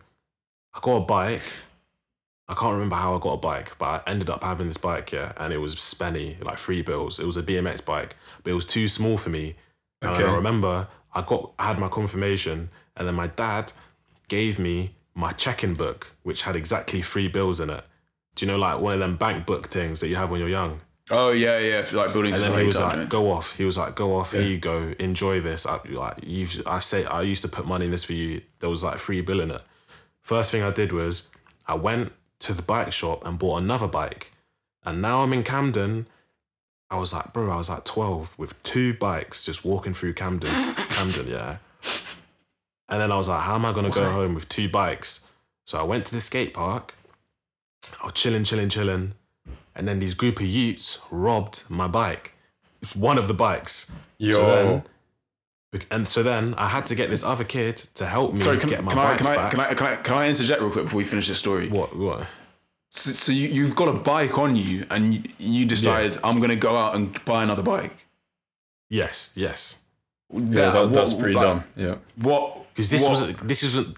I 0.75 0.79
got 0.81 0.97
a 0.97 1.01
bike. 1.05 1.43
I 2.49 2.55
can't 2.55 2.73
remember 2.75 2.97
how 2.97 3.17
I 3.17 3.19
got 3.21 3.33
a 3.35 3.37
bike, 3.37 3.77
but 3.79 3.87
I 4.07 4.11
ended 4.11 4.31
up 4.31 4.43
having 4.45 4.67
this 4.69 4.77
bike, 4.77 5.13
yeah, 5.13 5.33
and 5.37 5.53
it 5.53 5.59
was 5.59 5.75
spenny, 5.77 6.43
like 6.43 6.59
three 6.59 6.83
bills. 6.83 7.19
It 7.21 7.27
was 7.27 7.37
a 7.37 7.43
BMX 7.43 7.85
bike, 7.85 8.17
but 8.43 8.51
it 8.51 8.55
was 8.55 8.65
too 8.65 8.87
small 8.89 9.17
for 9.17 9.29
me. 9.31 9.57
And 10.03 10.11
Okay. 10.13 10.25
I 10.25 10.33
remember 10.35 10.89
I 11.15 11.23
got 11.23 11.53
I 11.59 11.67
had 11.67 11.79
my 11.79 11.89
confirmation, 11.89 12.71
and 12.97 13.07
then 13.09 13.15
my 13.15 13.27
dad 13.29 13.73
gave 14.29 14.59
me 14.59 14.95
my 15.15 15.33
check-in 15.33 15.75
book, 15.75 16.13
which 16.23 16.43
had 16.43 16.55
exactly 16.57 17.03
three 17.03 17.29
bills 17.29 17.59
in 17.61 17.71
it. 17.71 17.85
Do 18.37 18.47
you 18.47 18.51
know 18.53 18.59
like 18.59 18.81
one 18.81 18.95
of 18.95 19.01
them 19.01 19.17
bank 19.17 19.47
book 19.47 19.67
things 19.69 19.99
that 20.01 20.09
you 20.09 20.17
have 20.17 20.31
when 20.31 20.41
you're 20.41 20.49
young? 20.49 20.81
Oh 21.11 21.31
yeah, 21.31 21.59
yeah. 21.59 21.87
Like 21.93 22.13
building 22.13 22.35
And 22.35 22.43
then 22.43 22.61
he 22.61 22.67
was 22.67 22.79
like, 22.79 23.09
"Go 23.09 23.31
off." 23.33 23.57
He 23.57 23.65
was 23.65 23.77
like, 23.77 23.95
"Go 23.95 24.17
off. 24.17 24.33
Here 24.33 24.43
you 24.43 24.59
go. 24.59 24.95
Enjoy 24.99 25.41
this." 25.41 25.67
I, 25.67 25.81
like 25.89 26.19
you've, 26.23 26.63
I 26.67 26.79
say, 26.79 27.05
I 27.05 27.23
used 27.23 27.43
to 27.43 27.49
put 27.49 27.67
money 27.67 27.87
in 27.87 27.91
this 27.91 28.05
for 28.05 28.13
you. 28.13 28.43
There 28.61 28.71
was 28.71 28.85
like 28.85 28.99
free 28.99 29.21
bill 29.21 29.41
in 29.41 29.51
it. 29.51 29.63
First 30.23 30.51
thing 30.51 30.63
I 30.63 30.71
did 30.71 30.93
was 30.93 31.29
I 31.67 31.75
went 31.75 32.13
to 32.41 32.55
the 32.55 32.63
bike 32.63 32.93
shop 32.93 33.25
and 33.27 33.39
bought 33.39 33.63
another 33.63 33.89
bike, 33.89 34.33
and 34.85 35.03
now 35.03 35.23
I'm 35.23 35.33
in 35.33 35.43
Camden. 35.43 36.07
I 36.91 36.97
was 36.97 37.13
like, 37.13 37.33
bro, 37.33 37.51
I 37.51 37.57
was 37.57 37.71
like 37.71 37.85
12 37.85 38.37
with 38.37 38.61
two 38.65 38.95
bikes 38.95 39.47
just 39.47 39.65
walking 39.65 39.95
through 39.95 40.15
Camden, 40.15 40.53
Camden, 40.89 41.29
yeah. 41.29 41.59
And 42.89 43.01
then 43.01 43.13
I 43.13 43.17
was 43.17 43.29
like, 43.29 43.43
how 43.43 43.55
am 43.55 43.65
I 43.65 43.73
gonna 43.73 43.91
go 43.91 44.11
home 44.11 44.35
with 44.35 44.49
two 44.49 44.69
bikes? 44.69 45.29
So 45.67 45.79
I 45.79 45.83
went 45.85 46.05
to 46.07 46.13
the 46.13 46.21
skate 46.21 46.53
park. 46.53 46.95
I 48.01 48.07
was 48.07 48.15
chilling, 48.15 48.43
chilling, 48.43 48.69
chilling. 48.69 49.15
And 49.75 49.87
then 49.87 49.99
these 49.99 50.15
group 50.15 50.41
of 50.41 50.47
Utes 50.47 51.01
robbed 51.11 51.63
my 51.69 51.87
bike. 51.87 52.35
It's 52.83 52.97
one 52.97 53.19
of 53.19 53.29
the 53.29 53.35
bikes. 53.35 53.91
Yo. 54.19 54.33
So 54.33 54.47
then, 54.47 55.83
and 55.91 56.09
so 56.09 56.23
then 56.23 56.55
I 56.55 56.69
had 56.69 56.87
to 56.87 56.95
get 56.95 57.11
this 57.11 57.23
other 57.23 57.45
kid 57.45 57.77
to 57.95 58.07
help 58.07 58.33
me 58.33 58.41
Sorry, 58.41 58.59
can, 58.59 58.69
get 58.71 58.83
my 58.83 58.91
can, 58.91 58.99
I, 58.99 59.05
bikes 59.05 59.23
can, 59.23 59.31
I, 59.31 59.37
back. 59.37 59.51
can 59.53 59.61
I 59.61 59.75
can 59.75 59.87
I 59.87 59.97
can 59.97 60.15
I 60.17 60.29
interject 60.29 60.61
real 60.61 60.71
quick 60.71 60.85
before 60.87 60.99
we 60.99 61.05
finish 61.05 61.29
this 61.29 61.39
story? 61.39 61.69
What? 61.69 61.97
What? 61.97 62.27
So, 62.91 63.13
so 63.13 63.31
you, 63.33 63.47
you've 63.49 63.77
got 63.77 63.87
a 63.89 63.93
bike 63.93 64.37
on 64.37 64.57
you, 64.57 64.85
and 64.91 65.15
you, 65.15 65.23
you 65.39 65.65
decide 65.67 66.19
I'm 66.25 66.41
gonna 66.41 66.57
go 66.57 66.77
out 66.77 66.97
and 66.97 67.25
buy 67.25 67.45
another 67.45 67.63
bike. 67.63 68.07
Yes, 68.89 69.33
yes. 69.37 69.79
Yeah, 70.33 70.41
That- 70.41 70.73
that, 70.73 70.93
that's 70.93 71.13
pretty 71.13 71.35
like, 71.35 71.45
dumb. 71.45 71.65
Yeah. 71.77 71.97
What? 72.17 72.67
Because 72.75 72.91
this 72.91 73.03
what- 73.03 73.29
was 73.29 73.37
this 73.43 73.63
isn't. 73.63 73.97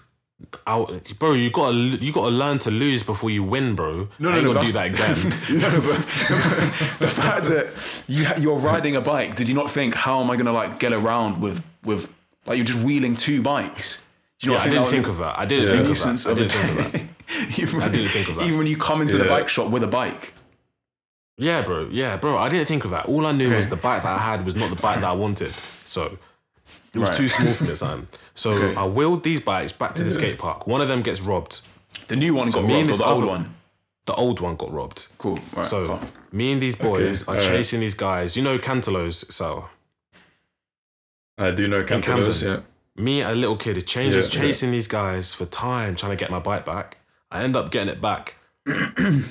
Out, 0.67 0.93
bro, 1.19 1.33
you 1.33 1.51
gotta 1.51 1.75
you 1.77 2.13
gotta 2.13 2.31
learn 2.35 2.59
to 2.61 2.71
lose 2.71 3.03
before 3.03 3.31
you 3.31 3.43
win, 3.43 3.75
bro. 3.75 4.09
No, 4.19 4.31
I 4.31 4.41
no, 4.41 4.53
no, 4.53 4.63
do 4.63 4.73
that 4.73 4.87
again. 4.87 5.15
no, 5.61 5.71
but 5.71 5.99
the 6.99 7.07
fact 7.07 7.47
that 7.47 7.69
you 8.09 8.27
you're 8.39 8.59
riding 8.59 8.97
a 8.97 9.01
bike, 9.01 9.37
did 9.37 9.49
you 9.49 9.55
not 9.55 9.71
think 9.71 9.95
how 9.95 10.21
am 10.21 10.31
I 10.31 10.37
gonna 10.37 10.53
like 10.53 10.79
get 10.79 10.93
around 10.93 11.41
with 11.41 11.63
with 11.85 12.13
like 12.47 12.57
you're 12.57 12.67
just 12.67 12.81
wheeling 12.81 13.17
two 13.17 13.43
bikes? 13.43 14.03
Do 14.41 14.49
you 14.49 14.53
yeah, 14.55 14.61
I 14.63 14.69
didn't 14.69 14.87
think 14.87 15.07
of 15.09 15.19
that. 15.19 15.39
I 15.39 15.45
didn't 15.45 15.67
Yeah. 15.67 15.71
think 15.71 15.83
of 15.83 15.89
nuisance 15.89 16.25
that. 16.25 16.31
I 16.31 16.35
didn't 16.35 16.53
think 16.53 16.79
of 16.79 16.93
that. 16.93 17.59
even, 17.59 17.83
I 17.87 17.89
didn't 17.89 18.09
think 18.09 18.29
of 18.29 18.35
that. 18.37 18.45
Even 18.45 18.59
when 18.59 18.67
you 18.67 18.77
come 18.77 19.01
into 19.01 19.17
the 19.19 19.25
bike 19.25 19.49
shop 19.49 19.71
with 19.71 19.83
a 19.85 19.87
bike. 19.89 20.33
Yeah, 21.39 21.63
bro. 21.63 21.89
Yeah, 21.91 22.17
bro. 22.17 22.37
I 22.37 22.49
didn't 22.49 22.67
think 22.67 22.85
of 22.85 22.91
that. 22.91 23.07
All 23.07 23.27
I 23.27 23.33
knew 23.33 23.55
was 23.55 23.69
the 23.69 23.77
bike 23.77 24.03
that 24.03 24.19
I 24.19 24.19
had 24.19 24.45
was 24.45 24.55
not 24.55 24.71
the 24.71 24.77
bike 24.77 25.01
that 25.01 25.09
I 25.09 25.13
wanted. 25.13 25.55
So 25.85 26.19
it 26.95 26.99
was 26.99 27.09
Right. 27.09 27.17
too 27.19 27.29
small 27.29 27.53
for 27.55 27.65
me 27.65 27.71
at 27.71 27.79
the 27.79 27.87
time. 27.87 28.09
So 28.35 28.75
I 28.77 28.87
wheeled 28.87 29.23
these 29.25 29.41
bikes 29.41 29.73
back 29.73 29.95
to 29.97 30.05
the 30.05 30.11
skate 30.11 30.39
park. 30.39 30.67
One 30.67 30.81
of 30.81 30.89
them 30.89 31.03
gets 31.03 31.21
robbed. 31.21 31.61
The 32.09 32.17
new 32.17 32.35
one 32.35 32.51
got 32.51 32.65
me 32.65 32.81
and 32.81 32.91
robbed, 32.91 33.01
or 33.01 33.05
the 33.05 33.11
old 33.11 33.25
one. 33.25 33.55
The 34.07 34.15
old 34.15 34.41
one 34.41 34.57
got 34.57 34.73
robbed. 34.73 35.07
Cool. 35.19 35.39
Right, 35.55 35.65
So 35.65 35.87
cool. 35.87 36.01
me 36.33 36.53
and 36.53 36.61
these 36.61 36.75
boys 36.77 37.23
are 37.25 37.35
alright. 37.37 37.47
chasing 37.47 37.81
these 37.81 37.95
guys. 37.95 38.37
You 38.37 38.43
know 38.43 38.59
Cantalos, 38.59 39.31
so 39.33 39.69
I 41.39 41.51
do 41.51 41.69
know 41.69 41.83
Cantaloupe, 41.85 42.41
yeah. 42.43 42.61
me, 42.97 43.23
a 43.23 43.33
little 43.35 43.57
kid, 43.57 43.77
is 43.79 43.85
change 43.85 44.15
Yeah, 44.15 44.21
is 44.21 44.29
chasing 44.29 44.71
these 44.71 44.87
guys 44.89 45.33
for 45.35 45.47
time, 45.47 45.97
trying 45.97 46.11
to 46.13 46.17
get 46.17 46.31
my 46.31 46.39
bike 46.41 46.65
back. 46.65 46.99
I 47.31 47.43
end 47.43 47.57
up 47.57 47.71
getting 47.71 47.89
it 47.89 48.01
back. 48.01 48.35
and 48.67 49.25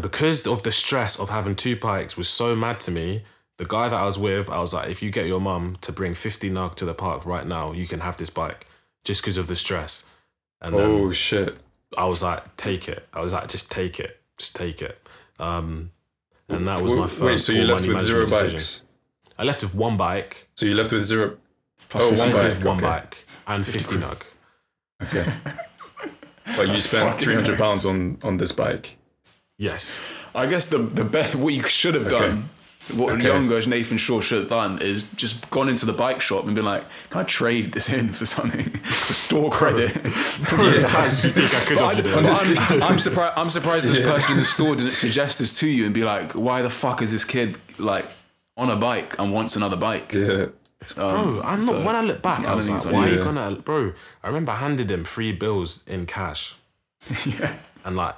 because 0.00 0.46
of 0.46 0.62
the 0.62 0.72
stress 0.72 1.18
of 1.18 1.28
having 1.30 1.56
two 1.56 1.76
bikes 1.76 2.16
was 2.16 2.28
so 2.28 2.54
mad 2.54 2.80
to 2.80 2.90
me, 2.90 3.24
the 3.56 3.64
guy 3.64 3.88
that 3.88 4.00
I 4.00 4.04
was 4.04 4.18
with, 4.18 4.50
I 4.50 4.60
was 4.60 4.72
like, 4.74 4.88
if 4.90 5.02
you 5.02 5.10
get 5.10 5.26
your 5.26 5.40
mum 5.40 5.76
to 5.82 5.92
bring 5.92 6.14
50 6.14 6.50
nug 6.50 6.74
to 6.76 6.84
the 6.84 6.94
park 6.94 7.24
right 7.26 7.46
now, 7.46 7.72
you 7.72 7.86
can 7.86 8.00
have 8.00 8.16
this 8.16 8.30
bike. 8.30 8.66
Just 9.04 9.20
because 9.22 9.36
of 9.38 9.46
the 9.48 9.54
stress. 9.54 10.06
And 10.60 10.74
then 10.74 10.90
Oh 10.90 11.12
shit. 11.12 11.60
I 11.96 12.06
was 12.06 12.22
like, 12.22 12.56
take 12.56 12.88
it. 12.88 13.06
I 13.12 13.20
was 13.20 13.32
like, 13.32 13.48
just 13.48 13.70
take 13.70 14.00
it. 14.00 14.20
Just 14.38 14.56
take 14.56 14.80
it. 14.82 14.98
Um, 15.38 15.90
and 16.48 16.66
that 16.66 16.82
was 16.82 16.92
my 16.92 17.06
first 17.06 17.20
Wait, 17.20 17.40
so 17.40 17.52
you 17.52 17.64
left 17.64 17.86
with 17.86 18.00
zero 18.00 18.20
management 18.26 18.30
bikes? 18.52 18.52
decision. 18.52 18.86
I 19.38 19.44
left 19.44 19.62
with 19.62 19.74
one 19.74 19.96
bike, 19.96 20.48
So 20.54 20.66
you 20.66 20.74
left 20.74 20.92
with 20.92 21.04
zero 21.04 21.36
Plus 21.88 22.02
oh, 22.04 22.10
50 22.10 22.20
one 22.22 22.32
bike. 22.32 22.42
with 22.44 22.64
one 22.64 22.76
okay. 22.78 22.86
bike, 22.86 23.26
and 23.46 23.66
50 23.66 23.96
nug. 23.96 24.20
Okay. 25.02 25.26
but 26.56 26.68
you 26.68 26.80
spent 26.80 27.18
three 27.18 27.34
hundred 27.34 27.58
pounds 27.58 27.84
on 27.86 28.18
on 28.22 28.36
this 28.38 28.52
bike. 28.52 28.96
Yes. 29.58 30.00
I 30.34 30.46
guess 30.46 30.66
the 30.68 30.78
the 30.78 31.04
best 31.04 31.34
what 31.34 31.52
you 31.54 31.62
should 31.62 31.94
have 31.94 32.06
Okay. 32.06 32.18
done, 32.28 32.48
what 32.92 33.14
Okay. 33.14 33.26
younger 33.28 33.60
Nathan 33.66 33.96
Shaw 33.96 34.20
should 34.20 34.40
have 34.40 34.48
done, 34.50 34.80
is 34.82 35.04
just 35.12 35.48
gone 35.50 35.68
into 35.68 35.86
the 35.86 35.92
bike 35.92 36.20
shop 36.20 36.44
and 36.44 36.54
been 36.54 36.64
like, 36.66 36.84
"Can 37.10 37.22
I 37.22 37.24
trade 37.24 37.72
this 37.72 37.88
in 37.88 38.12
for 38.12 38.26
something 38.26 38.70
for 38.82 39.12
store 39.14 39.50
credit?" 39.50 39.90
How 39.92 41.08
did 41.08 41.24
you 41.24 41.30
think 41.30 41.54
I 41.54 41.60
could 41.66 41.76
But, 41.78 41.84
I, 41.84 41.94
have 41.94 42.04
but 42.04 42.82
I'm, 42.82 42.82
I'm 42.82 42.98
surprised. 43.08 43.38
I'm 43.38 43.48
surprised 43.50 43.86
this 43.86 44.00
person 44.04 44.32
in 44.32 44.38
the 44.38 44.44
store 44.44 44.76
didn't 44.80 44.92
suggest 44.92 45.38
this 45.38 45.58
to 45.60 45.68
you 45.68 45.84
and 45.86 45.94
be 45.94 46.04
like, 46.04 46.32
"Why 46.32 46.62
the 46.62 46.70
fuck 46.70 47.00
is 47.02 47.10
this 47.10 47.24
kid 47.24 47.56
like 47.78 48.06
on 48.56 48.70
a 48.70 48.76
bike 48.76 49.18
and 49.18 49.32
wants 49.32 49.56
another 49.56 49.76
bike?" 49.76 50.12
Yeah. 50.12 50.46
Um, 50.98 51.36
bro, 51.36 51.42
I'm 51.42 51.64
not. 51.64 51.84
when 51.86 51.96
I 51.96 52.02
look 52.02 52.20
back, 52.20 52.40
I 52.46 52.52
I 52.52 52.54
was 52.54 52.66
don't 52.66 52.74
like, 52.76 52.82
think 52.84 52.94
"Why 52.94 53.04
it's 53.06 53.12
are 53.14 53.18
you 53.18 53.24
gonna, 53.24 53.56
bro?" 53.62 53.92
I 54.22 54.26
remember 54.26 54.52
I 54.52 54.56
handed 54.56 54.90
him 54.90 55.04
three 55.04 55.32
bills 55.32 55.82
in 55.86 56.04
cash, 56.04 56.54
yeah. 57.24 57.54
and 57.86 57.96
like, 57.96 58.14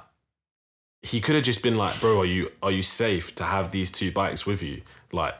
he 1.01 1.21
could 1.21 1.35
have 1.35 1.43
just 1.43 1.61
been 1.61 1.77
like, 1.77 1.99
"Bro, 1.99 2.19
are 2.21 2.25
you 2.25 2.51
are 2.61 2.71
you 2.71 2.83
safe 2.83 3.35
to 3.35 3.43
have 3.43 3.71
these 3.71 3.91
two 3.91 4.11
bikes 4.11 4.45
with 4.45 4.61
you?" 4.63 4.81
Like, 5.11 5.35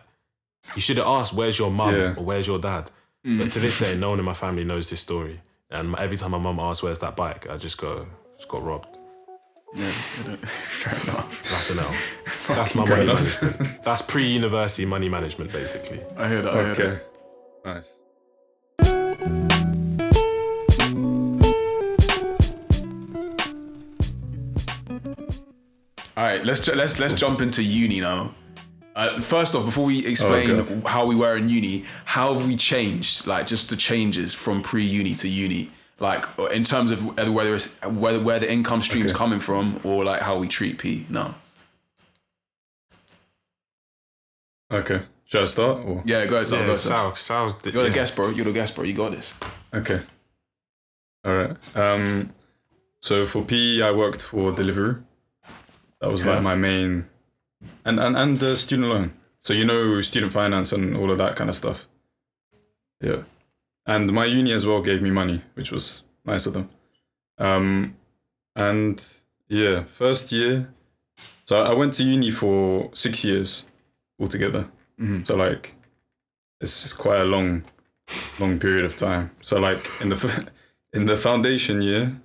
you 0.76 0.82
should 0.82 0.98
have 0.98 1.08
asked, 1.08 1.34
"Where's 1.34 1.58
your 1.60 1.72
mum 1.72 1.96
Yeah. 1.96 2.14
or 2.16 2.24
where's 2.24 2.48
your 2.48 2.60
dad?" 2.60 2.92
But 3.24 3.32
mm. 3.48 3.52
to 3.52 3.60
this 3.60 3.80
day, 3.80 3.96
no 3.96 4.12
one 4.12 4.20
in 4.20 4.26
my 4.26 4.34
family 4.34 4.64
knows 4.64 4.90
this 4.90 5.02
story. 5.02 5.42
And 5.70 5.96
every 5.98 6.16
time 6.18 6.32
my 6.32 6.38
mum 6.38 6.60
asks, 6.60 6.84
"Where's 6.84 7.00
that 7.00 7.16
bike?" 7.16 7.48
I 7.50 7.58
just 7.58 7.78
go, 7.78 8.08
"Just 8.38 8.50
got 8.50 8.64
robbed." 8.64 8.98
yeah. 9.76 9.90
Fair 10.46 10.94
enough. 11.04 11.44
That's 11.44 11.70
an 11.72 11.80
L. 11.80 11.96
That's 12.56 12.74
my 12.76 12.88
money 12.88 13.06
management. 13.06 13.84
That's 13.84 14.02
pre-university 14.02 14.86
money 14.86 15.10
management, 15.10 15.52
basically. 15.52 16.00
I 16.18 16.28
hear 16.30 16.42
that. 16.42 16.54
I 16.54 16.64
hear 16.64 16.74
that. 16.76 16.88
Okay. 16.88 17.02
Nice. 17.66 17.94
All 26.18 26.24
right, 26.24 26.44
let's 26.44 26.62
ju- 26.62 26.74
let's 26.74 27.00
let's 27.00 27.14
jump 27.14 27.42
into 27.42 27.62
uni 27.64 28.00
now. 28.02 28.34
Uh, 28.96 29.20
first 29.22 29.54
off, 29.54 29.64
before 29.66 29.86
we 29.86 30.04
explain 30.06 30.50
Oh, 30.50 30.82
how 30.88 31.06
we 31.06 31.16
were 31.16 31.38
in 31.38 31.48
uni, 31.48 31.86
how 32.06 32.34
have 32.34 32.48
we 32.48 32.56
changed? 32.56 33.28
Like 33.28 33.46
just 33.46 33.70
the 33.70 33.76
changes 33.76 34.34
from 34.34 34.64
pre-uni 34.64 35.14
to 35.16 35.28
uni, 35.30 35.70
like 36.00 36.26
in 36.52 36.64
terms 36.64 36.90
of 36.90 37.06
whether 37.16 37.54
it's 37.54 37.80
whether 37.84 38.20
where 38.20 38.40
the 38.40 38.52
income 38.52 38.82
stream's 38.82 39.12
Okay. 39.12 39.18
coming 39.18 39.40
from, 39.40 39.80
or 39.84 40.04
like 40.04 40.22
how 40.24 40.40
we 40.40 40.48
treat 40.48 40.80
P. 40.80 41.06
No, 41.10 41.36
Okay. 44.72 45.02
Should 45.26 45.42
I 45.42 45.46
start? 45.46 45.86
Or? 45.86 46.02
yeah, 46.06 46.26
go 46.26 46.36
ahead, 46.36 46.48
Sal, 46.48 46.58
go 46.60 46.64
Yeah, 46.64 46.68
ahead, 46.70 46.80
Sal. 46.80 47.16
Sal, 47.16 47.52
Sal's, 47.52 47.66
You're 47.66 47.84
yeah. 47.84 47.90
the 47.90 47.94
guest, 47.94 48.16
bro. 48.16 48.30
You're 48.30 48.46
the 48.46 48.54
guest, 48.54 48.74
bro. 48.76 48.84
You 48.86 48.94
got 48.94 49.12
this. 49.12 49.34
Okay. 49.74 50.00
All 51.26 51.36
right. 51.36 51.56
Um, 51.76 52.34
so 53.02 53.26
for 53.26 53.44
PE, 53.44 53.82
I 53.82 53.92
worked 53.92 54.22
for 54.22 54.54
Deliveroo. 54.54 55.04
That 56.02 56.10
was 56.12 56.22
Okay. 56.22 56.34
like 56.34 56.44
my 56.44 56.56
main, 56.56 57.06
and 57.86 58.00
and 58.00 58.16
and 58.18 58.42
uh, 58.44 58.56
student 58.56 58.88
loan. 58.90 59.14
So 59.40 59.54
you 59.54 59.66
know 59.66 60.02
student 60.02 60.32
finance 60.34 60.72
and 60.76 60.96
all 60.96 61.12
of 61.12 61.18
that 61.18 61.36
kind 61.36 61.50
of 61.50 61.56
stuff. 61.56 61.88
Yeah, 63.02 63.24
and 63.86 64.12
my 64.12 64.26
uni 64.26 64.52
as 64.54 64.66
well 64.66 64.82
gave 64.82 65.02
me 65.02 65.12
money, 65.12 65.42
which 65.56 65.72
was 65.72 66.04
nice 66.26 66.46
of 66.46 66.54
them. 66.54 66.70
Um, 67.40 67.96
and 68.56 69.06
yeah, 69.48 69.84
first 69.84 70.32
year. 70.32 70.74
So 71.46 71.64
I 71.64 71.74
went 71.74 71.94
to 71.94 72.04
uni 72.04 72.32
for 72.32 72.90
six 72.94 73.24
years 73.24 73.66
altogether. 74.20 74.68
Mhm. 75.00 75.26
So 75.26 75.36
like, 75.36 75.76
it's, 76.60 76.84
it's 76.84 76.94
quite 76.94 77.22
a 77.22 77.26
long 77.26 77.64
long 78.40 78.60
period 78.60 78.86
of 78.86 78.96
time. 78.98 79.32
So 79.42 79.60
like 79.60 79.80
in 80.02 80.10
the 80.10 80.50
in 80.94 81.06
the 81.06 81.16
foundation 81.16 81.82
year, 81.82 82.20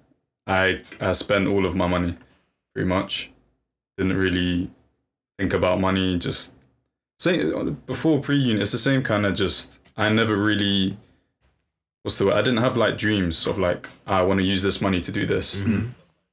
I 0.46 0.80
I 1.00 1.12
spent 1.12 1.46
all 1.48 1.64
of 1.66 1.74
my 1.74 1.86
money, 1.86 2.16
pretty 2.74 2.88
much. 2.88 3.30
Didn't 3.98 4.16
really 4.16 4.70
think 5.38 5.52
about 5.52 5.80
money. 5.80 6.18
Just 6.18 6.54
same 7.18 7.74
before 7.86 8.20
pre 8.20 8.36
uni. 8.36 8.60
It's 8.60 8.72
the 8.72 8.78
same 8.78 9.02
kind 9.02 9.26
of 9.26 9.34
just. 9.34 9.78
I 9.96 10.08
never 10.08 10.36
really. 10.36 10.96
What's 12.02 12.18
the 12.18 12.26
word? 12.26 12.34
I 12.34 12.42
didn't 12.42 12.58
have 12.62 12.76
like 12.76 12.98
dreams 12.98 13.46
of 13.46 13.58
like 13.58 13.88
I 14.06 14.22
want 14.22 14.38
to 14.40 14.44
use 14.44 14.62
this 14.62 14.80
money 14.80 15.00
to 15.00 15.12
do 15.12 15.26
this. 15.26 15.60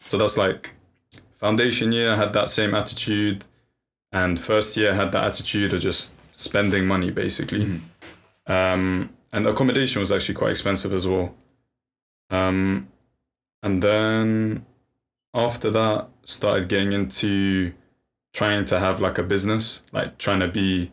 So 0.08 0.17
that's 0.17 0.38
like 0.38 0.74
foundation 1.38 1.91
year. 1.91 2.12
I 2.12 2.15
had 2.15 2.34
that 2.34 2.50
same 2.50 2.74
attitude, 2.74 3.45
and 4.12 4.39
first 4.39 4.76
year 4.78 4.91
I 4.91 4.95
had 4.95 5.12
that 5.12 5.26
attitude 5.26 5.74
of 5.74 5.82
just 5.82 6.13
spending 6.34 6.86
money 6.88 7.12
basically. 7.12 7.63
Um, 8.48 9.10
and 9.32 9.45
accommodation 9.45 10.00
was 10.00 10.12
actually 10.12 10.36
quite 10.36 10.52
expensive 10.52 10.91
as 10.93 11.06
well. 11.08 11.36
Um, 12.32 12.88
and 13.62 13.82
then 13.84 14.65
after 15.45 15.69
that, 15.71 16.10
started 16.25 16.67
getting 16.69 16.91
into 16.91 17.73
trying 18.34 18.65
to 18.65 18.80
have 18.80 18.99
like 19.02 19.17
a 19.17 19.23
business, 19.23 19.82
like 19.91 20.17
trying 20.17 20.39
to 20.41 20.47
be 20.47 20.91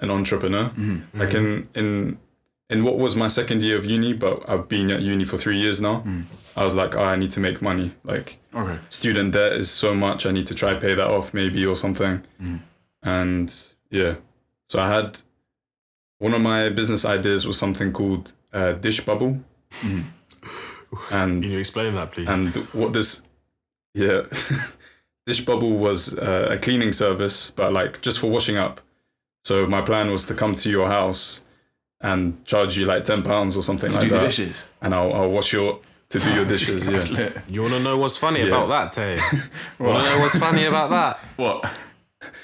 an 0.00 0.10
entrepreneur. 0.10 0.66
Mm-hmm. 0.70 0.82
Mm-hmm. 0.82 1.20
Like 1.20 1.34
in 1.34 1.68
in 1.74 2.18
in 2.70 2.84
what 2.84 2.96
was 2.98 3.14
my 3.14 3.28
second 3.28 3.62
year 3.62 3.76
of 3.78 3.84
uni, 3.84 4.12
but 4.12 4.42
I've 4.48 4.68
been 4.68 4.90
at 4.90 5.00
uni 5.02 5.24
for 5.24 5.36
three 5.36 5.58
years 5.58 5.80
now. 5.80 6.02
Mm. 6.06 6.24
I 6.56 6.64
was 6.64 6.74
like, 6.74 6.96
oh, 6.96 7.04
I 7.04 7.16
need 7.16 7.30
to 7.32 7.40
make 7.40 7.60
money. 7.60 7.92
Like 8.04 8.38
Okay. 8.54 8.78
student 8.88 9.32
debt 9.32 9.52
is 9.52 9.70
so 9.70 9.94
much. 9.94 10.24
I 10.26 10.30
need 10.32 10.46
to 10.46 10.54
try 10.54 10.74
pay 10.74 10.94
that 10.94 11.06
off 11.06 11.34
maybe 11.34 11.64
or 11.66 11.76
something. 11.76 12.22
Mm. 12.42 12.60
And 13.02 13.54
yeah, 13.90 14.14
so 14.68 14.78
I 14.80 14.88
had 14.90 15.20
one 16.18 16.32
of 16.34 16.40
my 16.40 16.70
business 16.70 17.04
ideas 17.04 17.46
was 17.46 17.58
something 17.58 17.92
called 17.92 18.32
uh, 18.52 18.72
Dish 18.72 19.00
Bubble. 19.04 19.40
Mm-hmm. 19.82 20.00
And 21.10 21.42
Can 21.42 21.52
you 21.52 21.58
explain 21.58 21.94
that, 21.96 22.12
please? 22.12 22.28
and 22.28 22.54
what 22.72 22.92
this 22.92 23.22
yeah 23.94 24.22
Dish 25.26 25.42
Bubble 25.44 25.78
was 25.78 26.18
uh, 26.18 26.48
a 26.50 26.58
cleaning 26.58 26.92
service, 26.92 27.50
but 27.56 27.72
like 27.72 28.02
just 28.02 28.18
for 28.18 28.28
washing 28.30 28.58
up. 28.58 28.82
So 29.46 29.66
my 29.66 29.80
plan 29.80 30.10
was 30.10 30.26
to 30.26 30.34
come 30.34 30.54
to 30.56 30.68
your 30.68 30.86
house 30.86 31.40
and 32.02 32.44
charge 32.44 32.76
you 32.76 32.84
like 32.84 33.04
ten 33.04 33.22
pounds 33.22 33.56
or 33.56 33.62
something 33.62 33.88
To 33.88 33.96
like 33.96 34.08
do 34.08 34.14
the 34.14 34.20
dishes. 34.20 34.64
and 34.82 34.94
I'll, 34.94 35.12
I'll 35.14 35.30
wash 35.30 35.52
your 35.54 35.80
to 36.10 36.18
do 36.18 36.30
your 36.34 36.44
dishes. 36.54 36.86
Yeah. 37.10 37.30
you 37.48 37.62
want 37.62 37.72
to 37.74 37.80
know 37.80 37.96
what's 37.96 38.18
funny 38.18 38.40
Yeah. 38.40 38.48
about 38.48 38.68
that, 38.68 38.92
Tay? 38.92 39.16
want 39.78 40.04
to 40.04 40.10
know 40.10 40.18
what's 40.18 40.36
funny 40.38 40.64
about 40.66 40.90
that? 40.90 41.18
What? 41.36 41.70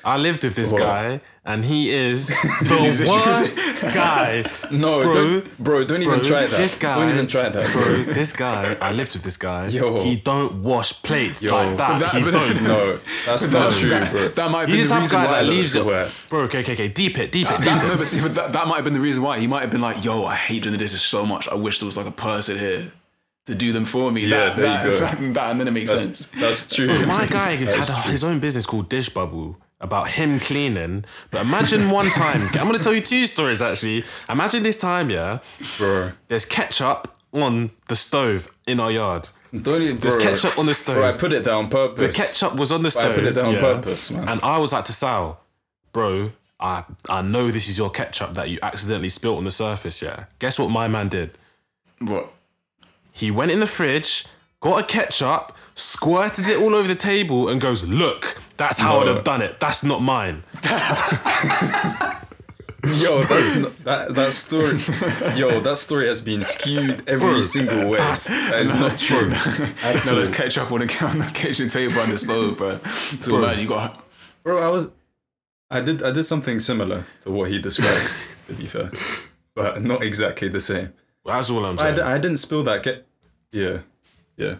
I 0.04 0.16
lived 0.16 0.44
with 0.44 0.54
this 0.56 0.72
guy, 0.72 1.20
and 1.44 1.64
he 1.64 1.90
is 1.90 2.28
the 2.62 3.06
worst 3.08 3.58
guy. 3.82 4.44
No, 4.70 5.02
Bro, 5.02 5.14
don't, 5.14 5.58
bro, 5.58 5.84
don't 5.84 6.02
even 6.02 6.20
Bro, 6.20 6.28
try 6.28 6.46
that. 6.46 6.56
This 6.56 6.76
guy, 6.78 6.98
don't 6.98 7.10
even 7.12 7.26
try 7.26 7.48
that, 7.48 7.72
bro. 7.72 7.82
bro. 8.04 8.14
This 8.14 8.32
guy, 8.32 8.76
I 8.80 8.92
lived 8.92 9.12
with 9.14 9.22
this 9.24 9.36
guy. 9.36 9.66
Yo. 9.68 10.00
he 10.02 10.16
don't 10.16 10.62
wash 10.62 11.02
plates 11.02 11.42
Yo. 11.42 11.54
like 11.54 11.76
that. 11.76 12.00
That- 12.00 12.14
he 12.14 12.30
don't. 12.30 12.62
No, 12.70 12.98
that's 13.26 13.50
not 13.50 13.72
true, 13.72 13.90
that, 13.90 14.10
bro. 14.10 14.28
that 14.28 14.50
might 14.50 14.66
be 14.66 14.76
the 14.76 14.82
the 14.84 14.88
type 14.88 14.96
of 14.98 15.02
reason 15.02 15.18
guy 15.18 15.26
why. 15.26 15.32
that 15.42 15.48
leaves 15.48 15.74
it. 15.76 15.84
Bro, 16.28 16.40
okay, 16.42 16.60
okay, 16.60 16.72
okay. 16.72 16.88
Deep 16.88 17.18
it, 17.18 17.32
deep 17.32 17.50
it, 17.50 17.56
deep 17.56 17.64
That, 17.64 18.12
it. 18.12 18.16
no, 18.16 18.22
but, 18.22 18.34
that, 18.34 18.52
that 18.52 18.66
might 18.66 18.76
have 18.76 18.84
been 18.84 18.94
the 18.94 19.00
reason 19.00 19.22
why. 19.22 19.38
He 19.38 19.46
might 19.46 19.60
have 19.62 19.70
been 19.70 19.80
like, 19.80 20.04
yo, 20.04 20.24
I 20.24 20.34
hate 20.36 20.62
doing 20.62 20.72
the 20.72 20.78
dishes 20.78 21.02
so 21.02 21.24
much. 21.26 21.48
I 21.48 21.54
wish 21.54 21.78
there 21.80 21.86
was 21.86 21.96
like 21.96 22.06
a 22.06 22.10
person 22.12 22.58
here 22.58 22.92
to 23.46 23.54
do 23.54 23.72
them 23.72 23.84
for 23.84 24.12
me. 24.12 24.22
Yeah, 24.26 24.54
that, 24.54 24.56
there 24.56 24.66
that, 24.66 24.84
you 24.84 24.90
go. 24.90 24.98
That, 25.00 25.34
that- 25.34 25.50
and 25.52 25.60
then 25.60 25.68
it 25.68 25.72
makes 25.72 25.90
That's, 25.90 26.02
sense. 26.02 26.30
that's 26.30 26.74
true. 26.74 26.88
My 27.06 27.26
guy 27.26 27.52
had 27.56 27.68
That's 27.68 27.88
a- 27.90 28.02
true. 28.02 28.10
his 28.12 28.24
own 28.24 28.38
business 28.38 28.66
called 28.66 28.88
Dish 28.88 29.08
Bubble 29.08 29.56
about 29.80 30.08
him 30.10 30.38
cleaning. 30.40 31.04
But 31.30 31.42
imagine 31.42 31.90
one 31.90 32.06
time, 32.06 32.42
I'm 32.54 32.66
going 32.66 32.76
to 32.76 32.82
tell 32.82 32.94
you 32.94 33.00
two 33.00 33.26
stories 33.26 33.62
actually. 33.62 34.04
Imagine 34.28 34.62
this 34.62 34.76
time, 34.76 35.10
yeah, 35.10 35.38
bro. 35.78 36.12
there's 36.28 36.44
ketchup 36.44 37.16
on 37.32 37.70
the 37.88 37.96
stove 37.96 38.48
in 38.66 38.80
our 38.80 38.90
yard. 38.90 39.28
Don't 39.52 39.82
even, 39.82 39.98
There's 39.98 40.16
ketchup 40.16 40.56
on 40.58 40.66
the 40.66 40.74
stove. 40.74 40.96
Bro, 40.96 41.08
I 41.08 41.12
put 41.12 41.32
it 41.32 41.42
there 41.42 41.54
on 41.54 41.68
purpose. 41.68 42.16
the 42.16 42.22
ketchup 42.22 42.56
was 42.56 42.70
on 42.70 42.82
the 42.82 42.86
I 42.86 42.90
stove. 42.90 43.14
put 43.16 43.24
it 43.24 43.34
there 43.34 43.44
on 43.44 43.54
yeah. 43.54 43.60
purpose, 43.60 44.10
man. 44.12 44.28
And 44.28 44.40
I 44.42 44.58
was 44.58 44.72
like 44.72 44.84
to 44.84 44.92
Sal, 44.92 45.40
bro, 45.92 46.30
I, 46.60 46.84
I 47.08 47.22
know 47.22 47.50
this 47.50 47.68
is 47.68 47.76
your 47.76 47.90
ketchup 47.90 48.34
that 48.34 48.48
you 48.48 48.60
accidentally 48.62 49.08
spilt 49.08 49.38
on 49.38 49.44
the 49.44 49.50
surface, 49.50 50.00
yeah. 50.02 50.26
Guess 50.38 50.60
what 50.60 50.70
my 50.70 50.86
man 50.86 51.08
did? 51.08 51.32
What? 51.98 52.32
He 53.12 53.32
went 53.32 53.50
in 53.50 53.58
the 53.58 53.66
fridge, 53.66 54.24
got 54.60 54.84
a 54.84 54.86
ketchup, 54.86 55.56
squirted 55.80 56.46
it 56.48 56.58
all 56.60 56.74
over 56.74 56.86
the 56.88 56.94
table, 56.94 57.48
and 57.48 57.60
goes, 57.60 57.82
Look, 57.84 58.36
that's 58.56 58.78
how 58.78 58.94
No. 58.94 59.00
I'd 59.00 59.06
have 59.08 59.24
done 59.24 59.42
it. 59.42 59.58
That's 59.60 59.82
not 59.84 60.02
mine. 60.02 60.42
Yo, 62.82 63.22
that's 63.24 63.56
not, 63.56 63.76
that 63.84 64.14
that 64.14 64.32
story. 64.32 64.78
Yo, 65.38 65.60
that 65.60 65.76
story 65.76 66.06
has 66.06 66.22
been 66.22 66.40
skewed 66.42 67.06
every 67.06 67.42
single 67.42 67.90
way. 67.90 67.98
That 67.98 68.58
is 68.62 68.74
not 68.74 68.96
true. 68.98 69.30
At 69.30 70.06
No, 70.06 70.12
all. 70.12 70.16
there's 70.16 70.28
ketchup 70.34 70.72
on 70.72 70.80
the, 70.80 71.04
on 71.06 71.18
the 71.18 71.26
kitchen 71.34 71.68
table 71.68 72.00
on 72.00 72.08
the 72.08 72.16
stove, 72.16 72.56
bro. 72.56 72.80
So 73.20 73.32
Bro. 73.32 73.42
bad. 73.42 73.60
You 73.60 73.68
got. 73.68 74.02
Bro, 74.42 74.62
I 74.62 74.68
was, 74.70 74.92
I 75.70 75.82
did, 75.82 76.02
I 76.02 76.10
did 76.10 76.22
something 76.22 76.58
similar 76.58 77.04
to 77.20 77.30
what 77.30 77.50
he 77.50 77.58
described. 77.58 78.10
to 78.46 78.54
be 78.54 78.64
fair, 78.64 78.90
but 79.54 79.82
not 79.82 80.02
exactly 80.02 80.48
the 80.48 80.60
same. 80.60 80.94
That's 81.26 81.50
all 81.50 81.66
I'm 81.66 81.78
I, 81.78 81.82
saying. 81.82 81.96
d- 81.96 82.00
I 82.02 82.16
didn't 82.16 82.38
spill 82.38 82.62
that. 82.64 82.82
Get, 82.82 83.06
yeah, 83.52 83.80
yeah. 84.38 84.54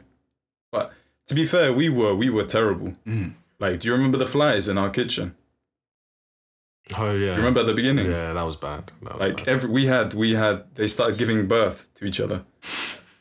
But 0.70 0.92
to 1.30 1.34
be 1.36 1.46
fair, 1.46 1.72
we 1.72 1.88
were 1.88 2.14
we 2.14 2.28
were 2.28 2.44
terrible. 2.44 2.94
Mm. 3.06 3.32
Like, 3.60 3.78
do 3.80 3.88
you 3.88 3.94
remember 3.94 4.18
the 4.18 4.26
flies 4.26 4.68
in 4.68 4.76
our 4.78 4.90
kitchen? 4.90 5.34
oh, 6.96 7.12
yeah. 7.12 7.18
Do 7.18 7.24
you 7.24 7.32
remember 7.36 7.60
at 7.60 7.66
the 7.66 7.74
beginning? 7.74 8.06
Yeah, 8.10 8.32
that 8.32 8.42
was 8.42 8.56
bad. 8.56 8.90
That 9.02 9.12
was 9.14 9.20
Like 9.20 9.36
bad. 9.38 9.48
every 9.48 9.70
we 9.70 9.86
had 9.86 10.12
we 10.14 10.34
had 10.34 10.64
they 10.74 10.86
started 10.88 11.18
giving 11.18 11.46
birth 11.46 11.88
to 11.96 12.04
each 12.04 12.18
other. 12.20 12.42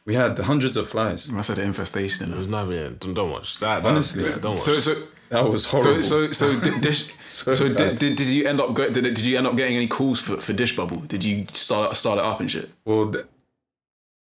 We 0.06 0.16
had 0.16 0.40
hundreds 0.40 0.76
of 0.76 0.90
flies. 0.90 1.30
I 1.32 1.42
said 1.42 1.58
the 1.58 1.64
infestation. 1.64 2.34
It 2.34 2.38
was 2.38 2.48
no, 2.48 2.68
yeah, 2.72 2.90
don't, 3.00 3.14
don't 3.14 3.30
watch 3.30 3.60
that. 3.60 3.84
that 3.84 3.90
Honestly. 3.90 4.24
yeah, 4.24 4.38
don't 4.40 4.54
watch. 4.54 4.62
So 4.62 4.80
so 4.80 4.96
That 5.30 5.48
was 5.48 5.66
horrible. 5.66 6.02
so 6.02 6.32
so 6.32 6.60
di- 6.66 6.80
dish. 6.80 7.14
So 7.24 7.52
so 7.52 7.68
bad. 7.68 7.78
did, 7.78 8.00
did, 8.00 8.16
did 8.18 8.28
you 8.28 8.48
end 8.48 8.60
up 8.60 8.74
go, 8.74 8.90
did, 8.90 9.04
did 9.04 9.20
you 9.20 9.38
end 9.38 9.46
up 9.46 9.56
getting 9.56 9.76
any 9.76 9.88
calls 9.88 10.20
for, 10.20 10.38
for 10.46 10.54
Dish 10.54 10.76
Bubble? 10.76 11.02
Did 11.14 11.24
you 11.24 11.46
start 11.54 11.96
start 11.96 12.18
it 12.18 12.26
up 12.26 12.40
and 12.40 12.50
shit? 12.50 12.72
well, 12.86 13.14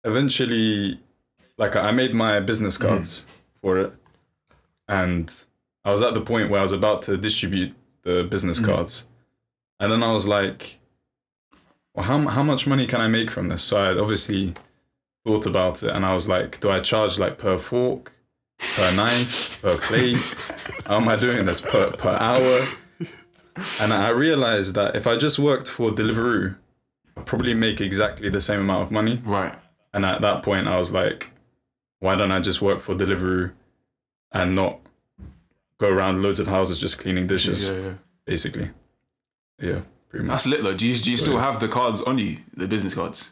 eventually, 0.02 0.98
like 1.56 1.76
I 1.76 1.90
made 1.92 2.14
my 2.14 2.40
business 2.40 2.76
cards 2.76 3.20
mm. 3.20 3.24
For 3.62 3.78
it, 3.78 3.92
and 4.88 5.32
I 5.84 5.92
was 5.92 6.02
at 6.02 6.14
the 6.14 6.20
point 6.20 6.50
where 6.50 6.60
I 6.60 6.62
was 6.62 6.72
about 6.72 7.02
to 7.02 7.16
distribute 7.16 7.74
the 8.02 8.24
business 8.24 8.60
mm. 8.60 8.66
cards, 8.66 9.04
and 9.78 9.90
then 9.90 10.02
I 10.02 10.12
was 10.12 10.26
like, 10.26 10.78
"Well, 11.94 12.06
how 12.06 12.18
how 12.28 12.42
much 12.42 12.66
money 12.66 12.86
can 12.86 13.00
I 13.00 13.08
make 13.08 13.30
from 13.30 13.48
this?" 13.48 13.62
So 13.62 13.76
I 13.76 13.98
obviously 13.98 14.54
thought 15.24 15.46
about 15.46 15.82
it, 15.82 15.90
and 15.90 16.04
I 16.04 16.14
was 16.14 16.28
like, 16.28 16.60
"Do 16.60 16.70
I 16.70 16.80
charge 16.80 17.18
like 17.18 17.38
per 17.38 17.58
fork?" 17.58 18.12
Per 18.76 18.92
knife, 18.94 19.58
per 19.62 19.78
plate. 19.78 20.18
How 20.84 20.96
am 20.96 21.08
I 21.08 21.16
doing 21.16 21.46
this 21.46 21.62
per 21.62 21.92
per 21.92 22.10
hour? 22.10 22.66
And 23.80 23.92
I 23.92 24.10
realized 24.10 24.74
that 24.74 24.96
if 24.96 25.06
I 25.06 25.16
just 25.16 25.38
worked 25.38 25.68
for 25.68 25.90
Deliveroo, 25.90 26.56
I'd 27.16 27.26
probably 27.26 27.54
make 27.54 27.80
exactly 27.80 28.28
the 28.28 28.40
same 28.40 28.60
amount 28.60 28.82
of 28.82 28.90
money. 28.90 29.22
Right. 29.24 29.54
And 29.92 30.04
at 30.04 30.20
that 30.20 30.42
point, 30.42 30.68
I 30.68 30.78
was 30.78 30.92
like, 30.92 31.32
why 32.00 32.16
don't 32.16 32.32
I 32.32 32.40
just 32.40 32.60
work 32.60 32.80
for 32.80 32.94
Deliveroo 32.94 33.52
and 34.32 34.54
not 34.54 34.80
go 35.78 35.88
around 35.88 36.22
loads 36.22 36.38
of 36.40 36.46
houses 36.48 36.78
just 36.78 36.98
cleaning 36.98 37.26
dishes, 37.26 37.68
Yeah, 37.68 37.80
yeah. 37.80 37.92
basically? 38.26 38.70
Yeah, 39.60 39.80
pretty 40.08 40.24
much. 40.26 40.32
That's 40.34 40.46
lit 40.46 40.62
though. 40.62 40.74
Do 40.74 40.86
you, 40.88 40.94
do 40.96 41.10
you 41.10 41.16
still 41.16 41.38
have 41.38 41.58
the 41.60 41.68
cards 41.68 42.00
on 42.02 42.18
you, 42.18 42.38
the 42.56 42.66
business 42.68 42.94
cards? 42.94 43.30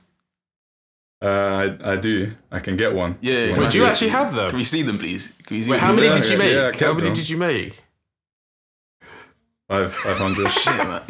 Uh, 1.20 1.74
I, 1.82 1.92
I 1.92 1.96
do. 1.96 2.32
I 2.52 2.60
can 2.60 2.76
get 2.76 2.94
one. 2.94 3.18
Yeah, 3.20 3.32
yeah, 3.32 3.38
You 3.40 3.46
can 3.46 3.56
wanna 3.56 3.60
we 3.60 3.64
do 3.66 3.70
see 3.72 3.78
you 3.78 3.84
it? 3.84 3.88
actually 3.90 4.08
have 4.10 4.34
them? 4.34 4.50
Can 4.50 4.58
we 4.58 4.64
see 4.64 4.82
them, 4.82 4.98
please? 4.98 5.26
Can 5.44 5.56
we 5.56 5.62
see 5.62 5.70
Wait, 5.70 5.78
them? 5.78 5.86
how 5.86 5.92
many 5.92 6.06
Yeah, 6.06 6.14
did 6.14 6.28
you 6.30 6.38
make? 6.38 6.52
yeah, 6.52 6.70
I 6.74 6.84
how 6.84 6.92
many 6.92 7.06
them. 7.06 7.14
did 7.14 7.28
you 7.28 7.36
make? 7.38 7.82
Five, 9.68 9.92
500. 9.94 10.48
Shit, 10.52 10.76
man. 10.76 11.02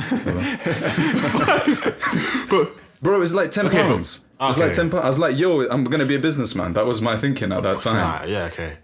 Bro, 3.01 3.23
it's 3.23 3.33
like 3.35 3.51
10 3.53 3.67
Okay, 3.67 3.83
pounds. 3.83 4.25
It's 4.41 4.59
like 4.59 4.73
10 4.73 4.91
pounds. 4.91 5.05
I 5.05 5.07
was 5.09 5.19
like, 5.19 5.39
yo, 5.39 5.69
I'm 5.69 5.85
going 5.85 6.01
to 6.01 6.07
be 6.07 6.17
a 6.17 6.19
businessman. 6.19 6.73
That 6.75 6.87
was 6.87 7.01
my 7.01 7.17
thinking 7.17 7.53
at 7.53 7.63
that 7.63 7.81
time. 7.81 7.97
Ah, 7.97 8.25
yeah, 8.25 8.45
okay. 8.45 8.79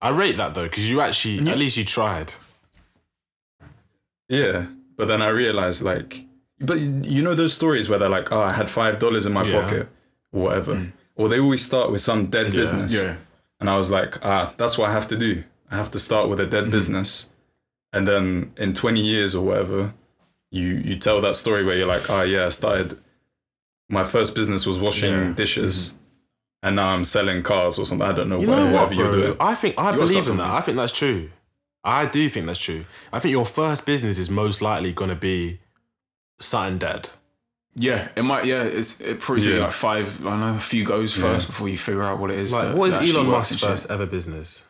I 0.00 0.10
rate 0.10 0.36
that 0.36 0.54
though 0.54 0.64
because 0.64 0.88
you 0.88 1.00
actually, 1.00 1.48
at 1.50 1.58
least 1.58 1.76
you 1.76 1.84
tried. 1.84 2.32
Yeah, 4.28 4.66
but 4.96 5.08
then 5.08 5.22
I 5.22 5.28
realized 5.28 5.82
like, 5.82 6.24
but 6.60 6.78
you 6.80 7.22
know 7.22 7.34
those 7.34 7.54
stories 7.54 7.88
where 7.88 7.98
they're 7.98 8.08
like, 8.08 8.32
oh, 8.32 8.40
I 8.40 8.52
had 8.52 8.68
five 8.68 8.98
dollars 8.98 9.26
in 9.26 9.32
my 9.32 9.44
Yeah. 9.44 9.60
pocket, 9.62 9.88
or 10.32 10.42
whatever, 10.42 10.92
or 11.14 11.28
they 11.28 11.38
always 11.40 11.64
start 11.64 11.90
with 11.90 12.00
some 12.00 12.26
dead 12.26 12.52
business. 12.52 12.92
Yeah. 12.92 13.16
And 13.60 13.70
I 13.70 13.76
was 13.76 13.90
like, 13.90 14.24
ah, 14.24 14.52
that's 14.56 14.76
what 14.76 14.90
I 14.90 14.92
have 14.92 15.08
to 15.08 15.16
do. 15.16 15.44
I 15.70 15.76
have 15.76 15.90
to 15.92 15.98
start 15.98 16.28
with 16.28 16.40
a 16.40 16.46
dead 16.46 16.70
business, 16.70 17.28
and 17.92 18.06
then 18.06 18.52
in 18.56 18.74
twenty 18.74 19.00
years 19.00 19.34
or 19.34 19.44
whatever, 19.44 19.94
you 20.50 20.66
you 20.84 20.96
tell 20.98 21.20
that 21.20 21.36
story 21.36 21.64
where 21.64 21.76
you're 21.76 21.86
like, 21.86 22.10
ah, 22.10 22.22
yeah, 22.22 22.46
I 22.46 22.50
started. 22.50 22.98
My 23.88 24.04
first 24.04 24.34
business 24.34 24.66
was 24.66 24.78
washing 24.78 25.12
Yeah. 25.12 25.32
dishes, 25.32 25.94
and 26.62 26.76
now 26.76 26.88
I'm 26.88 27.04
selling 27.04 27.42
cars 27.42 27.78
or 27.78 27.86
something. 27.86 28.06
I 28.06 28.12
don't 28.12 28.28
know. 28.28 28.40
You 28.40 28.46
know 28.48 28.66
whatever 28.66 28.72
what, 28.74 28.90
you 28.96 29.04
do 29.04 29.10
bro? 29.22 29.30
it. 29.32 29.36
I 29.40 29.54
think 29.54 29.74
I 29.78 29.92
believe 29.94 30.26
in 30.28 30.36
that. 30.38 30.50
I 30.50 30.60
think 30.60 30.76
that's 30.76 30.92
true. 30.92 31.30
I 31.84 32.06
do 32.06 32.28
think 32.28 32.46
that's 32.46 32.58
true. 32.58 32.84
I 33.12 33.20
think 33.20 33.30
your 33.30 33.46
first 33.46 33.86
business 33.86 34.18
is 34.18 34.28
most 34.28 34.60
likely 34.60 34.92
going 34.92 35.10
to 35.10 35.14
be 35.16 35.60
something 36.40 36.78
dead. 36.78 37.10
Yeah, 37.76 38.08
it 38.16 38.22
might. 38.22 38.44
Yeah, 38.46 38.62
it's 38.62 39.00
it 39.00 39.20
probably 39.20 39.54
Yeah. 39.54 39.64
like 39.64 39.72
five. 39.72 40.20
I 40.26 40.30
don't 40.30 40.40
know, 40.40 40.56
a 40.56 40.60
few 40.60 40.82
goes 40.82 41.14
first 41.14 41.46
before 41.46 41.68
you 41.68 41.78
figure 41.78 42.02
out 42.02 42.18
what 42.18 42.30
it 42.30 42.38
is. 42.38 42.52
Like, 42.52 42.68
that- 42.68 42.76
what 42.76 42.88
is 42.88 42.94
Elon 43.14 43.26
Musk's 43.26 43.58
shit. 43.60 43.68
first 43.68 43.90
ever 43.90 44.06
business? 44.06 44.64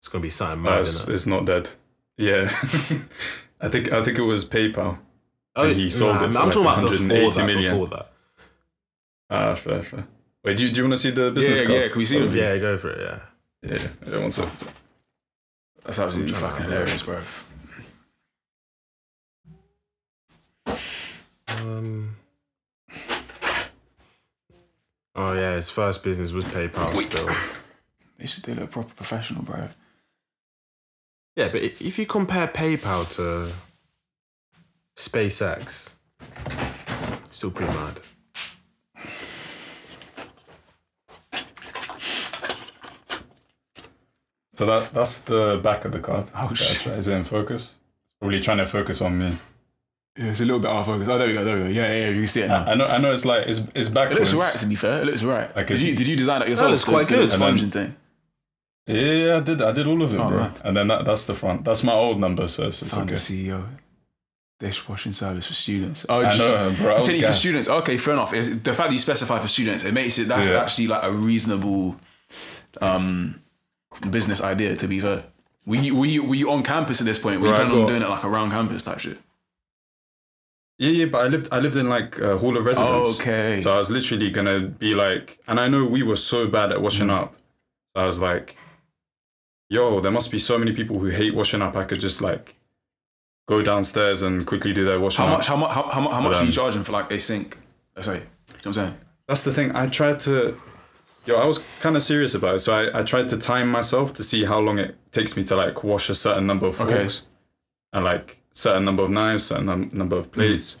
It's 0.00 0.08
going 0.08 0.20
to 0.20 0.26
be 0.26 0.30
something 0.30 0.62
mad, 0.62 0.80
it's, 0.80 0.90
isn't 0.90 1.10
it? 1.10 1.14
it's 1.14 1.26
not 1.26 1.44
dead. 1.46 1.70
Yeah, 2.18 2.42
I 3.60 3.68
think 3.68 3.90
I 3.92 4.02
think 4.04 4.18
it 4.18 4.22
was 4.22 4.44
PayPal. 4.44 4.98
Oh, 5.56 5.68
and 5.68 5.76
he 5.80 5.88
sold 5.90 6.16
it 6.16 6.18
for 6.18 6.24
I'm 6.26 6.32
like 6.34 6.44
talking 6.52 6.62
about 6.62 6.82
180 6.84 7.08
before 7.08 7.32
that, 7.32 7.46
million. 7.46 7.72
Before 7.80 7.86
that. 7.96 8.11
Ah, 9.34 9.54
fair, 9.54 9.82
fair. 9.82 10.04
Wait, 10.44 10.58
do 10.58 10.66
you, 10.66 10.72
do 10.72 10.76
you 10.78 10.84
want 10.84 10.92
to 10.92 10.98
see 10.98 11.10
the 11.10 11.30
business 11.30 11.60
yeah, 11.60 11.66
card? 11.66 11.80
yeah. 11.80 11.88
Can 11.88 11.98
we 11.98 12.04
see 12.04 12.18
them? 12.18 12.36
Yeah, 12.36 12.58
go 12.58 12.76
for 12.76 12.90
it. 12.90 13.00
Yeah. 13.00 13.70
Yeah, 13.70 13.88
yeah. 14.12 14.18
One 14.18 14.30
sec. 14.30 14.48
That's 15.84 15.98
absolutely 15.98 16.34
I'm 16.34 16.38
trying 16.40 16.52
fucking 16.52 16.66
to- 16.66 16.70
hilarious, 16.70 17.02
bro. 17.02 17.20
Um. 21.48 22.16
Oh 25.14 25.32
yeah, 25.32 25.54
his 25.56 25.70
first 25.70 26.02
business 26.04 26.32
was 26.32 26.44
PayPal. 26.44 26.94
Still. 27.02 27.28
They 28.18 28.26
should 28.26 28.42
do 28.44 28.52
it 28.52 28.70
proper 28.70 28.92
professional, 28.94 29.42
bro. 29.42 29.68
Yeah, 31.36 31.48
but 31.48 31.62
if 31.62 31.98
you 31.98 32.06
compare 32.06 32.46
PayPal 32.48 33.08
to 33.16 33.52
SpaceX, 34.96 35.92
still 37.30 37.50
pretty 37.50 37.72
mad. 37.72 38.00
So 44.56 44.66
that 44.66 44.92
that's 44.92 45.22
the 45.22 45.60
back 45.62 45.84
of 45.84 45.92
the 45.92 45.98
card. 46.00 46.26
Oh, 46.34 46.52
shit. 46.54 46.76
try- 46.78 46.92
Is 46.94 47.08
it 47.08 47.14
in 47.14 47.24
focus? 47.24 47.62
It's 47.62 48.18
probably 48.20 48.40
trying 48.40 48.58
to 48.58 48.66
focus 48.66 49.00
on 49.00 49.18
me. 49.18 49.38
Yeah, 50.18 50.26
it's 50.26 50.40
a 50.40 50.44
little 50.44 50.60
bit 50.60 50.70
out 50.70 50.76
of 50.80 50.86
focus. 50.86 51.08
Oh, 51.08 51.16
there 51.16 51.26
we 51.26 51.32
go, 51.32 51.42
there 51.44 51.56
we 51.56 51.62
go. 51.62 51.68
Yeah, 51.68 51.90
yeah, 51.90 52.00
yeah 52.00 52.08
you 52.10 52.20
can 52.20 52.28
see 52.28 52.42
it 52.42 52.48
now. 52.48 52.64
I 52.66 52.74
know. 52.74 52.84
I 52.86 52.98
know. 52.98 53.12
It's 53.12 53.24
like 53.24 53.46
it's 53.48 53.60
it's 53.74 53.88
It 53.88 53.94
backwards. 53.94 54.20
looks 54.20 54.34
alright, 54.34 54.60
to 54.60 54.66
be 54.66 54.74
fair. 54.74 55.00
It 55.00 55.06
looks 55.06 55.22
right. 55.22 55.54
Like, 55.56 55.66
did 55.68 55.80
you 55.80 55.96
did 55.96 56.06
you 56.06 56.16
design 56.16 56.40
that 56.40 56.48
yourself? 56.50 56.70
looks 56.70 56.84
quite 56.84 57.08
the 57.08 57.14
good. 57.14 57.32
Sponge 57.32 57.72
thing. 57.72 57.96
Yeah, 58.86 59.00
yeah, 59.00 59.36
I 59.36 59.40
did. 59.40 59.62
I 59.62 59.72
did 59.72 59.86
all 59.88 60.02
of 60.02 60.12
it, 60.12 60.18
Oh, 60.18 60.28
bro. 60.28 60.38
man. 60.38 60.54
And 60.64 60.76
then 60.76 60.88
that, 60.88 61.04
that's 61.04 61.24
the 61.26 61.34
front. 61.34 61.64
That's 61.64 61.82
my 61.84 61.92
old 61.94 62.18
number, 62.20 62.46
so 62.48 62.66
it's, 62.66 62.82
it's 62.82 62.94
I'm 62.94 63.04
okay. 63.04 63.14
CEO. 63.14 63.64
Dishwashing 64.58 65.12
service 65.12 65.46
for 65.46 65.54
students. 65.54 66.04
Oh, 66.08 66.18
I 66.20 66.24
just- 66.24 66.38
know, 66.38 66.74
bro. 66.78 66.92
I 66.92 66.94
was 66.96 67.06
for 67.16 67.32
students. 67.32 67.68
Okay, 67.68 67.96
fair 67.96 68.14
enough. 68.14 68.32
It's- 68.34 68.48
the 68.60 68.74
fact 68.74 68.88
that 68.90 68.92
you 68.92 68.98
specify 68.98 69.38
for 69.38 69.48
students, 69.48 69.84
it 69.84 69.94
makes 69.94 70.18
it 70.18 70.28
that's 70.28 70.48
Yeah. 70.50 70.60
actually 70.60 70.88
like 70.88 71.04
a 71.04 71.12
reasonable 71.12 71.96
um, 72.80 73.40
business 74.10 74.40
idea. 74.40 74.76
To 74.76 74.88
be 74.88 75.00
fair, 75.00 75.24
we 75.66 75.90
were 75.90 76.06
you, 76.06 76.50
on 76.50 76.62
campus 76.62 77.00
at 77.00 77.04
this 77.06 77.18
point? 77.18 77.40
Were 77.40 77.46
you 77.46 77.52
Right, 77.52 77.60
planning 77.62 77.80
on 77.82 77.86
doing 77.86 78.02
it 78.02 78.08
like 78.08 78.24
around 78.24 78.50
campus 78.50 78.84
type 78.84 78.98
shit? 79.00 79.18
Yeah, 80.78 80.90
yeah, 80.90 81.04
but 81.06 81.18
I 81.24 81.28
lived 81.28 81.48
I 81.52 81.60
lived 81.60 81.76
in 81.76 81.88
like 81.88 82.18
a 82.18 82.36
hall 82.38 82.56
of 82.56 82.64
residence. 82.64 83.20
Okay. 83.20 83.60
So 83.62 83.72
I 83.72 83.78
was 83.78 83.90
literally 83.90 84.30
gonna 84.30 84.60
be 84.60 84.94
like, 84.94 85.38
and 85.46 85.60
I 85.60 85.68
know 85.68 85.84
we 85.86 86.02
were 86.02 86.16
so 86.16 86.48
bad 86.48 86.72
at 86.72 86.82
washing 86.82 87.06
Mm. 87.08 87.18
up. 87.20 87.34
So 87.94 88.02
I 88.02 88.06
was 88.06 88.18
like, 88.20 88.56
yo, 89.68 90.00
there 90.00 90.10
must 90.12 90.30
be 90.32 90.38
so 90.38 90.58
many 90.58 90.72
people 90.72 90.98
who 90.98 91.06
hate 91.08 91.34
washing 91.34 91.62
up. 91.62 91.76
I 91.76 91.84
could 91.84 92.00
just 92.00 92.20
like 92.20 92.56
go 93.46 93.62
downstairs 93.62 94.22
and 94.22 94.46
quickly 94.46 94.72
do 94.72 94.84
their 94.84 94.98
washing 94.98 95.24
How 95.24 95.30
up. 95.32 95.38
much? 95.38 95.46
How 95.46 95.56
much? 95.56 95.70
How, 95.70 95.82
how, 95.84 96.08
how 96.08 96.20
much 96.20 96.32
But, 96.32 96.36
are 96.38 96.42
you 96.42 96.48
um, 96.48 96.52
charging 96.52 96.82
for 96.84 96.92
like 96.92 97.12
a 97.12 97.18
sink? 97.18 97.58
Let's 97.94 98.06
say. 98.06 98.14
You 98.14 98.20
know 98.20 98.24
what 98.56 98.66
I'm 98.66 98.72
saying? 98.72 98.94
That's 99.28 99.44
the 99.44 99.52
thing. 99.52 99.74
I 99.76 99.86
tried 99.88 100.18
to, 100.20 100.56
yo, 101.24 101.36
I 101.36 101.46
was 101.46 101.60
kind 101.80 101.96
of 101.96 102.02
serious 102.02 102.34
about 102.34 102.56
it. 102.56 102.58
So 102.60 102.74
I, 102.74 103.00
I 103.00 103.02
tried 103.02 103.28
to 103.30 103.36
time 103.36 103.68
myself 103.68 104.12
to 104.14 104.24
see 104.24 104.44
how 104.44 104.58
long 104.58 104.78
it 104.78 104.96
takes 105.12 105.36
me 105.36 105.44
to 105.44 105.56
like 105.56 105.84
wash 105.84 106.08
a 106.08 106.14
certain 106.14 106.46
number 106.46 106.66
of 106.66 106.80
Okay. 106.80 107.00
forks 107.00 107.26
and 107.92 108.04
like 108.04 108.38
certain 108.52 108.84
number 108.84 109.02
of 109.02 109.10
knives, 109.10 109.44
certain 109.44 109.66
num- 109.66 109.90
number 109.92 110.16
of 110.16 110.26
hmm. 110.26 110.32
plates. 110.32 110.78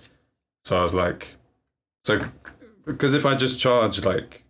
So 0.64 0.78
I 0.78 0.82
was 0.82 0.94
like, 0.94 1.36
so 2.04 2.20
because 2.84 3.14
if 3.14 3.26
I 3.26 3.34
just 3.34 3.58
charge 3.58 4.04
like 4.04 4.44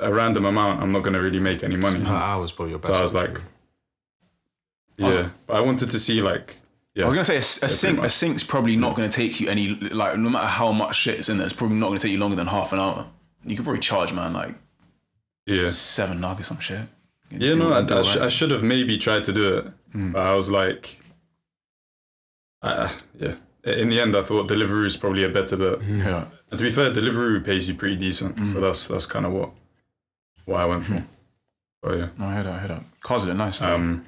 a 0.00 0.12
random 0.12 0.44
amount, 0.44 0.82
I'm 0.82 0.92
not 0.92 1.02
gonna 1.02 1.20
really 1.20 1.40
make 1.40 1.62
any 1.62 1.76
money. 1.76 2.04
Per 2.04 2.12
hour 2.12 2.44
is 2.44 2.52
probably 2.52 2.72
your 2.72 2.78
best. 2.78 2.94
So 2.94 3.00
I 3.00 3.02
was 3.02 3.14
like, 3.14 3.40
yeah, 4.96 5.28
but 5.46 5.56
I 5.56 5.60
wanted 5.60 5.90
to 5.90 5.98
see 5.98 6.20
like, 6.20 6.58
yeah, 6.94 7.04
I 7.04 7.06
was 7.06 7.14
gonna 7.14 7.24
say 7.24 7.36
a, 7.36 7.66
a 7.66 7.68
sink. 7.68 7.98
A 8.00 8.08
sink's 8.08 8.42
probably 8.42 8.76
not 8.76 8.92
hmm. 8.92 9.02
gonna 9.02 9.12
take 9.12 9.40
you 9.40 9.48
any 9.48 9.68
like 9.68 10.18
no 10.18 10.30
matter 10.30 10.46
how 10.46 10.72
much 10.72 10.96
shit 10.96 11.16
shit's 11.16 11.28
in 11.28 11.38
there. 11.38 11.46
It's 11.46 11.54
probably 11.54 11.76
not 11.76 11.88
gonna 11.88 11.98
take 11.98 12.12
you 12.12 12.18
longer 12.18 12.36
than 12.36 12.46
half 12.46 12.72
an 12.72 12.78
hour. 12.78 13.06
You 13.44 13.56
could 13.56 13.64
probably 13.64 13.80
charge 13.80 14.12
man 14.12 14.34
like 14.34 14.54
yeah, 15.54 15.68
seven 15.68 16.22
or 16.24 16.42
some 16.42 16.60
shit. 16.60 16.80
yeah. 17.30 17.54
No, 17.54 17.72
I, 17.72 17.80
I, 17.98 18.02
sh- 18.02 18.16
I 18.16 18.28
should 18.28 18.50
have 18.50 18.62
maybe 18.62 18.96
tried 18.98 19.24
to 19.24 19.32
do 19.32 19.54
it, 19.58 19.64
but 20.12 20.20
I 20.20 20.34
was 20.34 20.50
like, 20.50 21.00
uh, 22.62 22.88
yeah. 23.18 23.34
In 23.62 23.90
the 23.90 24.00
end, 24.00 24.16
I 24.16 24.22
thought 24.22 24.48
Deliveroo 24.48 24.86
is 24.86 24.96
probably 24.96 25.22
a 25.24 25.28
better 25.28 25.56
bet. 25.56 25.82
yeah. 25.86 26.24
And 26.50 26.58
to 26.58 26.64
be 26.64 26.70
fair, 26.70 26.90
Deliveroo 26.90 27.44
pays 27.44 27.68
you 27.68 27.74
pretty 27.74 27.96
decent, 27.96 28.38
so 28.38 28.60
that's 28.60 28.86
that's 28.88 29.06
kind 29.06 29.26
of 29.26 29.32
what 29.32 29.50
what 30.46 30.60
I 30.60 30.64
went 30.64 30.84
for. 30.84 31.04
Oh 31.82 31.94
yeah, 31.94 32.08
No, 32.18 32.26
I 32.26 32.34
heard 32.34 32.46
that. 32.46 32.54
I 32.54 32.58
heard 32.58 32.70
that. 32.70 32.84
Cars 33.02 33.24
look 33.26 33.36
nice. 33.36 33.58
though. 33.60 33.74
um, 33.74 34.04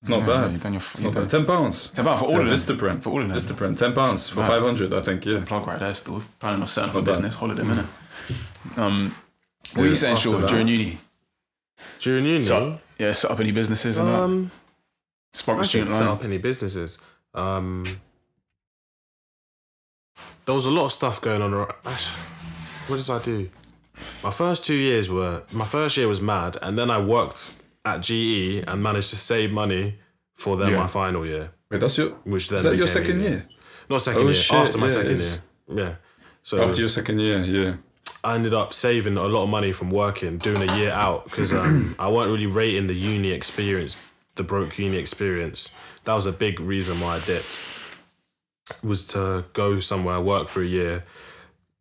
it's 0.00 0.10
not 0.10 0.20
Yeah, 0.20 0.26
bad. 0.26 0.52
You've 0.52 0.62
done 0.62 0.72
your, 0.74 0.82
It's 0.92 1.00
not 1.00 1.14
bad. 1.14 1.30
Ten 1.30 1.46
pounds. 1.46 1.88
ten 1.88 2.04
pound 2.04 2.18
for 2.20 2.26
all 2.26 2.32
Yeah, 2.32 2.38
of 2.40 2.46
them. 2.46 2.54
Vistaprint. 2.54 3.02
For 3.02 3.10
all 3.10 3.22
of 3.22 3.28
them. 3.28 3.36
Vistaprint. 3.36 3.78
Ten 3.78 3.92
pounds 3.94 4.28
for 4.28 4.44
five 4.44 4.62
hundred. 4.62 4.92
I 4.92 5.00
think. 5.00 5.24
Yeah. 5.24 5.42
plug 5.46 5.66
right 5.66 5.78
there 5.78 5.94
still. 5.94 6.22
Planning 6.40 6.60
on 6.62 6.66
setting 6.66 6.90
up 6.90 6.96
a 6.96 7.02
business, 7.02 7.34
holiday 7.36 7.62
minute. 7.62 7.86
Um, 8.76 9.14
what 9.74 9.84
are 9.84 9.88
you 9.88 9.96
saying, 9.96 10.16
that- 10.16 10.48
during 10.48 10.68
uni? 10.68 10.98
during 12.00 12.24
uni, 12.24 12.42
So, 12.42 12.78
yeah, 12.98 13.12
set 13.12 13.30
up 13.30 13.40
any 13.40 13.52
businesses 13.52 13.96
and 13.98 14.08
that. 14.08 14.14
um, 14.20 14.50
Spark 15.32 15.58
I 15.60 15.62
student 15.62 15.90
set 15.90 16.00
line. 16.00 16.08
up 16.08 16.24
any 16.24 16.38
businesses. 16.38 16.98
Um, 17.34 17.84
there 20.46 20.54
was 20.54 20.66
a 20.66 20.70
lot 20.70 20.86
of 20.86 20.92
stuff 20.92 21.20
going 21.20 21.42
on. 21.42 21.52
What 21.52 22.96
did 22.96 23.10
I 23.10 23.18
do? 23.20 23.50
My 24.22 24.30
first 24.30 24.64
two 24.64 24.74
years 24.74 25.08
were 25.08 25.42
my 25.50 25.64
first 25.64 25.96
year 25.96 26.06
was 26.08 26.20
mad, 26.20 26.56
and 26.62 26.78
then 26.78 26.90
I 26.90 27.00
worked 27.00 27.52
at 27.84 28.00
GE 28.00 28.62
and 28.66 28.82
managed 28.82 29.10
to 29.10 29.16
save 29.16 29.50
money 29.52 29.98
for 30.34 30.56
then 30.56 30.70
Yeah. 30.72 30.78
my 30.80 30.86
final 30.86 31.24
year, 31.26 31.52
Wait, 31.70 31.80
that's 31.80 31.96
your. 31.98 32.10
which 32.24 32.48
then 32.48 32.56
Is 32.58 32.62
that 32.64 32.76
your 32.76 32.86
second 32.86 33.16
easier. 33.20 33.28
year? 33.28 33.48
Not 33.88 34.00
second 34.02 34.22
Oh, 34.22 34.24
year. 34.24 34.34
shit, 34.34 34.56
after 34.56 34.78
my 34.78 34.86
yeah, 34.86 34.92
second 34.92 35.20
year, 35.20 35.42
yeah. 35.74 35.94
So 36.42 36.62
After 36.62 36.80
your 36.80 36.88
second 36.88 37.18
year, 37.20 37.38
yeah. 37.44 37.74
I 38.24 38.34
ended 38.34 38.54
up 38.54 38.72
saving 38.72 39.18
a 39.18 39.22
lot 39.24 39.42
of 39.42 39.50
money 39.50 39.72
from 39.72 39.90
working, 39.90 40.38
doing 40.38 40.68
a 40.68 40.76
year 40.76 40.90
out 40.90 41.24
because 41.24 41.52
um, 41.52 41.94
I 41.98 42.10
weren't 42.10 42.30
really 42.30 42.46
rating 42.46 42.86
the 42.86 42.94
uni 42.94 43.30
experience, 43.30 43.98
the 44.36 44.42
broke 44.42 44.78
uni 44.78 44.96
experience. 44.96 45.74
That 46.04 46.14
was 46.14 46.24
a 46.24 46.32
big 46.32 46.58
reason 46.58 47.00
why 47.00 47.16
I 47.16 47.20
dipped. 47.20 47.60
Was 48.82 49.06
to 49.08 49.44
go 49.52 49.78
somewhere, 49.78 50.18
work 50.20 50.48
for 50.48 50.62
a 50.62 50.66
year. 50.66 51.04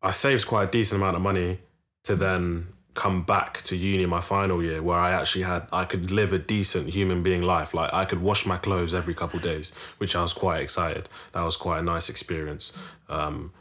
I 0.01 0.11
saved 0.11 0.45
quite 0.45 0.67
a 0.67 0.71
decent 0.71 1.01
amount 1.01 1.15
of 1.15 1.21
money 1.21 1.59
to 2.03 2.17
then 2.17 2.67
come 2.93 3.23
back 3.23 3.61
to 3.61 3.77
uni 3.77 4.05
my 4.05 4.19
final 4.19 4.61
year, 4.61 4.83
where 4.83 4.99
I 4.99 5.13
actually 5.13 5.43
had 5.43 5.65
I 5.71 5.85
could 5.85 6.11
live 6.11 6.33
a 6.33 6.39
decent 6.39 6.89
human 6.89 7.23
being 7.23 7.41
life. 7.41 7.73
Like 7.73 7.93
I 7.93 8.03
could 8.03 8.21
wash 8.21 8.45
my 8.45 8.57
clothes 8.57 8.93
every 8.93 9.13
couple 9.13 9.37
of 9.37 9.43
days, 9.43 9.71
which 9.97 10.13
I 10.13 10.21
was 10.21 10.33
quite 10.33 10.61
excited. 10.61 11.07
That 11.31 11.43
was 11.43 11.55
quite 11.55 11.79
a 11.79 11.83
nice 11.83 12.09
experience. 12.09 12.73
Um, 13.07 13.53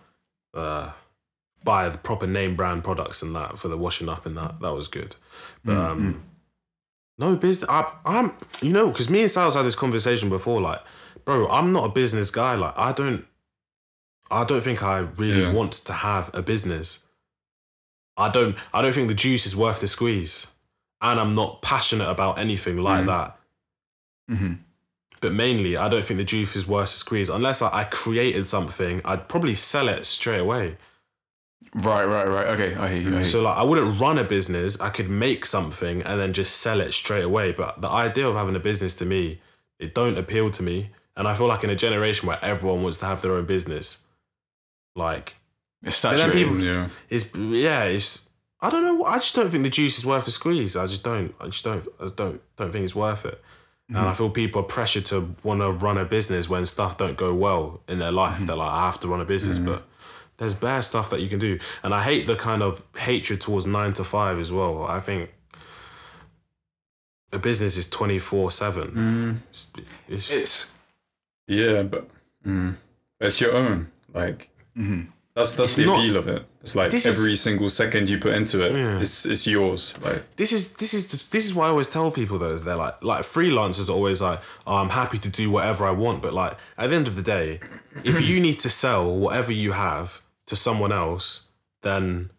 uh, 0.52 0.90
buy 1.64 1.88
the 1.88 1.98
proper 1.98 2.26
name 2.26 2.56
brand 2.56 2.84
products 2.84 3.22
and 3.22 3.34
that 3.36 3.58
for 3.58 3.68
the 3.68 3.76
washing 3.76 4.08
up 4.08 4.26
and 4.26 4.36
that 4.36 4.60
that 4.60 4.72
was 4.72 4.88
good. 4.88 5.16
But 5.64 5.76
um 5.76 6.24
no 7.18 7.36
business 7.36 7.68
I, 7.68 7.92
i'm 8.04 8.32
you 8.62 8.72
know 8.72 8.88
because 8.88 9.08
me 9.10 9.20
and 9.22 9.30
Sal's 9.30 9.54
had 9.54 9.64
this 9.64 9.74
conversation 9.74 10.28
before 10.30 10.60
like 10.60 10.80
bro 11.24 11.46
i'm 11.48 11.72
not 11.72 11.84
a 11.84 11.88
business 11.90 12.30
guy 12.30 12.54
like 12.54 12.72
i 12.76 12.90
don't 12.92 13.26
i 14.30 14.44
don't 14.44 14.62
think 14.62 14.82
i 14.82 14.98
really 14.98 15.42
Yeah. 15.42 15.52
want 15.52 15.72
to 15.72 15.92
have 15.92 16.30
a 16.34 16.42
business. 16.42 17.00
I 18.16 18.30
don't 18.30 18.56
i 18.72 18.80
don't 18.82 18.94
think 18.94 19.08
the 19.08 19.14
juice 19.14 19.46
is 19.46 19.54
worth 19.54 19.80
the 19.80 19.88
squeeze. 19.88 20.46
And 21.00 21.20
i'm 21.20 21.34
not 21.34 21.60
passionate 21.62 22.08
about 22.08 22.38
anything 22.38 22.78
like 22.78 23.04
Mm. 23.04 23.06
that. 23.06 23.38
Hmm 24.28 24.52
but 25.20 25.32
mainly 25.32 25.76
i 25.76 25.88
don't 25.88 26.04
think 26.04 26.18
the 26.18 26.24
juice 26.24 26.56
is 26.56 26.66
worth 26.66 26.90
the 26.90 26.96
squeeze. 26.96 27.28
Unless 27.28 27.60
like, 27.60 27.72
i 27.72 27.84
created 27.84 28.46
something 28.46 29.00
i'd 29.04 29.28
probably 29.28 29.54
sell 29.54 29.88
it 29.88 30.04
straight 30.06 30.40
away 30.40 30.76
Right, 31.74 32.04
right, 32.04 32.26
right. 32.26 32.46
Okay, 32.48 32.74
I 32.74 32.88
hear 32.88 33.02
you. 33.02 33.08
I 33.08 33.10
mm, 33.10 33.12
hear 33.12 33.18
you. 33.18 33.24
So 33.24 33.42
like 33.42 33.56
I 33.56 33.62
wouldn't 33.62 34.00
run 34.00 34.18
a 34.18 34.24
business. 34.24 34.80
I 34.80 34.90
could 34.90 35.08
make 35.08 35.46
something 35.46 36.02
and 36.02 36.20
then 36.20 36.32
just 36.32 36.56
sell 36.56 36.80
it 36.80 36.92
straight 36.92 37.24
away. 37.24 37.52
But 37.52 37.80
the 37.80 37.88
idea 37.88 38.28
of 38.28 38.34
having 38.34 38.56
a 38.56 38.60
business 38.60 38.94
to 38.96 39.04
me, 39.04 39.40
it 39.78 39.94
don't 39.94 40.18
appeal 40.18 40.50
to 40.50 40.62
me. 40.62 40.90
And 41.16 41.28
I 41.28 41.34
feel 41.34 41.46
like 41.46 41.64
in 41.64 41.70
a 41.70 41.76
generation 41.76 42.26
where 42.26 42.42
everyone 42.42 42.82
wants 42.82 42.98
to 42.98 43.06
have 43.06 43.22
their 43.22 43.32
own 43.32 43.44
business, 43.44 44.04
like 44.96 45.36
it's 45.82 45.96
saturated. 45.96 46.32
people- 46.32 46.60
Yeah. 46.60 46.88
it's 47.08 47.34
yeah, 47.34 47.84
it's 47.84 48.28
I 48.60 48.70
don't 48.70 48.82
know. 48.82 49.04
I 49.04 49.16
just 49.16 49.34
don't 49.34 49.50
think 49.50 49.64
the 49.64 49.70
juice 49.70 49.98
is 49.98 50.06
worth 50.06 50.24
the 50.24 50.30
squeeze. 50.30 50.76
I 50.76 50.86
just 50.86 51.02
don't. 51.02 51.34
I 51.40 51.46
just 51.46 51.64
don't. 51.64 51.86
I 51.98 52.04
just 52.04 52.16
don't 52.16 52.40
don't 52.56 52.70
think 52.70 52.84
it's 52.84 52.94
worth 52.94 53.24
it. 53.24 53.42
And 53.88 53.98
I 53.98 54.04
mm-hmm. 54.04 54.14
feel 54.14 54.30
people 54.30 54.62
are 54.62 54.64
pressured 54.64 55.04
to 55.06 55.34
want 55.42 55.60
to 55.60 55.70
run 55.70 55.98
a 55.98 56.04
business 56.04 56.48
when 56.48 56.64
stuff 56.64 56.96
don't 56.96 57.16
go 57.16 57.34
well 57.34 57.82
in 57.88 57.98
their 57.98 58.12
life. 58.12 58.36
Mm-hmm. 58.36 58.46
They're 58.46 58.56
like, 58.56 58.70
I 58.70 58.86
have 58.86 59.00
to 59.00 59.08
run 59.08 59.20
a 59.20 59.24
business, 59.26 59.58
mm-hmm. 59.58 59.66
but 59.66 59.88
there's 60.38 60.54
bare 60.54 60.82
stuff 60.82 61.10
that 61.10 61.20
you 61.20 61.28
can 61.28 61.38
do. 61.38 61.58
And 61.82 61.94
I 61.94 62.02
hate 62.02 62.26
the 62.26 62.36
kind 62.36 62.62
of 62.62 62.82
hatred 62.96 63.40
towards 63.40 63.66
nine 63.66 63.92
to 63.94 64.04
five 64.04 64.38
as 64.38 64.50
well. 64.50 64.84
I 64.86 65.00
think 65.00 65.30
a 67.32 67.38
business 67.38 67.76
is 67.76 67.88
twenty 67.88 68.18
four 68.18 68.50
seven. 68.50 68.92
It's 69.50 69.70
it's 70.08 70.30
Yeah, 71.46 71.82
but 71.82 72.08
mm, 72.46 72.74
it's 73.20 73.40
your 73.40 73.52
own. 73.52 73.90
Like 74.14 74.50
that's 75.34 75.54
that's 75.54 75.70
It's 75.70 75.76
the 75.76 75.86
not- 75.86 75.98
appeal 75.98 76.16
of 76.16 76.28
it. 76.28 76.44
It's 76.62 76.76
like 76.76 76.90
This 76.90 77.06
is- 77.06 77.18
every 77.18 77.36
single 77.36 77.68
second 77.70 78.08
you 78.08 78.18
put 78.18 78.34
into 78.34 78.60
it, 78.62 78.72
Yeah. 78.72 79.00
it's 79.00 79.24
it's 79.26 79.46
yours. 79.46 79.94
Like 80.02 80.36
this 80.36 80.52
is 80.52 80.70
this 80.74 80.92
is 80.94 81.08
this 81.30 81.46
is 81.46 81.54
why 81.54 81.66
I 81.66 81.68
always 81.70 81.88
tell 81.88 82.10
people 82.10 82.38
though 82.38 82.56
they're 82.58 82.76
like 82.76 83.02
like 83.02 83.24
freelancers 83.24 83.88
are 83.88 83.92
always 83.92 84.20
like 84.22 84.40
oh, 84.66 84.76
I'm 84.76 84.90
happy 84.90 85.18
to 85.18 85.28
do 85.28 85.50
whatever 85.50 85.86
I 85.86 85.90
want 85.92 86.20
but 86.22 86.32
like 86.34 86.56
at 86.76 86.90
the 86.90 86.96
end 86.96 87.08
of 87.08 87.16
the 87.16 87.22
day 87.22 87.60
if 88.04 88.20
you 88.20 88.40
need 88.40 88.58
to 88.60 88.70
sell 88.70 89.14
whatever 89.16 89.52
you 89.52 89.72
have 89.72 90.20
to 90.46 90.54
someone 90.56 90.92
else 90.92 91.48
then 91.82 92.30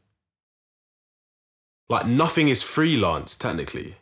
like 1.90 2.06
nothing 2.06 2.48
is 2.48 2.62
freelance 2.62 3.36
technically 3.36 3.96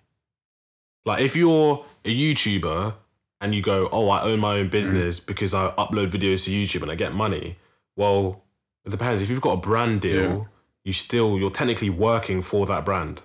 like 1.05 1.21
if 1.21 1.35
you're 1.35 1.85
a 2.05 2.15
YouTuber 2.15 2.93
and 3.39 3.55
you 3.55 3.61
go 3.61 3.89
oh 3.91 4.09
I 4.09 4.21
own 4.23 4.39
my 4.39 4.57
own 4.59 4.69
business 4.69 5.19
because 5.19 5.53
I 5.53 5.71
upload 5.77 6.09
videos 6.11 6.45
to 6.45 6.51
YouTube 6.51 6.83
and 6.83 6.91
I 6.91 6.95
get 6.95 7.13
money 7.13 7.57
well 7.95 8.40
it 8.85 8.89
depends 8.89 9.21
if 9.21 9.29
you've 9.29 9.41
got 9.41 9.53
a 9.53 9.61
brand 9.61 10.01
deal 10.01 10.21
Yeah. 10.21 10.43
you 10.83 10.93
still 10.93 11.37
you're 11.39 11.51
technically 11.51 11.89
working 11.89 12.41
for 12.41 12.65
that 12.65 12.85
brand 12.85 13.21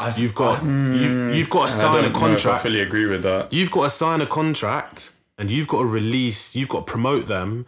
I've, 0.00 0.18
You've 0.18 0.34
got 0.34 0.62
you, 0.62 0.68
hmm. 0.68 1.30
you've 1.30 1.50
got 1.50 1.68
to 1.68 1.74
sign 1.74 2.04
a 2.04 2.10
contract. 2.12 2.60
I 2.60 2.68
fully 2.68 2.80
agree 2.80 3.06
with 3.06 3.22
that. 3.24 3.52
You've 3.52 3.70
got 3.70 3.84
to 3.84 3.90
sign 3.90 4.20
a 4.20 4.26
contract, 4.26 5.16
and 5.36 5.50
you've 5.50 5.66
got 5.66 5.80
to 5.80 5.86
release. 5.86 6.54
You've 6.54 6.68
got 6.68 6.86
to 6.86 6.90
promote 6.92 7.26
them 7.26 7.66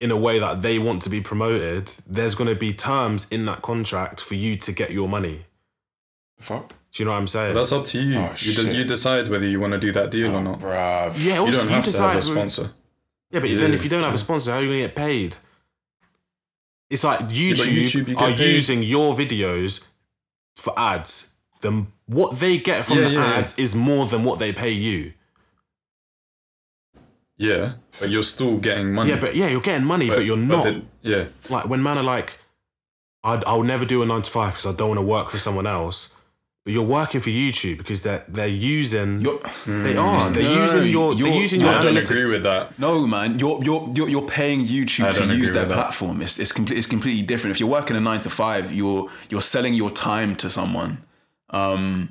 in 0.00 0.10
a 0.10 0.16
way 0.16 0.38
that 0.38 0.62
they 0.62 0.78
want 0.78 1.02
to 1.02 1.10
be 1.10 1.20
promoted. 1.20 1.90
There's 2.06 2.34
going 2.34 2.50
to 2.50 2.54
be 2.54 2.72
terms 2.72 3.26
in 3.30 3.46
that 3.46 3.62
contract 3.62 4.20
for 4.20 4.34
you 4.34 4.56
to 4.56 4.72
get 4.72 4.90
your 4.90 5.08
money. 5.08 5.46
fuck. 6.38 6.74
Do 6.90 7.02
you 7.02 7.04
know 7.04 7.12
what 7.12 7.18
I'm 7.18 7.26
saying? 7.26 7.54
That's 7.54 7.70
up 7.72 7.84
to 7.86 8.00
you. 8.00 8.18
Oh, 8.18 8.34
you, 8.38 8.54
de- 8.54 8.74
you 8.74 8.84
decide 8.84 9.28
whether 9.28 9.46
you 9.46 9.60
want 9.60 9.74
to 9.74 9.78
do 9.78 9.92
that 9.92 10.10
deal 10.10 10.32
or 10.34 10.38
oh, 10.38 10.42
not. 10.42 10.58
Bruv. 10.58 11.14
yeah, 11.22 11.44
You 11.44 11.52
don't 11.52 11.68
have 11.68 11.84
to 11.84 11.90
decide. 11.90 12.14
have 12.14 12.18
a 12.18 12.22
sponsor. 12.22 12.70
Yeah, 13.30 13.40
but 13.40 13.50
Yeah. 13.50 13.60
then 13.60 13.74
if 13.74 13.84
you 13.84 13.90
don't 13.90 14.02
have 14.02 14.14
a 14.14 14.18
sponsor, 14.18 14.52
how 14.52 14.58
are 14.58 14.62
you 14.62 14.68
going 14.68 14.80
to 14.82 14.86
get 14.88 14.96
paid? 14.96 15.36
It's 16.90 17.04
like 17.04 17.20
YouTube, 17.28 17.66
YouTube, 17.84 18.08
you 18.08 18.16
are 18.16 18.32
paid. 18.32 18.38
using 18.54 18.82
your 18.82 19.14
videos 19.14 19.86
for 20.56 20.72
ads. 20.78 21.34
The 21.60 21.86
what 22.06 22.38
they 22.38 22.56
get 22.58 22.84
from 22.86 22.98
the 22.98 23.16
ads 23.16 23.58
is 23.58 23.74
more 23.74 24.06
than 24.06 24.24
what 24.24 24.38
they 24.38 24.52
pay 24.52 24.70
you. 24.70 25.12
Yeah, 27.36 27.74
but 28.00 28.08
you're 28.10 28.22
still 28.22 28.56
getting 28.58 28.92
money. 28.92 29.10
Yeah, 29.10 29.20
but 29.20 29.36
yeah, 29.36 29.48
you're 29.48 29.60
getting 29.60 29.86
money, 29.86 30.08
but, 30.08 30.24
you're 30.24 30.36
not. 30.36 30.64
the- 30.64 30.82
yeah, 31.02 31.26
like 31.48 31.66
when 31.68 31.82
man 31.82 31.98
are 31.98 32.02
like, 32.02 32.38
I'd, 33.22 33.44
I'll 33.44 33.62
never 33.62 33.84
do 33.84 34.02
a 34.02 34.06
nine 34.06 34.22
to 34.22 34.30
five 34.30 34.52
because 34.54 34.66
I 34.66 34.72
don't 34.72 34.88
want 34.88 34.98
to 34.98 35.02
work 35.06 35.30
for 35.30 35.38
someone 35.38 35.66
else 35.66 36.14
but 36.14 36.17
you're 36.72 36.82
working 37.00 37.20
for 37.20 37.30
YouTube 37.30 37.78
because 37.78 38.02
they're 38.02 38.24
they're 38.28 38.46
using. 38.78 39.20
You're- 39.20 39.40
they 39.66 39.96
are. 39.96 40.30
They're 40.30 40.42
No, 40.44 40.62
using 40.64 40.86
your. 40.86 41.14
They're 41.14 41.26
you're- 41.26 41.38
using 41.44 41.60
your 41.60 41.70
I 41.70 41.82
don't 41.84 41.96
agree 41.96 42.24
with 42.26 42.42
that. 42.44 42.78
No, 42.78 43.06
man, 43.06 43.38
you're 43.38 43.58
you're 43.64 43.90
you're, 43.96 44.08
you're 44.08 44.28
paying 44.38 44.60
I 44.60 44.64
YouTube 44.64 45.12
to 45.14 45.36
use 45.36 45.52
their 45.52 45.62
with 45.62 45.68
that. 45.70 45.74
platform. 45.74 46.20
It's 46.22 46.38
it's, 46.38 46.52
complete, 46.52 46.78
it's 46.78 46.86
completely 46.86 47.22
different. 47.22 47.52
If 47.56 47.60
you're 47.60 47.68
working 47.78 47.96
a 47.96 48.00
nine 48.00 48.20
to 48.20 48.30
five, 48.30 48.72
you're 48.72 49.08
you're 49.30 49.40
selling 49.54 49.74
your 49.74 49.90
time 49.90 50.36
to 50.36 50.48
someone. 50.50 50.98
Um, 51.50 52.10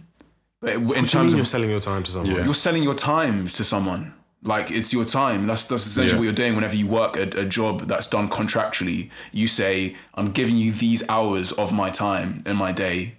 but 0.62 0.74
in 0.74 0.88
What 0.88 0.96
terms 1.08 1.14
mean 1.14 1.30
you're 1.38 1.42
of 1.42 1.48
selling 1.48 1.70
your 1.70 1.80
time 1.80 2.04
to 2.04 2.12
someone? 2.12 2.34
Yeah. 2.36 2.44
you're 2.46 2.54
selling 2.54 2.84
your 2.84 2.96
time 2.96 3.48
to 3.48 3.64
someone. 3.64 4.14
Like 4.44 4.72
it's 4.72 4.94
your 4.94 5.06
time. 5.06 5.46
That's 5.46 5.66
that's 5.66 5.86
essentially 5.86 6.14
Yeah. 6.14 6.20
what 6.20 6.24
you're 6.26 6.34
doing 6.34 6.56
whenever 6.56 6.76
you 6.76 6.88
work 6.88 7.18
a, 7.18 7.24
a 7.40 7.46
job 7.46 7.82
that's 7.88 8.08
done 8.08 8.30
contractually. 8.30 9.10
You 9.32 9.48
say, 9.48 9.96
"I'm 10.16 10.28
giving 10.32 10.58
you 10.58 10.72
these 10.72 11.04
hours 11.10 11.52
of 11.54 11.74
my 11.74 11.90
time 11.90 12.44
in 12.46 12.56
my 12.56 12.72
day." 12.72 13.16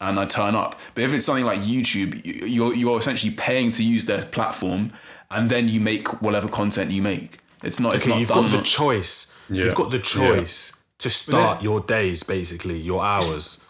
And 0.00 0.20
I 0.20 0.26
turn 0.26 0.54
up. 0.54 0.78
But 0.94 1.04
if 1.04 1.12
it's 1.14 1.24
something 1.24 1.46
like 1.46 1.60
YouTube, 1.60 2.24
you- 2.24 2.46
you're 2.46 2.74
you're 2.74 2.98
essentially 2.98 3.32
paying 3.32 3.70
to 3.72 3.82
use 3.82 4.04
their 4.04 4.24
platform, 4.24 4.92
and 5.30 5.48
then 5.48 5.68
you 5.68 5.80
make 5.80 6.20
whatever 6.20 6.48
content 6.48 6.90
you 6.90 7.00
make. 7.02 7.38
It's 7.62 7.80
not. 7.80 7.94
it's 7.94 8.04
Okay, 8.04 8.10
not 8.12 8.20
you've 8.20 8.28
done 8.28 8.42
got 8.50 8.52
the 8.58 8.62
choice. 8.62 9.32
Yeah. 9.48 9.64
You've 9.64 9.74
got 9.74 9.90
the 9.90 9.98
choice 9.98 10.72
to 10.98 11.08
start 11.08 11.62
your 11.62 11.80
days, 11.80 12.22
basically 12.22 12.78
your 12.78 13.02
hours. 13.02 13.64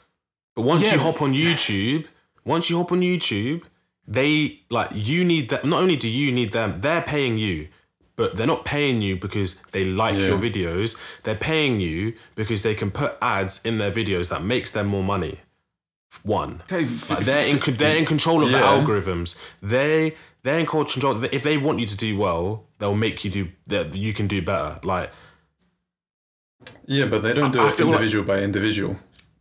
But 0.56 0.62
once 0.62 0.90
you 0.90 0.98
hop 0.98 1.22
on 1.22 1.32
YouTube, 1.34 2.06
once 2.44 2.68
you 2.70 2.78
hop 2.78 2.90
on 2.90 3.00
YouTube, 3.02 3.62
they 4.08 4.60
like 4.70 4.90
you 4.92 5.24
need 5.24 5.48
that. 5.50 5.64
Not 5.64 5.80
only 5.82 5.96
do 5.96 6.08
you 6.08 6.32
need 6.32 6.52
them, 6.52 6.78
they're 6.80 7.02
paying 7.02 7.38
you, 7.38 7.68
but 8.16 8.36
they're 8.36 8.46
not 8.46 8.64
paying 8.64 9.02
you 9.02 9.16
because 9.16 9.60
they 9.72 9.84
like 9.84 10.14
Yeah. 10.18 10.28
your 10.28 10.38
videos. 10.38 10.96
They're 11.24 11.34
paying 11.34 11.80
you 11.80 12.14
because 12.34 12.62
they 12.62 12.74
can 12.74 12.90
put 12.90 13.16
ads 13.22 13.60
in 13.64 13.78
their 13.78 13.92
videos 13.92 14.28
that 14.30 14.42
makes 14.42 14.70
them 14.72 14.86
more 14.88 15.04
money. 15.04 15.38
One, 16.22 16.62
Okay, 16.70 16.84
f- 16.84 17.10
like 17.10 17.24
they're 17.24 17.46
in 17.46 17.60
they're 17.76 17.96
in 17.96 18.04
control 18.06 18.42
of 18.44 18.50
the 18.50 18.58
algorithms. 18.58 19.38
They 19.62 20.16
they're 20.42 20.58
in 20.58 20.66
control. 20.66 21.22
If 21.24 21.42
they 21.42 21.56
want 21.58 21.78
you 21.80 21.86
to 21.86 21.96
do 21.96 22.16
well, 22.18 22.64
they'll 22.78 22.94
make 22.94 23.24
you 23.24 23.30
do 23.30 23.48
that. 23.68 23.94
You 23.96 24.12
can 24.12 24.26
do 24.26 24.42
better. 24.42 24.78
Like 24.82 25.10
Yeah, 26.86 27.06
but 27.06 27.22
they 27.22 27.32
don't 27.32 27.52
do 27.52 27.60
I 27.60 27.68
it 27.68 27.74
feel 27.74 27.86
like- 27.86 27.94
individual 27.96 28.24
by 28.24 28.38
individual. 28.40 28.96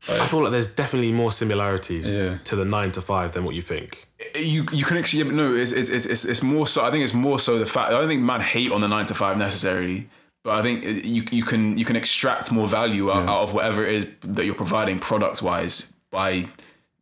I 0.08 0.28
feel 0.28 0.44
like 0.44 0.52
there's 0.52 0.68
definitely 0.68 1.12
more 1.12 1.32
similarities 1.32 2.14
Yeah. 2.14 2.38
to 2.44 2.56
the 2.56 2.64
nine 2.66 2.92
to 2.92 3.02
five 3.02 3.32
than 3.32 3.44
what 3.44 3.56
you 3.56 3.64
think. 3.64 4.08
you 4.36 4.66
you 4.72 4.86
can 4.86 4.98
actually 4.98 5.24
yeah, 5.24 5.32
no 5.32 5.56
it's, 5.56 5.72
it's 5.72 5.90
it's 5.90 6.06
it's 6.06 6.26
it's 6.26 6.44
more 6.44 6.68
so 6.68 6.86
I 6.86 6.92
think 6.92 7.04
it's 7.04 7.14
more 7.14 7.40
so 7.40 7.58
the 7.58 7.66
fact 7.66 7.88
I 7.92 8.00
don't 8.00 8.08
think 8.08 8.22
man 8.22 8.40
hate 8.42 8.72
on 8.72 8.82
the 8.82 8.88
nine 8.88 9.08
to 9.08 9.14
five 9.16 9.36
necessarily 9.38 10.08
but 10.44 10.54
I 10.60 10.62
think 10.62 10.86
uh, 10.86 10.90
you 10.90 11.24
you 11.32 11.44
can 11.44 11.76
you 11.80 11.86
can 11.86 11.96
extract 11.96 12.52
more 12.52 12.68
value 12.68 13.10
out, 13.12 13.28
out 13.28 13.42
of 13.42 13.54
whatever 13.56 13.84
it 13.86 13.94
is 13.94 14.08
that 14.36 14.46
you're 14.46 14.54
providing 14.66 15.00
product 15.00 15.42
wise 15.42 15.92
by 16.12 16.46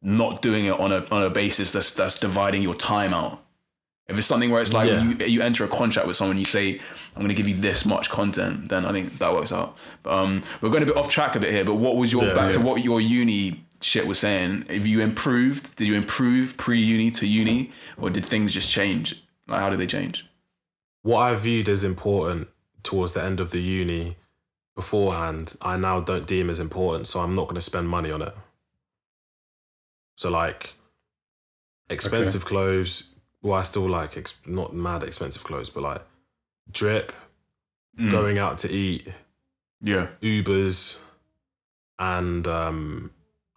not 0.04 0.41
doing 0.41 0.66
it 0.66 0.78
on 0.80 0.91
a 0.91 1.06
on 1.12 1.24
a 1.24 1.30
basis 1.30 1.72
that's 1.72 1.93
that's 1.95 2.20
dividing 2.20 2.62
your 2.62 2.76
time 2.76 3.14
out 3.14 3.39
if 4.08 4.18
it's 4.18 4.28
something 4.28 4.51
where 4.51 4.62
it's 4.62 4.74
like 4.74 4.89
Yeah. 4.89 5.01
you 5.01 5.26
you 5.26 5.41
enter 5.41 5.64
a 5.64 5.68
contract 5.70 6.06
with 6.08 6.18
someone 6.18 6.38
you 6.38 6.45
say 6.45 6.76
I'm 7.16 7.22
going 7.22 7.30
to 7.30 7.34
give 7.36 7.47
you 7.47 7.56
this 7.56 7.86
much 7.86 8.10
content 8.10 8.68
then 8.70 8.86
I 8.86 8.91
think 8.91 9.18
that 9.20 9.34
works 9.34 9.54
out 9.54 9.78
but 10.04 10.12
um 10.14 10.43
we're 10.62 10.70
going 10.70 10.84
a 10.84 10.86
bit 10.86 10.97
off 10.97 11.08
track 11.08 11.36
a 11.36 11.39
bit 11.39 11.51
here 11.51 11.64
but 11.64 11.76
what 11.76 11.95
was 11.95 12.12
your 12.12 12.26
Yeah. 12.26 12.34
back 12.34 12.51
to 12.54 12.60
what 12.60 12.84
your 12.84 12.99
uni 12.99 13.64
shit 13.82 14.06
was 14.06 14.20
saying 14.20 14.66
if 14.70 14.86
you 14.86 14.99
improved 15.01 15.76
did 15.78 15.88
you 15.88 15.95
improve 15.95 16.58
pre-uni 16.58 17.10
to 17.12 17.26
uni 17.28 17.72
or 17.97 18.10
did 18.10 18.26
things 18.26 18.54
just 18.54 18.70
change 18.70 19.24
like 19.47 19.60
how 19.62 19.70
did 19.70 19.80
they 19.80 19.88
change 19.88 20.26
What 21.04 21.20
I 21.20 21.36
viewed 21.36 21.68
as 21.70 21.84
important 21.84 22.47
towards 22.84 23.12
the 23.14 23.24
end 23.24 23.39
of 23.39 23.51
the 23.51 23.60
uni 23.62 24.16
beforehand, 24.76 25.56
I 25.62 25.78
now 25.78 25.99
don't 25.99 26.26
deem 26.26 26.49
as 26.49 26.60
important, 26.60 27.08
so 27.08 27.20
I'm 27.20 27.34
not 27.34 27.43
going 27.43 27.56
to 27.56 27.62
spend 27.62 27.88
money 27.89 28.10
on 28.12 28.22
it. 28.22 28.36
So 30.16 30.30
like 30.30 30.74
expensive 31.89 32.45
clothes, 32.45 33.14
well, 33.41 33.59
I 33.59 33.64
still 33.64 33.88
like 33.89 34.18
ex- 34.18 34.36
not 34.45 34.74
mad 34.74 35.03
expensive 35.03 35.43
clothes, 35.43 35.70
but 35.70 35.84
like 35.84 36.01
drip, 36.72 37.11
Mm. 37.99 38.09
going 38.09 38.38
out 38.39 38.57
to 38.59 38.72
eat, 38.72 39.07
yeah 39.82 40.07
Ubers 40.22 40.97
and 41.99 42.47
um, 42.47 43.11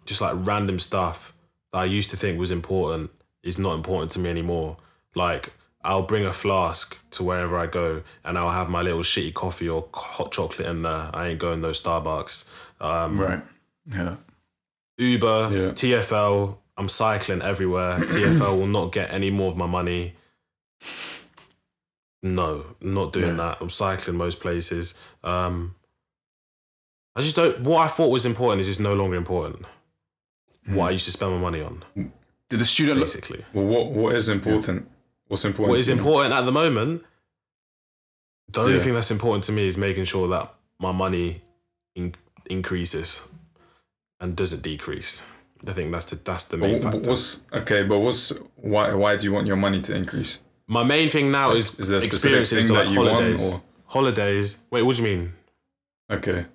just 0.04 0.20
like 0.20 0.34
random 0.36 0.78
stuff 0.78 1.32
that 1.72 1.78
I 1.78 1.84
used 1.86 2.10
to 2.10 2.16
think 2.18 2.38
was 2.38 2.50
important 2.50 3.10
is 3.42 3.58
not 3.58 3.74
important 3.74 4.10
to 4.12 4.18
me 4.18 4.28
anymore. 4.28 4.76
Like 5.14 5.52
I'll 5.82 6.02
bring 6.02 6.26
a 6.26 6.34
flask 6.34 6.98
to 7.12 7.22
wherever 7.24 7.56
I 7.56 7.66
go 7.66 8.02
and 8.24 8.36
I'll 8.36 8.50
have 8.50 8.68
my 8.68 8.82
little 8.82 9.00
shitty 9.00 9.32
coffee 9.32 9.68
or 9.70 9.88
hot 9.94 10.32
chocolate 10.32 10.68
in 10.68 10.82
there. 10.82 11.08
I 11.14 11.28
ain't 11.28 11.38
going 11.38 11.62
those 11.62 11.80
Starbucks. 11.80 12.44
Um, 12.80 13.18
right 13.18 13.42
yeah 13.90 14.16
Uber, 14.98 15.50
Yeah. 15.52 15.68
TFL, 15.72 16.56
I'm 16.76 16.88
cycling 16.88 17.42
everywhere. 17.42 17.98
TFL 18.00 18.58
will 18.58 18.66
not 18.66 18.92
get 18.92 19.12
any 19.12 19.30
more 19.30 19.50
of 19.50 19.56
my 19.56 19.66
money. 19.66 20.14
No, 22.22 22.64
I'm 22.80 22.94
not 22.94 23.12
doing 23.12 23.36
Yeah. 23.36 23.48
that. 23.50 23.58
I'm 23.60 23.70
cycling 23.70 24.16
most 24.16 24.40
places. 24.40 24.94
Um, 25.22 25.74
I 27.14 27.20
just 27.20 27.36
don't. 27.36 27.60
What 27.60 27.80
I 27.84 27.88
thought 27.88 28.08
was 28.10 28.26
important 28.26 28.60
is 28.60 28.66
just 28.66 28.80
no 28.80 28.94
longer 28.94 29.16
important. 29.16 29.64
What 30.66 30.86
I 30.88 30.90
used 30.90 31.04
to 31.04 31.12
spend 31.12 31.32
my 31.32 31.38
money 31.38 31.62
on, 31.62 31.84
did 31.94 32.58
the 32.58 32.64
student 32.64 32.98
look 32.98 33.06
basically. 33.06 33.44
Well, 33.52 33.64
what 33.66 33.90
what 33.92 34.14
is 34.16 34.28
important? 34.28 34.88
What's 35.28 35.44
important? 35.44 35.70
What 35.70 35.78
is 35.78 35.88
important 35.88 36.34
at 36.34 36.42
the 36.44 36.52
moment? 36.52 37.04
The 38.48 38.60
only 38.60 38.74
Yeah. 38.74 38.80
thing 38.80 38.94
that's 38.94 39.10
important 39.12 39.44
to 39.44 39.52
me 39.52 39.66
is 39.66 39.76
making 39.76 40.04
sure 40.04 40.26
that 40.28 40.54
my 40.80 40.90
money 40.92 41.42
in- 41.94 42.14
increases 42.50 43.20
and 44.20 44.36
doesn't 44.36 44.62
decrease. 44.62 45.22
I 45.66 45.72
think 45.72 45.90
that's 45.90 46.06
the 46.06 46.16
that's 46.16 46.44
the 46.44 46.56
main 46.56 46.82
But 46.82 46.92
factor. 46.92 47.10
what's 47.10 47.42
okay? 47.52 47.82
But 47.82 48.00
what's 48.00 48.32
why? 48.56 48.92
Why 48.94 49.16
do 49.16 49.24
you 49.24 49.32
want 49.32 49.46
your 49.46 49.56
money 49.56 49.80
to 49.82 49.94
increase? 49.94 50.38
My 50.66 50.82
main 50.82 51.08
thing 51.10 51.30
now 51.30 51.52
is, 51.52 51.78
Is 51.78 51.88
there 51.88 51.98
a 51.98 52.00
specific 52.00 52.40
experiences, 52.40 52.58
thing 52.58 52.68
so 52.68 52.74
that 52.74 52.86
like 52.86 52.94
you 52.94 53.00
want, 53.00 53.12
holidays. 53.12 53.58
Holidays. 53.86 54.58
Wait, 54.70 54.82
what 54.82 54.96
do 54.96 55.02
you 55.02 55.08
mean? 55.16 55.32
Okay. 56.10 56.46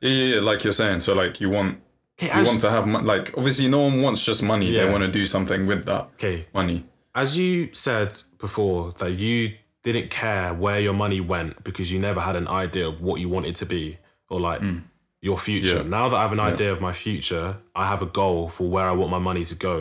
Yeah, 0.00 0.10
yeah, 0.10 0.34
yeah, 0.34 0.40
like 0.40 0.64
you're 0.64 0.72
saying. 0.72 1.00
So 1.00 1.14
like 1.14 1.40
you 1.40 1.48
want 1.50 1.80
Okay, 2.22 2.38
you 2.38 2.46
want 2.46 2.60
to 2.62 2.70
have. 2.70 2.86
Like 2.86 3.36
obviously, 3.36 3.68
no 3.68 3.80
one 3.80 4.02
wants 4.02 4.24
just 4.24 4.42
money. 4.42 4.72
They 4.72 4.88
want 4.90 5.04
to 5.04 5.10
do 5.10 5.26
something 5.26 5.66
with 5.66 5.84
that 5.86 6.02
okay, 6.14 6.46
money. 6.54 6.84
as 7.14 7.36
you 7.36 7.72
said 7.72 8.22
before, 8.38 8.92
that 8.98 9.12
you 9.12 9.54
didn't 9.82 10.10
care 10.10 10.52
where 10.52 10.80
your 10.80 10.94
money 10.94 11.20
went 11.20 11.62
because 11.62 11.92
you 11.92 12.00
never 12.00 12.20
had 12.20 12.34
an 12.34 12.48
idea 12.48 12.88
of 12.88 13.00
what 13.00 13.20
you 13.20 13.28
wanted 13.28 13.54
to 13.54 13.66
be 13.66 13.98
or 14.28 14.40
like 14.40 14.60
hmm. 14.60 14.78
Your 15.28 15.38
future. 15.48 15.80
Yeah. 15.82 15.96
Now 15.98 16.04
that 16.10 16.16
I 16.20 16.22
have 16.26 16.32
an 16.40 16.44
idea 16.52 16.70
of 16.76 16.80
my 16.88 16.92
future, 17.06 17.48
I 17.82 17.84
have 17.92 18.00
a 18.08 18.10
goal 18.20 18.48
for 18.56 18.64
where 18.74 18.86
I 18.92 18.94
want 19.00 19.10
my 19.16 19.22
money 19.30 19.44
to 19.52 19.56
go. 19.70 19.76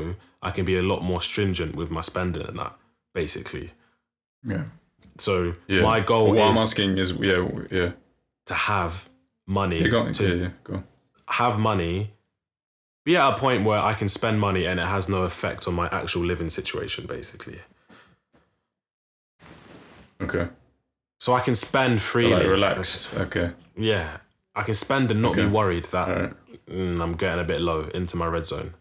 I 0.47 0.49
can 0.55 0.65
be 0.71 0.75
a 0.83 0.85
lot 0.91 1.01
more 1.11 1.21
stringent 1.29 1.71
with 1.79 1.89
my 1.97 2.01
spending 2.11 2.45
and 2.49 2.57
that, 2.61 2.73
basically. 3.21 3.67
yeah 4.53 4.65
So 5.27 5.33
Yeah. 5.67 5.81
my 5.93 5.99
goal 6.11 6.27
What 6.33 6.49
I'm 6.49 6.57
asking 6.67 6.91
is, 7.03 7.09
yeah, 7.31 7.41
yeah. 7.79 7.91
to 8.49 8.53
have 8.71 8.93
money 9.59 9.79
You 9.83 9.91
got 9.99 10.13
to 10.19 10.23
yeah, 10.27 10.41
yeah. 10.43 10.49
Go. 10.69 10.75
have 11.41 11.55
money, 11.71 11.95
be 13.05 13.13
at 13.21 13.27
a 13.33 13.37
point 13.45 13.61
where 13.69 13.81
I 13.91 13.93
can 13.99 14.09
spend 14.19 14.35
money 14.47 14.63
and 14.69 14.77
it 14.83 14.87
has 14.95 15.07
no 15.15 15.19
effect 15.31 15.61
on 15.69 15.73
my 15.81 15.87
actual 15.99 16.23
living 16.31 16.49
situation, 16.59 17.05
basically. 17.17 17.59
Okay. 20.25 20.47
So 21.19 21.33
I 21.39 21.41
can 21.47 21.55
spend 21.55 22.01
freely. 22.01 22.33
like 22.33 22.47
relax. 22.57 23.13
Okay. 23.25 23.47
Yeah, 23.77 24.17
I 24.55 24.63
can 24.63 24.73
spend 24.73 25.11
and 25.11 25.21
not 25.21 25.35
be 25.35 25.45
worried 25.45 25.85
that 25.85 26.07
right. 26.07 26.33
mm, 26.67 26.99
I'm 26.99 27.13
getting 27.13 27.41
a 27.41 27.43
bit 27.43 27.61
low 27.61 27.81
into 27.93 28.15
my 28.17 28.27
red 28.27 28.45
zone. 28.45 28.73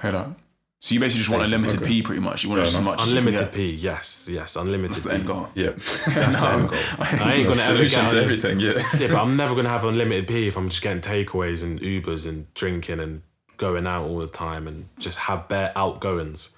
head 0.00 0.14
up 0.14 0.38
so 0.80 0.94
you 0.94 1.00
basically 1.00 1.18
just 1.20 1.30
want 1.30 1.42
Basically, 1.42 1.56
unlimited 1.56 1.82
okay. 1.82 1.92
P 1.94 2.02
pretty 2.02 2.20
much 2.20 2.44
you 2.44 2.50
want 2.50 2.62
as 2.62 2.80
much 2.80 3.02
as 3.02 3.08
Unlimited 3.08 3.40
get. 3.40 3.52
P, 3.52 3.72
yes, 3.72 4.28
yes, 4.30 4.54
unlimited 4.54 4.92
that's 4.92 5.02
the 5.02 5.08
P. 5.10 5.14
end 5.16 5.26
goal 5.26 5.48
Yeah. 5.56 5.70
That's 5.70 6.04
the 6.38 6.48
end 6.48 6.68
goal. 6.70 6.78
I 7.00 7.32
ain't 7.34 7.48
gonna 7.48 7.62
ever 7.62 7.82
get 7.88 8.10
to 8.10 8.20
everything. 8.22 8.60
Yeah. 8.60 8.74
Yeah, 8.96 9.08
but 9.08 9.16
I'm 9.16 9.36
never 9.36 9.56
gonna 9.56 9.70
have 9.70 9.82
unlimited 9.84 10.28
P 10.28 10.46
if 10.46 10.56
I'm 10.56 10.68
just 10.68 10.80
getting 10.82 11.00
takeaways 11.02 11.64
and 11.64 11.80
Ubers 11.80 12.28
and 12.28 12.52
drinking 12.54 13.00
and 13.00 13.22
going 13.56 13.88
out 13.88 14.04
all 14.06 14.20
the 14.20 14.28
time 14.28 14.68
and 14.68 14.88
just 15.00 15.18
have 15.18 15.48
bare 15.48 15.72
outgoings. 15.74 16.50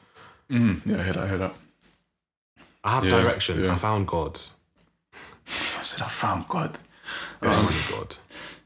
mm, 0.50 0.82
yeah 0.84 1.02
head 1.02 1.16
up 1.16 1.26
head 1.28 1.40
up 1.40 1.56
I 2.84 2.90
have 2.96 3.04
Yeah, 3.06 3.22
direction. 3.22 3.64
yeah. 3.64 3.72
I 3.72 3.76
found 3.76 4.06
God. 4.06 4.38
I 5.78 5.82
said 5.82 6.02
I 6.02 6.08
found 6.08 6.46
God 6.48 6.78
I 7.42 7.46
my 7.46 7.74
God. 7.90 8.16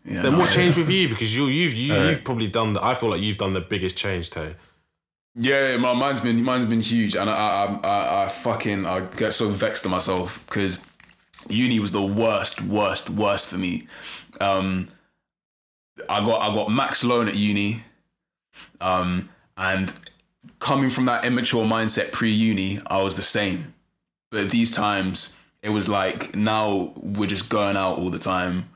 yeah 0.05 0.23
Then 0.23 0.33
no, 0.33 0.39
what 0.39 0.51
changed 0.51 0.79
with 0.79 0.91
you? 0.91 1.09
Because 1.09 1.35
you, 1.37 1.47
you've 1.47 1.75
you, 1.75 1.93
Alright. 1.95 2.11
you've 2.11 2.25
probably 2.25 2.49
done. 2.49 2.75
The, 2.75 2.85
I 2.85 2.95
feel 2.95 3.11
like 3.11 3.21
you've 3.21 3.39
done 3.39 3.53
the 3.55 3.61
biggest 3.61 3.97
change, 3.97 4.31
Tay. 4.31 4.57
Yeah, 5.37 5.71
yeah, 5.71 5.77
my 5.79 5.95
mine's 5.95 6.21
been 6.21 6.43
mine's 6.45 6.65
been 6.65 6.81
huge, 6.81 7.17
and 7.17 7.29
I 7.29 7.35
I 7.35 7.75
I, 7.89 8.25
I 8.25 8.29
fucking 8.29 8.87
I 8.87 9.01
get 9.01 9.33
so 9.33 9.49
vexed 9.49 9.85
at 9.85 9.91
myself 9.91 10.45
because 10.47 10.79
uni 11.49 11.81
was 11.81 11.93
the 11.93 12.03
worst, 12.03 12.63
worst, 12.63 13.11
worst 13.11 13.51
for 13.51 13.59
me. 13.59 13.89
Um, 14.41 14.89
I 16.09 16.25
got 16.25 16.41
I 16.41 16.55
got 16.55 16.71
max 16.71 17.03
loan 17.03 17.27
at 17.29 17.35
uni, 17.35 17.83
um, 18.81 19.29
and 19.57 19.95
coming 20.61 20.91
from 20.91 21.07
that 21.07 21.25
immature 21.25 21.65
mindset 21.65 22.13
pre 22.13 22.31
uni, 22.31 22.81
I 22.87 23.03
was 23.03 23.17
the 23.17 23.23
same. 23.23 23.75
But 24.31 24.51
these 24.51 24.73
times, 24.73 25.37
it 25.65 25.71
was 25.71 25.89
like 25.89 26.37
now 26.37 26.93
we're 26.97 27.27
just 27.27 27.49
going 27.49 27.77
out 27.77 27.99
all 27.99 28.11
the 28.11 28.19
time. 28.19 28.69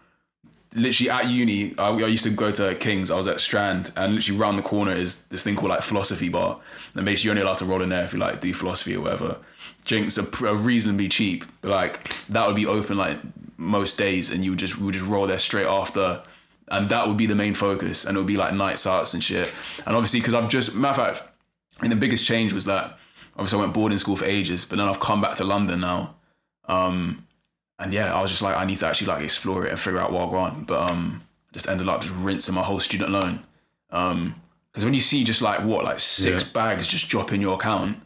literally 0.75 1.11
at 1.11 1.29
uni, 1.29 1.75
I, 1.79 1.91
I 1.91 2.07
used 2.07 2.25
to 2.25 2.31
go 2.31 2.51
to 2.51 2.75
Kings. 2.77 3.11
I 3.11 3.17
was 3.17 3.27
at 3.29 3.41
Strand, 3.41 3.93
and 3.95 4.15
literally 4.15 4.41
round 4.41 4.59
the 4.59 4.63
corner 4.63 4.93
is 4.93 5.27
this 5.27 5.43
thing 5.43 5.55
called 5.55 5.71
like 5.71 5.83
philosophy 5.83 6.31
bar. 6.31 6.59
And 6.95 7.05
basically, 7.05 7.29
you're 7.29 7.33
only 7.33 7.43
allowed 7.43 7.59
to 7.59 7.67
roll 7.67 7.83
in 7.83 7.91
there 7.91 8.05
if 8.05 8.15
you 8.15 8.19
like 8.19 8.41
do 8.41 8.53
philosophy 8.55 8.97
or 8.97 9.03
whatever. 9.03 9.39
Drinks 9.85 10.19
are, 10.19 10.47
are 10.47 10.57
reasonably 10.57 11.09
cheap, 11.09 11.45
but 11.61 11.71
like 11.71 12.15
that 12.29 12.47
would 12.47 12.57
be 12.57 12.67
open 12.67 12.97
like 12.97 13.19
most 13.59 13.99
days, 13.99 14.31
and 14.31 14.43
you 14.43 14.53
would 14.53 14.59
just 14.59 14.79
we 14.79 14.87
would 14.87 14.95
just 14.95 15.07
roll 15.07 15.27
there 15.27 15.39
straight 15.39 15.67
after. 15.67 16.23
And 16.71 16.89
that 16.91 17.07
would 17.07 17.17
be 17.19 17.27
the 17.27 17.35
main 17.35 17.55
focus, 17.55 18.07
and 18.07 18.17
it 18.17 18.21
would 18.21 18.27
be 18.27 18.39
like 18.39 18.55
nights 18.55 18.87
outs 18.87 19.13
and 19.13 19.23
shit. 19.23 19.53
And 19.87 19.95
obviously, 19.95 20.21
because 20.21 20.35
I've 20.35 20.49
just 20.49 20.75
matter 20.75 21.03
of 21.03 21.19
fact, 21.19 21.29
and 21.83 21.93
the 21.93 21.97
biggest 21.97 22.25
change 22.25 22.55
was 22.55 22.65
that 22.65 22.99
obviously 23.37 23.59
I 23.59 23.61
went 23.63 23.75
boarding 23.75 23.99
school 23.99 24.17
for 24.17 24.25
ages, 24.25 24.65
but 24.65 24.77
then 24.79 24.89
I've 24.89 25.01
come 25.01 25.21
back 25.21 25.37
to 25.37 25.45
London 25.45 25.81
now. 25.81 26.15
Um, 26.69 27.27
and 27.79 27.93
yeah, 27.93 28.15
I 28.15 28.21
was 28.23 28.31
just 28.31 28.43
like, 28.43 28.57
I 28.57 28.65
need 28.65 28.77
to 28.79 28.87
actually 28.87 29.09
like 29.09 29.25
explore 29.25 29.67
it 29.67 29.71
and 29.71 29.79
figure 29.81 29.99
out 30.01 30.13
what 30.13 30.23
I 30.29 30.33
want. 30.33 30.67
But 30.67 30.91
um, 30.91 31.23
I 31.51 31.53
just 31.55 31.69
ended 31.69 31.89
up 31.89 32.01
just 32.03 32.15
rinsing 32.15 32.55
my 32.55 32.63
whole 32.63 32.81
student 32.81 33.11
loan. 33.11 33.43
Um, 33.91 34.35
because 34.73 34.85
when 34.85 34.95
you 34.95 35.01
see 35.01 35.25
just 35.25 35.43
like 35.43 35.65
what, 35.65 35.85
like 35.85 35.99
six 35.99 36.45
Yeah. 36.45 36.51
bags 36.53 36.87
just 36.87 37.09
drop 37.09 37.33
in 37.33 37.41
your 37.41 37.55
account, 37.55 38.01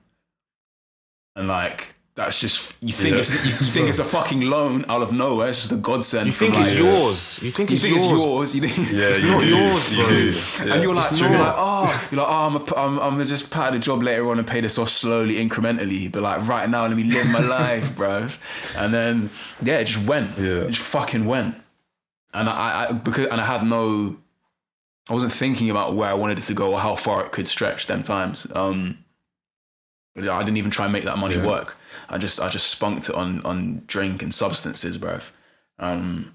and 1.36 1.48
like 1.48 1.94
that's 2.14 2.38
just 2.38 2.74
you 2.82 2.92
think 2.92 3.14
Yeah. 3.14 3.20
it's 3.20 3.34
you, 3.44 3.50
you 3.52 3.72
think 3.72 3.88
it's 3.88 3.98
a 3.98 4.04
fucking 4.16 4.42
loan 4.42 4.84
out 4.88 5.00
of 5.00 5.12
nowhere. 5.12 5.48
It's 5.48 5.60
just 5.60 5.72
a 5.72 5.76
godsend. 5.76 6.26
You 6.26 6.32
think 6.32 6.52
from, 6.54 6.62
it's 6.62 6.70
like, 6.72 6.78
yours. 6.78 7.38
You 7.42 7.50
think 7.50 7.70
You 7.70 7.74
it's 7.74 7.82
think 7.82 7.98
yours. 7.98 8.12
it's 8.12 8.22
yours. 8.22 8.54
You 8.54 8.60
think 8.68 8.90
Yeah, 8.92 9.08
It's 9.08 9.20
you 9.20 9.28
not 9.28 9.40
do. 9.40 9.48
yours, 9.48 9.88
bro. 9.88 10.08
do. 10.08 10.30
Yeah. 10.66 10.74
and 10.74 10.82
you're 10.82 10.94
like, 10.94 11.10
It's 11.10 11.20
you're 11.20 11.30
like, 11.30 11.54
oh, 11.56 12.08
you're 12.12 12.20
like, 12.20 12.28
oh, 12.28 12.46
I'm, 12.46 12.56
a, 12.56 12.76
I'm, 12.76 12.98
I'm 13.00 13.10
gonna 13.12 13.24
just 13.24 13.50
pat 13.50 13.72
the 13.72 13.78
job 13.78 14.02
later 14.02 14.28
on 14.30 14.38
and 14.38 14.46
pay 14.46 14.60
this 14.60 14.76
off 14.78 14.90
slowly, 14.90 15.36
incrementally. 15.36 16.12
But 16.12 16.22
like 16.22 16.46
right 16.46 16.68
now, 16.68 16.82
let 16.86 16.96
me 16.96 17.04
live 17.04 17.26
my 17.30 17.40
life, 17.58 17.96
bro. 17.96 18.28
And 18.76 18.92
then 18.92 19.30
yeah, 19.62 19.78
it 19.78 19.84
just 19.84 20.06
went. 20.06 20.36
Yeah. 20.38 20.62
It 20.64 20.72
just 20.72 20.82
fucking 20.86 21.24
went. 21.24 21.54
And 22.34 22.48
I, 22.48 22.88
I 22.88 22.92
because 22.92 23.26
and 23.28 23.40
I 23.40 23.44
had 23.46 23.64
no, 23.64 24.16
I 25.08 25.14
wasn't 25.14 25.32
thinking 25.32 25.70
about 25.70 25.94
where 25.96 26.10
I 26.10 26.14
wanted 26.14 26.38
it 26.38 26.42
to 26.42 26.54
go 26.54 26.72
or 26.74 26.80
how 26.80 26.94
far 26.94 27.24
it 27.24 27.32
could 27.32 27.48
stretch. 27.48 27.86
Them 27.86 28.02
times, 28.02 28.46
um, 28.54 28.98
I 30.16 30.20
didn't 30.42 30.58
even 30.58 30.70
try 30.70 30.84
and 30.84 30.92
make 30.92 31.04
that 31.04 31.16
money 31.16 31.36
Yeah. 31.36 31.46
work. 31.46 31.76
I 32.12 32.18
just, 32.18 32.40
I 32.40 32.48
just 32.48 32.68
spunked 32.68 33.08
it 33.08 33.14
on 33.14 33.42
on 33.44 33.82
drink 33.86 34.22
and 34.22 34.32
substances, 34.34 34.98
bro. 34.98 35.20
Um, 35.78 36.34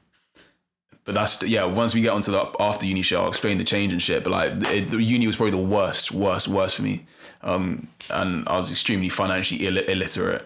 but 1.06 1.16
that's 1.16 1.42
yeah. 1.44 1.64
Once 1.64 1.96
we 1.96 2.02
get 2.02 2.10
onto 2.10 2.32
the 2.32 2.52
after 2.60 2.86
uni 2.86 3.02
shit, 3.02 3.18
I'll 3.18 3.30
explain 3.30 3.58
the 3.58 3.64
change 3.64 3.94
and 3.94 4.02
shit. 4.02 4.24
But 4.24 4.32
like, 4.32 4.52
it, 4.74 4.92
the 4.92 5.02
uni 5.02 5.26
was 5.26 5.38
probably 5.38 5.52
the 5.52 5.66
worst, 5.66 6.12
worst, 6.12 6.48
worst 6.50 6.76
for 6.76 6.82
me. 6.82 7.06
Um, 7.42 7.88
and 8.12 8.48
I 8.50 8.58
was 8.58 8.70
extremely 8.72 9.08
financially 9.08 9.66
Ill- 9.66 9.78
illiterate 9.78 10.46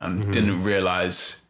and 0.00 0.30
didn't 0.32 0.62
realize. 0.62 1.40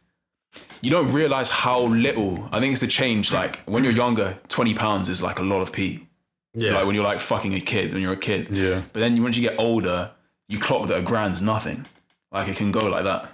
You 0.81 0.91
don't 0.91 1.11
realize 1.11 1.49
how 1.49 1.81
little. 1.81 2.47
I 2.51 2.59
think 2.59 2.71
it's 2.71 2.81
the 2.81 2.87
change. 2.87 3.33
Like 3.33 3.57
when 3.65 3.83
you're 3.83 3.93
younger, 3.93 4.37
twenty 4.47 4.73
pounds 4.73 5.09
is 5.09 5.21
like 5.21 5.39
a 5.39 5.43
lot 5.43 5.61
of 5.61 5.71
p. 5.71 6.07
Yeah. 6.53 6.73
Like 6.73 6.85
when 6.85 6.95
you're 6.95 7.03
like 7.03 7.19
fucking 7.19 7.53
a 7.53 7.59
kid 7.59 7.91
when 7.93 8.01
you're 8.01 8.13
a 8.13 8.17
kid. 8.17 8.49
Yeah. 8.49 8.83
But 8.93 8.99
then 8.99 9.21
once 9.21 9.35
you 9.35 9.41
get 9.41 9.59
older, 9.59 10.11
you 10.47 10.59
clock 10.59 10.87
that 10.87 10.97
a 10.97 11.01
grand's 11.01 11.41
nothing. 11.41 11.85
Like 12.33 12.47
it 12.47 12.57
can 12.57 12.71
go 12.71 12.87
like 12.89 13.03
that. 13.03 13.29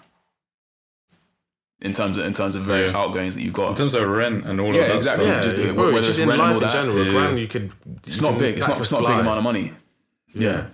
In 1.82 1.94
terms 1.94 2.18
of 2.18 2.26
in 2.26 2.34
terms 2.34 2.56
of 2.56 2.64
various 2.64 2.92
Yeah. 2.92 2.98
outgoings 2.98 3.36
that 3.36 3.42
you've 3.42 3.54
got. 3.54 3.70
In 3.70 3.76
terms 3.76 3.96
of 3.96 4.08
rent 4.10 4.46
and 4.46 4.60
all 4.60 4.74
Yeah, 4.76 4.82
of 4.82 4.88
that 4.88 4.96
exactly. 4.98 5.26
stuff. 5.26 5.36
yeah, 5.38 5.44
just, 5.44 5.58
yeah, 5.58 5.72
bro, 5.72 6.02
just 6.02 6.20
in 6.20 6.28
rent 6.28 6.40
life 6.42 6.56
in 6.56 6.60
that. 6.62 6.72
general, 6.74 7.06
Yeah. 7.06 7.12
grand, 7.14 7.40
you 7.40 7.48
could. 7.48 7.72
It's 8.06 8.20
not 8.22 8.38
big. 8.38 8.58
It's 8.58 8.68
not. 8.68 8.82
It's 8.82 8.92
not 8.92 9.04
a 9.06 9.08
big 9.08 9.20
amount 9.20 9.38
of 9.38 9.44
money. 9.46 9.74
Yeah. 10.34 10.66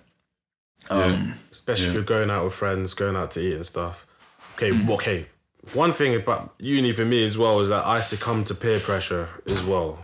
Um, 0.89 1.35
especially 1.51 1.87
if 1.89 1.93
you're 1.93 2.03
going 2.03 2.29
out 2.31 2.43
with 2.43 2.53
friends, 2.53 2.93
going 2.95 3.15
out 3.15 3.31
to 3.31 3.41
eat 3.41 3.53
and 3.55 3.65
stuff. 3.65 4.05
Okay, 4.55 4.71
Mm. 4.71 4.89
okay. 4.91 5.27
One 5.73 5.91
thing 5.91 6.15
about 6.15 6.53
uni 6.59 6.91
for 6.91 7.05
me 7.05 7.23
as 7.25 7.37
well 7.37 7.59
is 7.59 7.69
that 7.69 7.85
I 7.85 8.01
succumb 8.01 8.43
to 8.45 8.55
peer 8.55 8.79
pressure 8.79 9.29
as 9.47 9.63
well, 9.63 10.03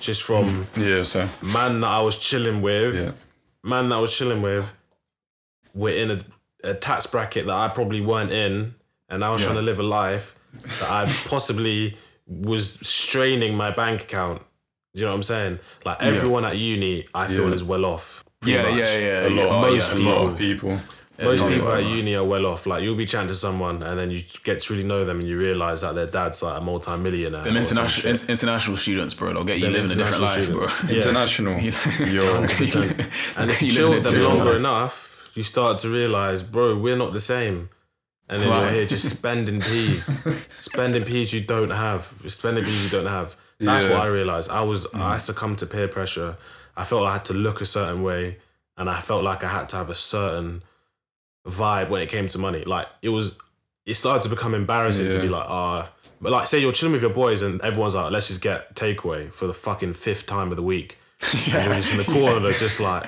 just 0.00 0.22
from 0.22 0.66
Yeah, 0.76 1.02
so 1.04 1.28
man 1.42 1.80
that 1.82 1.88
I 1.88 2.00
was 2.00 2.16
chilling 2.18 2.62
with, 2.62 2.94
yeah. 2.96 3.12
man 3.62 3.88
that 3.90 3.96
I 3.96 3.98
was 4.00 4.16
chilling 4.16 4.42
with. 4.42 4.72
We're 5.74 5.96
in 5.96 6.10
a, 6.10 6.24
a 6.64 6.74
tax 6.74 7.06
bracket 7.06 7.46
that 7.46 7.54
I 7.54 7.68
probably 7.68 8.00
weren't 8.00 8.30
in, 8.32 8.74
and 9.08 9.24
I 9.24 9.30
was 9.30 9.40
Yeah. 9.40 9.46
trying 9.48 9.56
to 9.58 9.62
live 9.62 9.78
a 9.78 9.82
life 9.82 10.34
that 10.80 10.90
I 10.90 11.04
possibly 11.28 11.96
was 12.26 12.78
straining 12.86 13.54
my 13.56 13.70
bank 13.70 14.02
account. 14.02 14.42
Do 14.94 15.00
you 15.00 15.04
know 15.06 15.10
what 15.12 15.16
I'm 15.16 15.22
saying? 15.22 15.58
Like 15.84 16.02
everyone 16.02 16.44
at 16.44 16.56
uni, 16.56 17.06
I 17.14 17.26
feel 17.28 17.48
Yeah. 17.48 17.54
is 17.54 17.64
well 17.64 17.84
off. 17.84 18.24
yeah, 18.44 18.62
much. 18.62 18.74
yeah, 18.78 18.98
yeah, 18.98 19.20
A 19.20 19.30
lot, 19.30 19.34
yeah. 19.36 19.46
Oh, 19.50 19.60
most 19.70 19.92
yeah. 19.92 19.98
a 19.98 20.00
lot 20.02 20.18
of 20.26 20.36
people. 20.38 20.80
Most 21.22 21.46
people 21.46 21.70
at 21.70 21.84
uni 21.84 22.16
are 22.16 22.24
well 22.24 22.46
off. 22.46 22.66
Like 22.66 22.82
you'll 22.82 22.96
be 22.96 23.06
chatting 23.06 23.28
to 23.28 23.34
someone 23.34 23.80
and 23.84 23.96
then 24.00 24.10
you 24.10 24.22
get 24.42 24.58
to 24.60 24.72
really 24.72 24.84
know 24.84 25.04
them 25.04 25.20
and 25.20 25.28
you 25.28 25.38
realise 25.38 25.82
that 25.82 25.94
their 25.94 26.06
dad's 26.08 26.42
like 26.42 26.58
a 26.58 26.60
multi-millionaire. 26.60 27.44
Them 27.44 27.56
or 27.56 27.64
some 27.66 27.76
international 27.78 27.88
shit. 28.16 28.24
in- 28.24 28.30
international 28.30 28.76
students, 28.78 29.14
bro. 29.14 29.32
They'll 29.32 29.44
get 29.44 29.58
you 29.58 29.64
Them 29.70 29.74
living 29.74 29.92
a 29.92 29.94
different 30.04 30.22
life, 30.22 30.38
international 30.38 30.58
bro. 30.58 30.68
students. 30.68 30.90
Yeah. 30.90 31.02
International. 31.02 31.60
You're, 32.12 32.36
And 33.36 33.50
if 33.52 33.62
you 33.62 33.68
You 33.68 33.74
chill 33.74 33.88
live 33.90 33.98
with 34.04 34.06
a 34.06 34.10
them 34.10 34.18
different 34.20 34.22
longer 34.38 34.44
life. 34.44 34.56
enough, 34.58 35.11
you 35.34 35.42
start 35.42 35.78
to 35.80 35.88
realise, 35.88 36.42
bro, 36.42 36.76
we're 36.76 36.96
not 36.96 37.12
the 37.12 37.20
same. 37.20 37.68
And 38.28 38.40
then 38.40 38.48
Right. 38.48 38.62
you're 38.62 38.70
here 38.72 38.86
just 38.86 39.08
spending 39.10 39.60
peas, 39.70 40.10
spending 40.60 41.04
peas 41.04 41.32
you 41.32 41.40
don't 41.40 41.70
have, 41.70 42.12
spending 42.28 42.64
peas 42.64 42.84
you 42.84 42.90
don't 42.90 43.06
have. 43.06 43.36
That's 43.58 43.84
Yeah. 43.84 43.90
what 43.92 44.00
I 44.02 44.06
realised. 44.06 44.50
I 44.50 44.62
was 44.62 44.86
I 44.94 45.16
succumbed 45.18 45.58
to 45.58 45.66
peer 45.66 45.88
pressure. 45.88 46.36
I 46.76 46.84
felt 46.84 47.04
I 47.06 47.12
had 47.12 47.24
to 47.26 47.34
look 47.34 47.60
a 47.60 47.66
certain 47.66 48.02
way, 48.02 48.38
and 48.78 48.88
I 48.88 49.00
felt 49.00 49.22
like 49.24 49.44
I 49.44 49.48
had 49.48 49.68
to 49.70 49.76
have 49.76 49.90
a 49.90 49.94
certain 49.94 50.62
vibe 51.46 51.88
when 51.90 52.00
it 52.02 52.08
came 52.08 52.26
to 52.28 52.38
money. 52.38 52.64
Like 52.64 52.86
it 53.02 53.10
was, 53.10 53.36
it 53.84 53.94
started 53.94 54.22
to 54.22 54.28
become 54.28 54.54
embarrassing 54.54 55.10
to 55.10 55.20
be 55.20 55.28
like, 55.28 55.46
ah, 55.48 55.90
but 56.20 56.32
like 56.32 56.46
say 56.46 56.58
you're 56.58 56.72
chilling 56.72 56.92
with 56.92 57.02
your 57.02 57.12
boys 57.12 57.42
and 57.42 57.60
everyone's 57.62 57.94
like, 57.94 58.10
let's 58.12 58.28
just 58.28 58.40
get 58.40 58.74
takeaway 58.74 59.30
for 59.32 59.46
the 59.46 59.54
fucking 59.54 59.94
fifth 59.94 60.26
time 60.26 60.50
of 60.50 60.56
the 60.56 60.62
week. 60.62 60.98
And 61.22 61.64
you're 61.64 61.74
just 61.74 61.92
in 61.92 61.98
the 61.98 62.04
corner, 62.04 62.50
just 62.52 62.80
like 62.80 63.04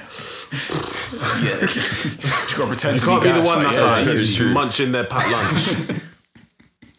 yeah. 1.42 1.60
Just 1.66 2.56
gotta 2.56 2.66
pretend 2.68 3.00
you 3.00 3.06
can't 3.06 3.22
be 3.22 3.28
the 3.28 3.34
gas, 3.42 3.46
one 3.46 3.62
that's 3.64 3.78
yeah, 3.78 3.86
like 3.86 4.04
very 4.04 4.16
just 4.18 4.36
true. 4.36 4.52
munching 4.52 4.92
their 4.92 5.04
packed 5.04 5.30
lunch. 5.30 5.76
Do 5.88 5.94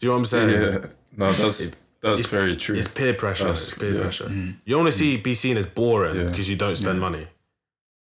you 0.01 0.09
know 0.09 0.11
what 0.11 0.18
I'm 0.18 0.26
saying? 0.26 0.49
yeah. 0.49 0.86
No, 1.18 1.32
that's 1.34 1.72
that's 2.01 2.26
very 2.26 2.55
true. 2.55 2.76
It's 2.76 2.88
peer 2.88 3.13
pressure. 3.13 3.45
That's- 3.45 3.70
it's 3.70 3.78
peer 3.78 3.95
yeah. 3.95 4.01
pressure. 4.01 4.26
Mm. 4.26 4.55
You 4.66 4.76
want 4.76 4.88
to 4.88 4.91
see 4.91 5.18
mm. 5.18 5.24
be 5.24 5.36
seen 5.36 5.57
as 5.57 5.66
boring 5.66 6.16
Yeah. 6.16 6.24
because 6.26 6.49
you 6.49 6.55
don't 6.55 6.76
spend 6.76 6.99
money. 6.99 7.28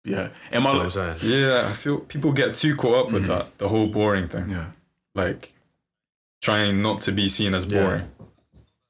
yeah. 0.05 0.31
Am 0.51 0.63
my 0.63 0.71
You 0.73 0.77
know 0.79 0.85
I'm 0.85 0.91
saying? 0.91 1.17
Yeah, 1.23 1.67
I 1.69 1.73
feel 1.73 1.99
people 2.01 2.33
get 2.33 2.55
too 2.55 2.75
caught 2.75 3.07
up 3.07 3.13
with 3.13 3.25
mm. 3.25 3.29
that, 3.29 3.59
the 3.59 3.69
whole 3.69 3.87
boring 3.87 4.27
thing. 4.27 4.51
yeah. 4.51 4.67
Like 5.15 5.53
trying 6.41 6.83
not 6.83 7.03
to 7.03 7.13
be 7.13 7.29
seen 7.29 7.55
as 7.55 7.71
Yeah. 7.71 7.83
boring. 7.83 8.11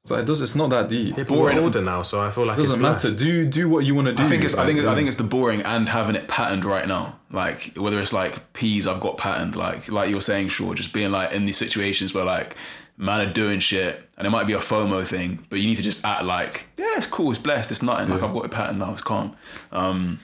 It's 0.05 0.11
like 0.11 0.21
it 0.21 0.27
does 0.27 0.39
it's 0.39 0.55
not 0.55 0.69
that 0.69 0.87
deep. 0.87 1.15
Yeah, 1.15 1.21
It 1.23 1.27
but 1.27 1.33
we're 1.39 1.49
Boring. 1.49 1.57
older 1.57 1.81
now, 1.81 2.03
so 2.03 2.21
I 2.21 2.29
feel 2.29 2.45
like 2.45 2.59
it 2.59 2.61
doesn't 2.61 2.75
it's 2.75 3.03
matter. 3.03 3.17
Do 3.17 3.43
do 3.47 3.67
what 3.67 3.85
you 3.85 3.95
want 3.95 4.07
to 4.07 4.13
do. 4.13 4.21
I 4.21 4.29
think 4.29 4.43
it's 4.43 4.53
I 4.53 4.63
think 4.63 4.77
Like, 4.79 4.89
I 4.89 4.95
think 4.95 5.07
it's 5.07 5.17
the 5.17 5.23
boring 5.23 5.63
and 5.63 5.89
having 5.89 6.15
it 6.15 6.27
patterned 6.27 6.63
right 6.63 6.87
now. 6.87 7.17
Like 7.31 7.73
whether 7.75 7.99
it's 7.99 8.13
like 8.13 8.53
peas 8.53 8.85
I've 8.85 8.99
got 8.99 9.17
patterned, 9.17 9.55
like 9.55 9.89
like 9.91 10.11
you're 10.11 10.21
saying, 10.21 10.49
sure, 10.49 10.75
just 10.75 10.93
being 10.93 11.09
like 11.09 11.31
in 11.31 11.45
these 11.45 11.57
situations 11.57 12.13
where 12.13 12.23
like 12.23 12.55
man 12.97 13.19
are 13.19 13.33
doing 13.33 13.59
shit 13.59 14.07
and 14.15 14.27
it 14.27 14.29
might 14.29 14.45
be 14.45 14.53
a 14.53 14.59
FOMO 14.59 15.03
thing, 15.03 15.43
but 15.49 15.59
you 15.59 15.67
need 15.67 15.77
to 15.77 15.81
just 15.81 16.05
act 16.05 16.23
like, 16.23 16.67
yeah, 16.77 16.97
it's 16.97 17.07
cool, 17.07 17.31
it's 17.31 17.39
blessed, 17.39 17.71
it's 17.71 17.81
nothing. 17.81 18.09
Like 18.09 18.21
I've 18.21 18.31
got 18.31 18.45
it 18.45 18.51
patterned 18.51 18.77
now, 18.77 18.93
it's 18.93 19.01
calm. 19.01 19.35
Um 19.71 20.19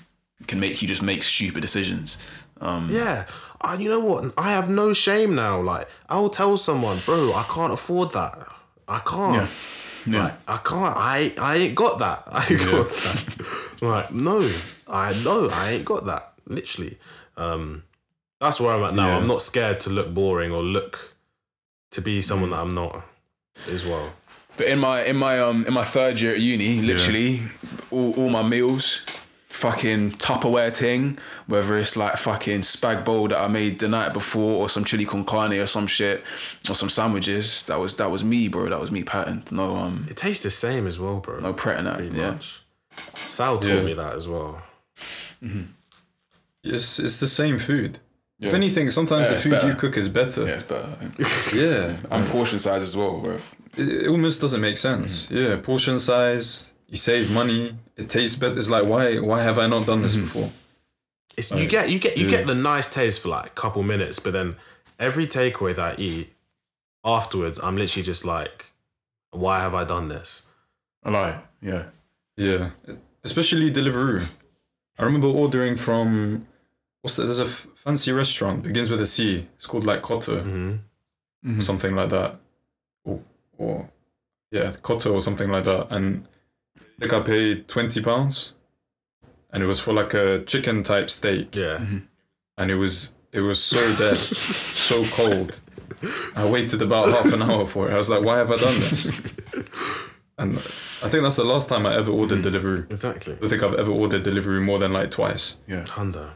can 0.46 0.60
make 0.60 0.80
you 0.84 0.88
just 0.88 1.02
make 1.02 1.24
stupid 1.24 1.62
decisions. 1.62 2.20
Um 2.60 2.88
Yeah. 2.92 3.26
Uh, 3.62 3.78
you 3.80 3.90
know 3.90 4.00
what? 4.00 4.32
I 4.38 4.52
have 4.52 4.70
no 4.70 4.94
shame 4.94 5.34
now. 5.34 5.60
Like, 5.60 5.88
I'll 6.10 6.30
tell 6.30 6.58
someone, 6.58 7.00
bro, 7.06 7.32
I 7.34 7.44
can't 7.44 7.74
afford 7.74 8.12
that. 8.14 8.48
I 8.92 9.00
can't. 9.00 9.36
Yeah. 9.36 9.48
Yeah. 10.06 10.24
Like, 10.24 10.34
I 10.48 10.58
can't. 10.58 10.98
I 10.98 11.34
I 11.38 11.56
ain't 11.58 11.76
got 11.76 12.00
that. 12.00 12.24
I 12.28 12.46
ain't 12.50 12.66
got 12.66 12.88
that. 12.89 13.82
like, 13.82 14.12
no, 14.12 14.52
I 14.88 15.14
know 15.24 15.50
I 15.52 15.72
ain't 15.72 15.86
got 15.86 16.06
that. 16.06 16.34
Literally. 16.48 16.98
Um, 17.38 17.84
that's 18.39 18.60
where 18.60 18.74
I'm 18.74 18.84
at 18.84 18.96
now. 18.96 19.08
Yeah. 19.08 19.18
I'm 19.18 19.28
not 19.28 19.42
scared 19.42 19.80
to 19.82 19.89
look 19.92 20.14
boring 20.14 20.52
or 20.52 20.64
look 20.64 21.16
to 21.92 22.02
be 22.02 22.22
someone 22.22 22.50
that 22.50 22.60
I'm 22.60 22.74
not 22.74 23.04
as 23.70 23.86
well. 23.86 24.12
But 24.58 24.68
in 24.68 24.80
my 24.80 25.04
in 25.04 25.16
my 25.16 25.39
um 25.39 25.66
in 25.66 25.74
my 25.74 25.84
third 25.84 26.20
year 26.20 26.34
at 26.34 26.42
uni, 26.42 26.82
literally 26.82 27.42
all, 27.92 28.14
all 28.14 28.30
my 28.30 28.44
meals, 28.44 29.06
fucking 29.62 30.12
Tupperware 30.14 30.76
thing, 30.76 31.18
whether 31.47 31.78
it's 31.78 31.95
like 31.95 32.18
fucking 32.18 32.62
spag 32.62 33.05
bowl 33.05 33.28
that 33.30 33.39
I 33.39 33.47
made 33.47 33.80
the 33.80 33.88
night 33.88 34.12
before 34.14 34.53
or 34.62 34.68
some 34.70 34.84
chili 34.84 35.05
con 35.05 35.24
carne 35.24 35.53
or 35.53 35.68
some 35.68 35.88
shit 35.88 36.24
or 36.70 36.76
some 36.76 36.89
sandwiches. 36.89 37.64
That 37.64 37.80
was 37.80 37.95
that 37.97 38.09
was 38.12 38.24
me, 38.24 38.47
bro. 38.47 38.70
That 38.70 38.80
was 38.80 38.91
me 38.91 39.03
patterned. 39.03 39.51
No 39.51 39.76
um 39.76 40.05
It 40.09 40.18
tastes 40.18 40.43
the 40.43 40.49
same 40.49 40.88
as 40.88 40.97
well, 40.99 41.20
bro. 41.20 41.39
no 41.39 41.53
pret 41.53 41.78
in 41.80 41.86
that. 41.86 41.97
pretty 41.97 42.18
Yeah. 42.18 42.32
much. 42.32 42.62
Sal 43.30 43.57
taught 43.59 43.70
Yeah. 43.70 43.84
me 43.84 43.93
that 43.93 44.16
as 44.16 44.28
well. 44.28 44.62
Hmm. 45.39 45.62
it's 46.64 46.99
it's 46.99 47.20
the 47.20 47.28
same 47.28 47.57
food. 47.59 47.99
If 48.39 48.53
anything, 48.55 48.89
sometimes 48.89 49.28
Yeah, 49.28 49.32
the 49.32 49.36
it's 49.38 49.45
food 49.45 49.64
you 49.70 49.76
cook 49.76 49.95
is 49.97 50.09
better. 50.09 50.41
Yeah, 50.43 50.55
it's 50.57 50.64
better. 50.64 50.89
Yeah. 51.55 51.97
and 52.09 52.28
portion 52.30 52.57
size 52.59 52.82
as 52.82 52.95
well, 52.97 53.20
bro. 53.20 53.38
It, 53.78 53.88
it 53.88 54.07
almost 54.07 54.41
doesn't 54.41 54.62
make 54.62 54.78
sense. 54.78 55.28
Yeah, 55.30 55.57
portion 55.57 55.99
size, 55.99 56.70
you 56.92 56.98
save 56.98 57.32
money, 57.32 57.76
it 57.96 58.10
tastes 58.10 58.36
better. 58.38 58.60
It's 58.60 58.70
like 58.70 58.86
why 58.86 59.18
why 59.18 59.42
have 59.42 59.58
I 59.58 59.66
not 59.66 59.88
done 59.88 60.04
this 60.04 60.16
before? 60.16 60.52
It's, 61.38 61.50
you 61.50 61.66
get 61.68 61.89
you 61.89 61.98
get 61.98 62.18
you 62.18 62.26
yeah. 62.26 62.38
get 62.38 62.48
the 62.48 62.54
nice 62.54 62.88
taste 62.88 63.22
for 63.22 63.30
like 63.30 63.48
a 63.48 63.50
couple 63.54 63.82
minutes, 63.82 64.20
but 64.20 64.34
then 64.34 64.58
every 65.00 65.26
takeaway 65.26 65.76
that 65.76 65.98
I 65.98 66.02
eat 66.02 66.34
afterwards, 67.04 67.60
I'm 67.64 67.78
literally 67.78 68.04
just 68.04 68.26
like, 68.26 68.72
why 69.32 69.60
have 69.60 69.74
I 69.74 69.86
done 69.86 70.10
this? 70.10 70.48
I 71.04 71.10
lie. 71.10 71.39
Yeah. 71.62 71.86
Yeah, 72.38 72.70
especially 73.24 73.72
Deliveroo. 73.72 74.26
I 74.98 75.04
remember 75.04 75.28
ordering 75.28 75.76
from 75.78 76.48
what's 77.02 77.16
that? 77.16 77.24
There's 77.24 77.39
a 77.39 77.46
f- 77.46 77.68
fancy 77.76 78.12
restaurant 78.12 78.64
begins 78.64 78.89
with 78.89 79.02
a 79.02 79.06
C. 79.06 79.48
It's 79.56 79.68
called 79.68 79.86
like 79.86 80.02
Koto, 80.02 80.42
hmm 80.42 80.76
or 81.44 81.62
something 81.62 81.96
like 81.96 82.10
that, 82.10 82.36
or, 83.04 83.20
or 83.58 83.89
yeah, 84.52 84.72
Koto 84.82 85.12
or 85.14 85.22
something 85.22 85.50
like 85.50 85.64
that. 85.64 85.88
And 85.89 86.24
I 86.24 86.28
think 87.02 87.14
I 87.14 87.20
paid 87.22 87.68
twenty 87.68 88.02
pounds, 88.02 88.54
and 89.52 89.64
it 89.64 89.66
was 89.66 89.80
for 89.80 89.93
like 89.93 90.14
a 90.14 90.43
chicken 90.45 90.84
type 90.84 91.10
steak, 91.10 91.56
Yeah. 91.56 91.78
Mm-hmm. 91.78 91.97
and 92.58 92.72
it 92.72 92.76
was 92.76 93.14
it 93.32 93.41
was 93.41 93.62
so 93.64 93.78
dead, 93.97 94.16
so 94.16 95.04
cold. 95.06 95.60
I 96.36 96.45
waited 96.45 96.82
about 96.82 97.10
half 97.10 97.32
an 97.34 97.41
hour 97.41 97.66
for 97.66 97.89
it. 97.89 97.93
I 97.93 97.97
was 97.97 98.10
like, 98.10 98.24
why 98.24 98.38
have 98.38 98.49
I 98.52 98.58
done 98.58 98.80
this? 98.80 99.10
And 100.38 100.58
I 101.04 101.10
think 101.10 101.22
that's 101.22 101.36
the 101.36 101.43
last 101.43 101.70
time 101.70 101.86
I 101.86 101.95
ever 101.95 102.12
ordered 102.12 102.36
mm-hmm. 102.36 102.43
delivery. 102.43 102.80
Exactly. 102.89 103.38
I 103.43 103.47
think 103.47 103.62
I've 103.62 103.76
ever 103.76 103.91
ordered 103.91 104.24
delivery 104.24 104.60
more 104.60 104.80
than 104.80 104.91
like 104.91 105.12
twice, 105.12 105.58
Yeah. 105.68 105.84
Thunder. 105.86 106.32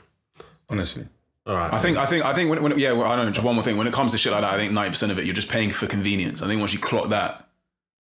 honestly. 0.69 1.07
All 1.47 1.55
right. 1.55 1.73
I 1.73 1.79
think 1.79 1.97
I 1.97 2.05
think 2.05 2.25
I 2.25 2.33
think 2.33 2.49
when, 2.49 2.61
when 2.63 2.77
yeah 2.79 2.91
well, 2.91 3.09
I 3.11 3.15
don't 3.15 3.25
know 3.25 3.31
just 3.31 3.45
one 3.45 3.55
more 3.55 3.63
thing 3.63 3.77
when 3.77 3.87
it 3.87 3.93
comes 3.93 4.11
to 4.11 4.17
shit 4.17 4.31
like 4.31 4.41
that 4.41 4.53
I 4.53 4.57
think 4.57 4.73
ninety 4.73 4.91
percent 4.91 5.11
of 5.11 5.19
it 5.19 5.25
you're 5.25 5.35
just 5.35 5.49
paying 5.49 5.69
for 5.69 5.85
convenience 5.87 6.41
I 6.41 6.47
think 6.47 6.59
once 6.59 6.73
you 6.73 6.79
clock 6.79 7.09
that 7.09 7.44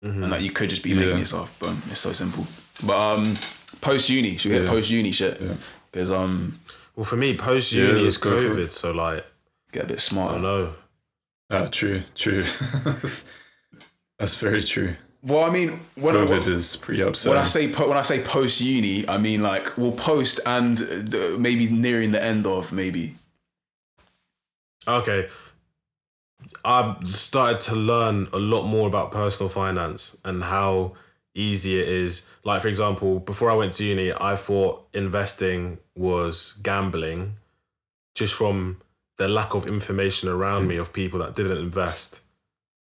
Mm-hmm. 0.06 0.22
and 0.24 0.32
like 0.32 0.42
you 0.44 0.52
could 0.52 0.70
just 0.70 0.84
be 0.84 0.94
making 0.94 1.10
Yeah. 1.10 1.18
yourself 1.18 1.58
boom 1.60 1.82
it's 1.90 2.00
so 2.00 2.14
simple 2.14 2.46
but 2.86 2.96
um 2.98 3.38
post 3.82 4.08
uni 4.10 4.38
should 4.38 4.50
we 4.52 4.58
hit 4.58 4.66
Yeah. 4.66 4.70
post 4.76 4.90
uni 4.92 5.12
shit 5.12 5.42
Yeah. 5.42 5.56
because 5.92 6.12
um 6.12 6.60
Well, 6.96 7.06
for 7.06 7.18
me, 7.18 7.36
post 7.36 7.72
uni 7.74 8.02
let's 8.04 8.16
is 8.16 8.22
COVID, 8.22 8.72
so 8.72 8.92
like, 8.92 9.26
get 9.74 9.84
a 9.84 9.88
bit 9.88 10.00
smarter 10.00 10.36
don't 10.36 10.44
know. 10.44 10.74
Ah, 11.50 11.66
true, 11.66 12.02
true. 12.16 12.44
that's 14.20 14.36
very 14.38 14.62
true. 14.62 14.96
well 15.24 15.44
I 15.44 15.50
mean 15.50 15.80
when, 15.96 16.16
COVID 16.16 16.48
I, 16.48 16.52
is 16.52 16.76
pretty 16.78 17.04
when 17.30 17.38
I 17.38 17.46
say 17.46 17.68
po- 17.72 17.88
when 17.90 17.98
I 17.98 18.04
say 18.04 18.22
post 18.22 18.62
uni 18.62 19.08
I 19.10 19.18
mean 19.18 19.42
like 19.42 19.76
well 19.78 19.92
post 19.92 20.40
and 20.46 20.78
the, 21.14 21.36
maybe 21.38 21.68
nearing 21.68 22.12
the 22.12 22.22
end 22.24 22.46
of 22.48 22.72
maybe 22.72 23.16
Okay. 24.88 25.30
I've 26.64 27.06
started 27.08 27.60
to 27.62 27.76
learn 27.76 28.28
a 28.34 28.40
lot 28.40 28.66
more 28.66 28.88
about 28.88 29.12
personal 29.12 29.50
finance 29.50 30.20
and 30.26 30.44
how 30.44 30.94
easy 31.34 31.80
it 31.80 31.88
is. 31.88 32.28
Like, 32.44 32.62
for 32.62 32.68
example, 32.68 33.20
before 33.20 33.52
I 33.52 33.54
went 33.54 33.74
to 33.74 33.84
uni, 33.84 34.14
I 34.14 34.36
thought 34.36 34.88
investing 34.94 35.80
was 35.96 36.60
gambling 36.64 37.36
just 38.16 38.34
from 38.34 38.82
the 39.18 39.28
lack 39.28 39.54
of 39.54 39.68
information 39.68 40.30
around 40.30 40.68
me 40.68 40.78
of 40.78 40.94
people 40.94 41.20
that 41.20 41.36
didn't 41.36 41.58
invest. 41.58 42.22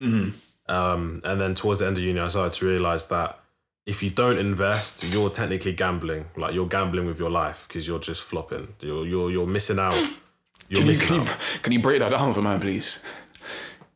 mm-hmm. 0.03 0.31
Um, 0.67 1.21
and 1.25 1.39
then 1.39 1.55
towards 1.55 1.81
the 1.81 1.87
end 1.87 1.99
of 1.99 2.03
uni, 2.03 2.19
I 2.19 2.29
started 2.29 2.55
to 2.55 2.67
realize 2.67 3.09
that 3.09 3.39
if 3.85 4.03
you 4.03 4.09
don't 4.09 4.39
invest, 4.39 5.05
you're 5.05 5.29
technically 5.29 5.75
gambling. 5.75 6.25
Like 6.39 6.55
you're 6.55 6.67
gambling 6.67 7.05
with 7.05 7.19
your 7.19 7.29
life 7.29 7.67
because 7.69 7.87
you're 7.87 7.99
just 7.99 8.23
flopping. 8.23 8.69
You're 8.81 9.07
you're 9.07 9.31
you're 9.31 9.47
missing 9.47 9.79
out. 9.79 9.95
You're 10.71 10.79
can 10.79 10.79
you, 10.79 10.85
missing 10.87 11.09
can, 11.09 11.27
you, 11.27 11.33
can 11.63 11.73
you 11.75 11.83
break 11.83 11.99
that 11.99 12.09
down 12.09 12.33
for 12.33 12.41
me, 12.41 12.59
please 12.59 12.99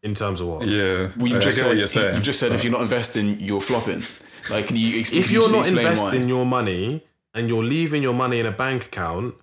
in 0.03 0.15
terms 0.15 0.41
of 0.41 0.49
what? 0.49 0.67
yeah, 0.67 1.09
well, 1.17 1.27
you've 1.29 1.41
just 1.41 1.59
said 1.59 1.67
what 1.67 1.77
you're 1.77 1.87
saying. 1.87 2.15
you've 2.15 2.25
just 2.25 2.39
said 2.41 2.53
if 2.53 2.63
you're 2.63 2.73
not 2.73 2.83
investing 2.83 3.39
you're 3.41 3.61
flopping 3.61 4.03
like 4.51 4.67
can 4.69 4.77
you 4.77 5.01
ex- 5.01 5.13
if 5.13 5.31
you 5.31 5.41
you're 5.41 5.43
just 5.43 5.53
not 5.53 5.61
explain 5.67 5.85
why? 5.85 5.91
investing 5.91 6.29
your 6.29 6.47
money 6.47 7.05
and 7.35 7.49
you're 7.49 7.63
leaving 7.65 8.03
your 8.03 8.15
money 8.15 8.41
in 8.41 8.47
a 8.47 8.51
bank 8.51 8.87
account, 8.87 9.35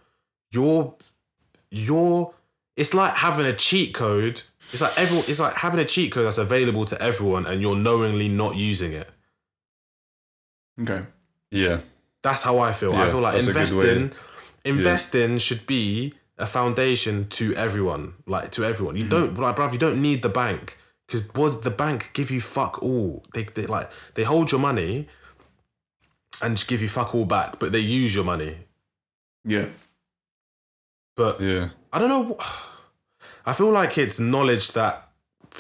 you're 0.52 0.96
you're 1.70 2.34
it's 2.76 2.94
like 2.94 3.14
having 3.14 3.46
a 3.46 3.54
cheat 3.54 3.94
code. 3.94 4.42
It's 4.74 4.82
like 4.82 4.98
everyone 4.98 5.26
it's 5.28 5.40
like 5.40 5.54
having 5.56 5.80
a 5.80 5.86
cheat 5.86 6.12
code 6.12 6.26
that's 6.26 6.38
available 6.40 6.86
to 6.86 7.02
everyone 7.02 7.46
and 7.46 7.62
you're 7.62 7.76
knowingly 7.76 8.28
not 8.28 8.56
using 8.56 8.94
it. 8.94 9.10
okay 10.82 11.04
yeah, 11.52 11.80
That's 12.24 12.42
how 12.44 12.58
I 12.60 12.72
feel. 12.74 12.94
I 12.94 13.08
feel 13.08 13.20
like 13.22 13.34
that's 13.34 13.48
a 13.48 13.54
good 13.54 13.58
way. 13.58 13.90
investing 13.92 14.12
investing 14.66 15.38
should 15.38 15.66
be 15.68 16.14
a 16.38 16.46
foundation 16.46 17.28
to 17.30 17.54
everyone. 17.56 18.14
Like 18.26 18.52
to 18.52 18.64
everyone. 18.66 18.96
You 18.96 19.04
Mm-hmm. 19.04 19.36
don't 19.36 19.38
like 19.40 19.56
bruv, 19.56 19.74
you 19.74 19.80
don't 19.80 20.02
need 20.02 20.22
the 20.22 20.30
bank. 20.30 20.78
Because 21.08 21.34
what 21.36 21.64
the 21.64 21.70
bank 21.72 22.10
give 22.14 22.32
you 22.32 22.42
fuck 22.42 22.82
all. 22.82 23.24
They, 23.34 23.44
they 23.44 23.66
like 23.68 23.90
they 24.16 24.24
hold 24.24 24.52
your 24.52 24.60
money 24.60 25.08
and 26.42 26.56
just 26.58 26.68
give 26.68 26.82
you 26.82 26.88
fuck 26.90 27.14
all 27.16 27.26
back, 27.26 27.60
but 27.60 27.72
they 27.72 27.80
use 27.80 28.14
your 28.16 28.24
money. 28.26 28.58
yeah 29.46 29.68
But 31.16 31.40
yeah, 31.42 31.70
I 31.94 32.00
don't 32.00 32.10
know. 32.10 32.38
I 33.46 33.54
feel 33.54 33.70
like 33.70 33.98
it's 34.00 34.20
knowledge 34.20 34.72
that 34.72 35.10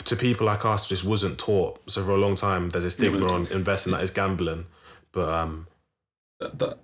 to 0.05 0.15
people 0.15 0.47
like 0.47 0.65
us 0.65 0.89
just 0.89 1.05
wasn't 1.05 1.38
taught. 1.38 1.80
So 1.89 2.03
for 2.03 2.11
a 2.11 2.17
long 2.17 2.36
time, 2.36 2.69
there's 2.69 2.84
a 2.84 2.89
stigma 2.89 3.32
on 3.32 3.45
investing 3.47 3.93
that 3.93 4.01
is 4.01 4.09
gambling. 4.11 4.65
But 5.11 5.30
um, 5.30 5.67
that, 6.39 6.57
that 6.59 6.80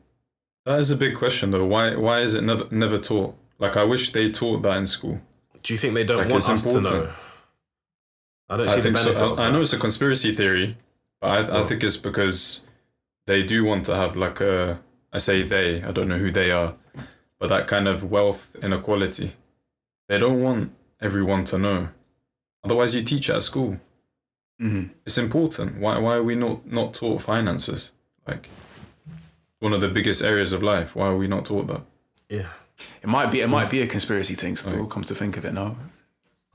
that 0.66 0.80
is 0.80 0.92
a 0.92 0.96
big 0.96 1.16
question 1.18 1.50
though. 1.52 1.66
Why 1.66 1.96
why 1.96 2.20
is 2.20 2.36
it 2.36 2.44
never 2.44 2.66
never 2.70 3.00
taught? 3.00 3.36
Like 3.62 3.78
I 3.78 3.84
wish 3.86 4.12
they 4.12 4.30
taught 4.32 4.62
that 4.64 4.78
in 4.78 4.86
school. 4.88 5.22
do 5.64 5.74
you 5.74 5.78
think 5.78 5.94
they 5.94 6.04
don't 6.04 6.18
Like, 6.18 6.30
want 6.32 6.50
us 6.50 6.64
to 6.74 6.82
know? 6.82 7.14
I 8.50 8.58
don't 8.58 8.68
I 8.68 8.72
see 8.72 8.76
the 8.78 8.82
think 8.82 8.98
so. 8.98 9.12
of 9.34 9.40
I, 9.40 9.46
I 9.48 9.52
know 9.52 9.62
it's 9.62 9.72
a 9.74 9.78
conspiracy 9.78 10.34
theory, 10.34 10.78
but 11.22 11.30
I, 11.30 11.38
I 11.58 11.60
Oh. 11.60 11.64
think 11.64 11.84
it's 11.84 11.98
because 12.10 12.66
they 13.28 13.44
do 13.44 13.64
want 13.64 13.86
to 13.86 13.96
have 13.96 14.16
like 14.16 14.42
a. 14.42 14.80
I 15.14 15.20
say 15.20 15.44
they. 15.44 15.84
I 15.84 15.92
don't 15.92 16.08
know 16.10 16.18
who 16.18 16.32
they 16.32 16.52
are, 16.52 16.74
but 17.40 17.48
that 17.50 17.68
kind 17.68 17.88
of 17.88 18.04
wealth 18.12 18.56
inequality. 18.62 19.34
They 20.10 20.18
don't 20.18 20.42
want 20.42 20.74
everyone 21.00 21.44
to 21.46 21.58
know. 21.58 21.90
Otherwise, 22.64 22.94
you 22.96 23.04
teach 23.04 23.30
at 23.30 23.44
school. 23.44 23.78
mm-hmm. 24.60 24.88
It's 25.06 25.18
important. 25.18 25.78
Why 25.80 25.98
why 26.00 26.16
are 26.16 26.24
we 26.24 26.36
not 26.36 26.66
not 26.66 26.94
taught 26.94 27.22
finances? 27.22 27.92
Like 28.28 28.50
one 29.60 29.74
of 29.74 29.82
the 29.82 29.88
biggest 29.88 30.22
areas 30.24 30.52
of 30.54 30.62
life. 30.64 30.96
Why 30.96 31.06
are 31.08 31.16
we 31.18 31.28
not 31.28 31.46
taught 31.46 31.68
that? 31.68 31.82
Yeah, 32.30 32.50
It 33.02 33.08
might 33.08 33.32
be. 33.32 33.42
It 33.42 33.46
hmm. 33.46 33.52
might 33.52 33.70
be 33.70 33.82
a 33.82 33.88
conspiracy 33.88 34.36
thing. 34.36 34.56
Still, 34.56 34.84
hmm. 34.84 34.90
come 34.90 35.04
to 35.04 35.16
think 35.16 35.38
of 35.38 35.46
it 35.46 35.54
now. 35.54 35.76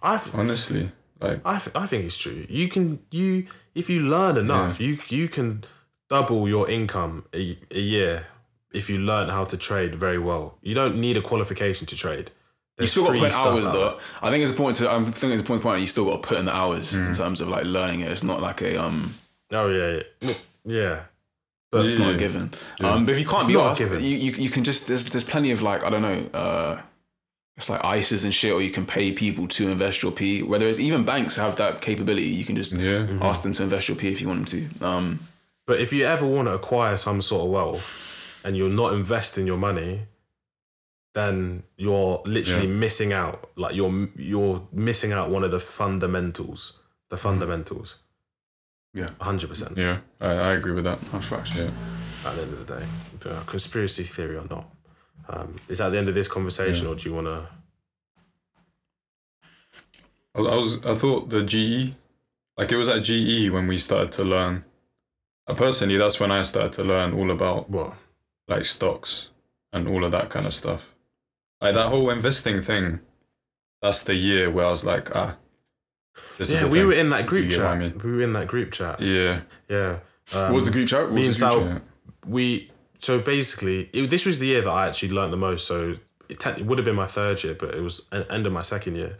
I, 0.02 0.18
th- 0.18 0.34
Honestly, 0.34 0.90
like 1.20 1.40
I, 1.44 1.58
th- 1.58 1.74
I 1.74 1.86
think 1.86 2.04
it's 2.04 2.16
true. 2.16 2.46
You 2.48 2.68
can 2.68 3.00
you 3.10 3.46
if 3.74 3.90
you 3.90 4.00
learn 4.00 4.36
enough, 4.36 4.80
you 4.80 4.98
you 5.08 5.28
can 5.28 5.64
double 6.08 6.48
your 6.48 6.68
income 6.68 7.24
a, 7.34 7.58
a 7.70 7.80
year 7.80 8.26
if 8.72 8.88
you 8.90 8.98
learn 8.98 9.28
how 9.28 9.44
to 9.44 9.56
trade 9.56 9.94
very 9.94 10.18
well. 10.18 10.58
You 10.62 10.74
don't 10.74 11.00
need 11.00 11.16
a 11.16 11.22
qualification 11.22 11.86
to 11.86 11.96
trade. 11.96 12.30
You 12.78 12.86
still 12.86 13.04
got 13.04 13.12
to 13.12 13.18
put 13.18 13.24
in 13.24 13.30
stuff 13.32 13.46
hours 13.46 13.66
out 13.66 13.72
though. 13.72 13.98
I 14.20 14.30
think 14.30 14.42
it's 14.42 14.50
important 14.50 14.78
to. 14.78 14.90
I 14.90 14.96
think 14.96 15.08
it's 15.08 15.40
important 15.40 15.46
to 15.46 15.62
point 15.62 15.66
out 15.66 15.80
you 15.80 15.86
still 15.86 16.04
got 16.04 16.22
to 16.22 16.28
put 16.28 16.38
in 16.38 16.44
the 16.44 16.54
hours 16.54 16.94
in 16.94 17.06
hmm. 17.06 17.12
terms 17.12 17.40
of 17.40 17.48
like 17.48 17.64
learning 17.64 18.00
it. 18.00 18.10
It's 18.10 18.22
not 18.22 18.40
like 18.40 18.60
a 18.60 18.76
um. 18.76 19.14
Oh 19.50 19.68
yeah, 19.68 20.02
yeah, 20.20 20.34
yeah. 20.64 21.02
But 21.72 21.86
It's 21.86 21.98
not 21.98 22.08
a 22.08 22.12
Yeah. 22.12 22.18
given. 22.18 22.50
Um, 22.80 23.04
but 23.06 23.12
if 23.12 23.18
you 23.18 23.24
can't 23.26 23.38
It's 23.42 23.46
be 23.48 23.54
not 23.54 23.66
a 23.66 23.70
asked, 23.70 23.78
given. 23.80 24.02
you, 24.04 24.16
you 24.16 24.32
you 24.32 24.50
can 24.50 24.62
just 24.64 24.86
there's 24.86 25.06
there's 25.06 25.24
plenty 25.24 25.50
of 25.50 25.62
like 25.62 25.82
I 25.84 25.90
don't 25.90 26.02
know. 26.02 26.30
Uh, 26.32 26.80
it's 27.56 27.68
like 27.68 27.80
ISAs 27.82 28.22
and 28.24 28.32
shit, 28.34 28.52
or 28.52 28.60
you 28.62 28.70
can 28.70 28.84
pay 28.86 29.12
people 29.12 29.48
to 29.48 29.68
invest 29.68 30.02
your 30.02 30.12
P. 30.12 30.42
Whether 30.42 30.66
it's 30.68 30.78
even 30.78 31.04
banks 31.04 31.36
have 31.36 31.56
that 31.56 31.80
capability, 31.80 32.28
you 32.28 32.44
can 32.44 32.54
just 32.56 32.72
yeah, 32.72 33.06
Mm-hmm. 33.06 33.22
ask 33.22 33.42
them 33.42 33.52
to 33.54 33.62
invest 33.62 33.88
your 33.88 33.96
P 33.96 34.08
if 34.08 34.20
you 34.20 34.28
want 34.28 34.48
them 34.50 34.68
to. 34.78 34.86
Um, 34.86 35.20
But 35.66 35.80
if 35.80 35.92
you 35.92 36.04
ever 36.04 36.24
want 36.26 36.46
to 36.48 36.54
acquire 36.54 36.96
some 36.96 37.20
sort 37.20 37.42
of 37.46 37.50
wealth 37.50 37.84
and 38.44 38.56
you're 38.56 38.68
not 38.82 38.92
investing 38.94 39.46
your 39.48 39.58
money, 39.58 40.02
then 41.14 41.62
you're 41.76 42.22
literally 42.26 42.66
Yeah. 42.68 42.72
missing 42.74 43.12
out. 43.12 43.50
Like 43.56 43.74
you're 43.74 44.08
you're 44.16 44.68
missing 44.72 45.12
out 45.12 45.30
one 45.30 45.42
of 45.42 45.50
the 45.50 45.58
fundamentals. 45.60 46.78
The 47.08 47.16
fundamentals. 47.16 47.96
Yeah. 48.96 49.10
hundred 49.20 49.48
percent. 49.50 49.76
yeah. 49.76 49.98
I, 50.20 50.28
I 50.48 50.52
agree 50.58 50.72
with 50.72 50.84
that. 50.84 50.98
that's 51.12 51.26
facts. 51.26 51.50
Yeah. 51.54 51.70
At 52.24 52.34
the 52.36 52.42
end 52.42 52.52
of 52.54 52.60
the 52.66 52.70
day, 52.78 52.86
Uh, 53.30 53.42
conspiracy 53.54 54.04
theory 54.04 54.36
or 54.36 54.46
not, 54.48 54.66
um, 55.28 55.56
is 55.68 55.78
that 55.78 55.90
the 55.90 55.98
end 55.98 56.08
of 56.08 56.14
this 56.14 56.28
conversation, 56.28 56.84
Yeah. 56.86 56.92
or 56.92 56.94
do 56.96 57.08
you 57.08 57.14
want 57.14 57.26
to? 57.26 57.38
I, 60.34 60.38
I 60.40 60.56
was 60.56 60.84
I 60.84 60.94
thought 60.94 61.28
the 61.30 61.42
GE, 61.42 61.94
like 62.58 62.72
it 62.72 62.76
was 62.76 62.88
at 62.88 63.02
GE 63.02 63.50
when 63.50 63.66
we 63.66 63.76
started 63.76 64.12
to 64.12 64.24
learn. 64.24 64.64
Uh, 65.46 65.54
personally, 65.54 65.96
that's 65.98 66.18
when 66.20 66.30
I 66.30 66.42
started 66.42 66.72
to 66.72 66.84
learn 66.84 67.12
all 67.14 67.30
about 67.30 67.70
What? 67.70 67.94
like 68.48 68.64
stocks 68.64 69.30
and 69.72 69.86
all 69.88 70.04
of 70.04 70.12
that 70.12 70.30
kind 70.30 70.46
of 70.46 70.54
stuff. 70.54 70.94
Like 71.60 71.74
that 71.74 71.88
whole 71.88 72.10
investing 72.10 72.60
thing. 72.62 73.00
That's 73.82 74.02
the 74.04 74.14
year 74.14 74.50
where 74.50 74.66
I 74.66 74.70
was 74.70 74.84
like, 74.84 75.14
ah, 75.14 75.36
this. 76.38 76.50
Yeah, 76.50 76.68
we 76.68 76.84
were 76.84 76.92
in 76.92 77.10
that 77.10 77.26
group 77.26 77.46
what 77.46 77.54
I 77.54 77.58
chat. 77.58 77.78
mean? 77.78 77.98
We 78.04 78.12
were 78.12 78.22
in 78.22 78.32
that 78.34 78.46
group 78.48 78.72
chat. 78.72 79.00
Yeah, 79.00 79.40
Yeah. 79.68 79.98
Um, 80.32 80.42
What 80.44 80.52
was 80.54 80.64
the 80.64 80.70
group 80.72 80.88
chat? 80.88 81.02
What 81.04 81.12
me 81.12 81.18
was 81.20 81.28
and 81.28 81.36
Sal- 81.36 81.60
chat? 81.62 81.82
we 82.26 82.70
so 82.98 83.20
basically 83.20 83.88
it, 83.92 84.10
this 84.10 84.26
was 84.26 84.38
the 84.38 84.46
year 84.46 84.62
that 84.62 84.70
I 84.70 84.88
actually 84.88 85.10
learned 85.12 85.32
the 85.32 85.36
most. 85.36 85.66
So 85.66 85.96
it, 86.28 86.40
te- 86.40 86.50
it 86.50 86.66
would 86.66 86.78
have 86.78 86.84
been 86.84 86.96
my 86.96 87.06
third 87.06 87.42
year, 87.44 87.54
but 87.54 87.74
it 87.74 87.80
was 87.80 88.02
an 88.10 88.24
end 88.30 88.46
of 88.46 88.52
my 88.52 88.62
second 88.62 88.96
year. 88.96 89.16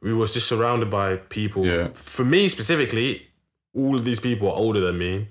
We 0.00 0.14
was 0.14 0.32
just 0.32 0.48
surrounded 0.48 0.88
by 0.90 1.16
people. 1.16 1.66
Yeah. 1.66 1.88
For 1.94 2.24
me 2.24 2.48
specifically, 2.48 3.26
all 3.74 3.94
of 3.96 4.04
these 4.04 4.20
people 4.20 4.48
are 4.50 4.56
older 4.56 4.80
than 4.80 4.96
me 4.98 5.28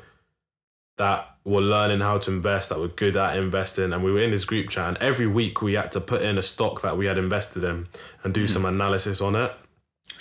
that 0.98 1.28
were 1.44 1.62
learning 1.62 2.00
how 2.02 2.18
to 2.18 2.32
invest, 2.32 2.70
that 2.70 2.80
were 2.80 2.88
good 2.88 3.16
at 3.16 3.38
investing, 3.38 3.92
and 3.94 4.04
we 4.04 4.12
were 4.12 4.20
in 4.20 4.32
this 4.32 4.46
group 4.46 4.70
chat. 4.70 4.88
And 4.90 4.98
every 5.00 5.28
week 5.28 5.62
we 5.62 5.74
had 5.74 5.92
to 5.94 6.02
put 6.02 6.22
in 6.22 6.38
a 6.38 6.42
stock 6.42 6.82
that 6.84 6.98
we 6.98 7.06
had 7.06 7.18
invested 7.18 7.64
in 7.64 7.88
and 8.24 8.34
do 8.34 8.48
some 8.48 8.66
analysis 8.66 9.22
on 9.22 9.36
it 9.36 9.52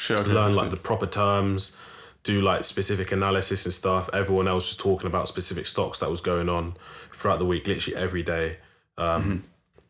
Sure. 0.04 0.18
okay. 0.18 0.32
learn 0.32 0.54
like 0.54 0.70
the 0.70 0.76
proper 0.76 1.06
terms, 1.06 1.60
do 2.22 2.40
like 2.40 2.64
specific 2.64 3.12
analysis 3.12 3.64
and 3.66 3.72
stuff. 3.74 4.08
Everyone 4.12 4.48
else 4.48 4.64
was 4.70 4.76
talking 4.76 5.06
about 5.06 5.28
specific 5.28 5.66
stocks 5.66 5.98
that 5.98 6.10
was 6.10 6.20
going 6.20 6.48
on 6.48 6.74
throughout 7.12 7.38
the 7.38 7.44
week, 7.52 7.66
literally 7.66 7.96
every 7.96 8.22
day. 8.22 8.58
Um, 8.98 9.44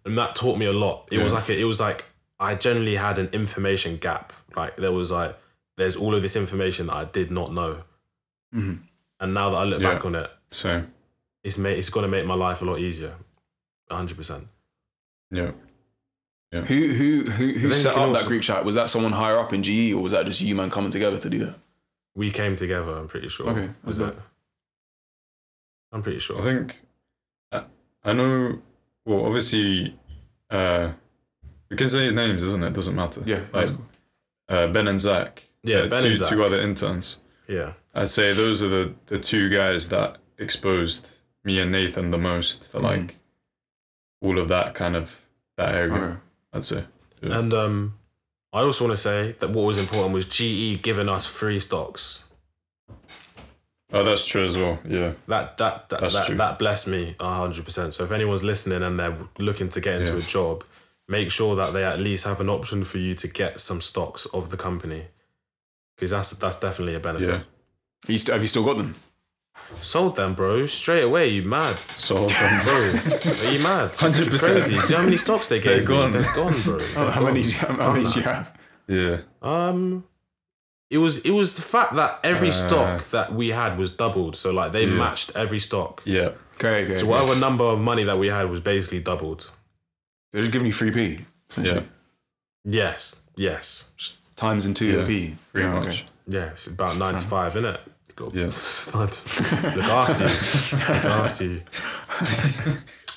And 0.07 0.19
that 0.19 0.37
taught 0.37 0.59
me 0.59 0.67
a 0.67 0.73
lot. 0.73 1.09
It 1.11 1.19
was 1.23 1.33
like 1.33 1.49
a, 1.49 1.59
it 1.59 1.65
was 1.65 1.81
like 1.81 2.05
I 2.39 2.55
generally 2.67 2.97
had 2.97 3.19
an 3.19 3.29
information 3.33 3.97
gap. 3.97 4.33
Like 4.57 4.77
there 4.77 4.93
was 4.93 5.11
like 5.11 5.33
there's 5.79 5.97
all 5.97 6.15
of 6.15 6.23
this 6.23 6.37
information 6.37 6.87
that 6.89 6.97
I 7.03 7.05
did 7.05 7.31
not 7.31 7.53
know. 7.53 7.83
And 8.53 9.35
now 9.35 9.51
that 9.51 9.57
I 9.57 9.65
look 9.65 9.81
Yeah. 9.83 9.95
back 9.95 10.05
on 10.05 10.15
it, 10.15 10.31
So 10.51 10.85
it's 11.43 11.59
made 11.59 11.79
it's 11.79 11.89
gonna 11.91 12.09
make 12.17 12.27
my 12.27 12.35
life 12.35 12.63
a 12.63 12.65
lot 12.65 12.79
easier. 12.79 13.15
hundred 13.91 14.17
percent. 14.17 14.49
yeah. 15.31 15.53
Who 16.63 16.89
who 16.89 17.25
who 17.31 17.53
who 17.59 17.73
set 17.73 17.93
up 17.93 17.99
also- 17.99 18.21
that 18.21 18.29
group 18.29 18.43
chat? 18.43 18.65
Was 18.65 18.75
that 18.77 18.89
someone 18.91 19.13
higher 19.13 19.39
up 19.39 19.53
in 19.53 19.63
GE 19.63 19.93
or 19.93 20.03
was 20.03 20.13
that 20.13 20.25
just 20.27 20.41
you 20.41 20.55
man 20.55 20.71
coming 20.71 20.91
together 20.91 21.19
to 21.19 21.31
do 21.31 21.39
that? 21.47 21.57
We 22.15 22.31
came 22.31 22.55
together. 22.55 22.93
I'm 22.93 23.09
pretty 23.09 23.29
sure. 23.29 23.49
Okay, 23.51 23.71
Wasn't 23.85 24.09
dope. 24.09 24.17
it? 24.17 24.23
I'm 25.93 26.03
pretty 26.03 26.19
sure. 26.19 26.39
I 26.39 26.43
think 26.43 26.77
I, 27.53 27.65
I 28.05 28.13
know. 28.13 28.59
Well, 29.07 29.27
obviously, 29.27 29.97
uh, 30.51 30.91
we 31.71 31.77
can 31.77 31.89
say 31.89 32.11
names, 32.11 32.43
isn't 32.43 32.63
it? 32.65 32.73
Doesn't 32.73 32.95
matter. 32.95 33.23
Yeah, 33.25 33.41
like 33.53 33.71
uh, 34.49 34.67
Ben 34.69 34.89
and 34.89 35.01
Zach. 35.01 35.45
Yeah, 35.63 35.79
uh, 35.79 35.89
Ben 35.89 36.03
two, 36.03 36.09
and 36.11 36.19
Zach. 36.19 36.29
two 36.29 36.45
other 36.45 36.61
interns. 36.61 37.19
yeah. 37.49 37.73
I'd 37.97 38.09
say 38.09 38.33
those 38.33 38.61
are 38.63 38.69
the 38.69 38.95
the 39.07 39.19
two 39.19 39.49
guys 39.49 39.89
that 39.91 40.19
exposed 40.39 41.11
me 41.45 41.61
and 41.61 41.71
Nathan 41.71 42.11
the 42.11 42.19
most 42.19 42.71
to 42.73 42.79
like 42.81 43.17
all 44.21 44.39
of 44.39 44.49
that 44.49 44.75
kind 44.75 44.97
of 44.97 45.21
that 45.57 45.75
area. 45.75 45.93
Okay. 45.95 46.17
I'd 46.55 46.65
say. 46.65 46.85
Yeah. 47.21 47.39
And 47.39 47.53
um, 47.53 47.99
I 48.53 48.61
also 48.61 48.85
want 48.85 48.97
to 48.97 49.03
say 49.03 49.35
that 49.41 49.51
what 49.51 49.67
was 49.67 49.77
important 49.77 50.15
was 50.15 50.25
GE 50.27 50.81
giving 50.83 51.09
us 51.11 51.27
free 51.27 51.61
stocks. 51.61 52.25
Oh, 53.93 54.03
that's 54.03 54.27
true 54.27 54.43
as 54.45 54.57
well. 54.57 54.79
Yeah. 54.89 55.13
That 55.29 55.57
that 55.59 55.89
that 55.91 56.01
That's 56.01 56.15
that, 56.15 56.27
true. 56.27 56.37
that 56.37 56.59
blessed 56.59 56.89
me 56.89 57.15
hundred 57.21 57.65
percent. 57.65 57.95
So 57.95 58.05
if 58.05 58.11
anyone's 58.11 58.43
listening 58.43 58.83
and 58.83 58.99
they're 58.99 59.17
looking 59.39 59.69
to 59.71 59.81
get 59.81 60.01
into 60.01 60.13
Yeah. 60.15 60.19
a 60.19 60.23
job, 60.23 60.65
make 61.09 61.31
sure 61.31 61.55
that 61.57 61.73
they 61.73 61.85
at 61.85 62.01
least 62.01 62.25
have 62.25 62.41
an 62.41 62.49
option 62.49 62.83
for 62.85 62.99
you 62.99 63.15
to 63.15 63.29
get 63.29 63.61
some 63.61 63.81
stocks 63.81 64.27
of 64.27 64.51
the 64.51 64.57
company, 64.57 65.05
because 65.97 66.11
that's 66.11 66.31
that's 66.31 66.57
definitely 66.57 66.95
a 66.95 67.01
benefit. 67.01 67.29
Yeah. 67.29 67.41
You 68.09 68.19
st- 68.19 68.33
have 68.33 68.43
you 68.43 68.49
still 68.49 68.65
got 68.65 68.79
them? 68.79 68.97
Sold 69.81 70.17
them, 70.17 70.35
bro, 70.35 70.67
straight 70.67 71.03
away. 71.03 71.29
You 71.29 71.43
mad, 71.43 71.77
Sold 71.95 72.31
them, 72.31 72.65
bro? 72.65 72.75
Are 72.81 73.51
you 73.53 73.59
mad? 73.61 73.91
100%. 73.93 74.39
Crazy. 74.39 74.75
Do 74.75 74.81
you 74.81 74.89
know 74.89 74.97
how 74.99 75.03
many 75.05 75.17
stocks 75.17 75.49
they 75.49 75.59
gave 75.61 75.87
They're 75.87 75.97
gone. 75.97 76.13
me? 76.13 76.19
They're 76.23 76.35
gone, 76.35 76.61
bro. 76.63 76.79
They're 76.95 77.11
how 77.11 77.25
many? 77.25 77.43
gone. 77.43 77.79
How 77.79 77.93
many 77.93 78.05
Gone 78.05 78.13
do 78.13 78.19
you 78.21 78.25
have? 78.25 78.59
yeah. 78.87 79.17
Um, 79.43 80.05
it 80.91 80.99
was 80.99 81.19
it 81.19 81.31
was 81.31 81.55
the 81.55 81.63
fact 81.63 81.95
that 81.97 82.21
every 82.23 82.49
Uh, 82.49 82.53
stock 82.53 83.11
that 83.11 83.35
we 83.35 83.49
had 83.49 83.79
was 83.79 83.91
doubled. 83.91 84.37
So 84.37 84.51
like 84.53 84.73
they 84.73 84.85
Yeah. 84.87 84.95
matched 84.95 85.33
every 85.35 85.59
stock. 85.59 86.03
Yeah. 86.05 86.33
Okay, 86.57 86.85
okay. 86.85 86.95
So 86.95 87.07
whatever 87.07 87.35
number 87.35 87.65
of 87.65 87.81
money 87.81 88.05
that 88.05 88.19
we 88.19 88.29
had 88.29 88.49
was 88.51 88.61
basically 88.61 89.01
doubled. 89.01 89.51
They're 90.33 90.43
just 90.43 90.53
giving 90.53 90.67
you 90.67 90.73
free 90.73 90.91
P. 90.91 91.25
Yeah. 91.61 91.81
Yes, 92.65 93.25
yes, 93.37 93.91
Times 94.37 94.67
and 94.67 94.75
two 94.77 94.99
Yeah, 94.99 95.05
P. 95.05 95.37
Pretty 95.53 95.67
Yeah, 95.69 95.75
much. 95.75 95.87
okay. 95.87 96.03
yeah. 96.29 96.45
It's 96.51 96.67
about 96.67 96.97
nine 96.97 97.17
to 97.17 97.25
five, 97.25 97.57
isn't 97.57 97.75
it? 97.75 97.81
Yeah. 98.33 98.47
Look 98.47 99.85
after 99.85 100.25
you. 100.25 100.31
Look 100.89 101.05
after 101.05 101.45
you. 101.45 101.63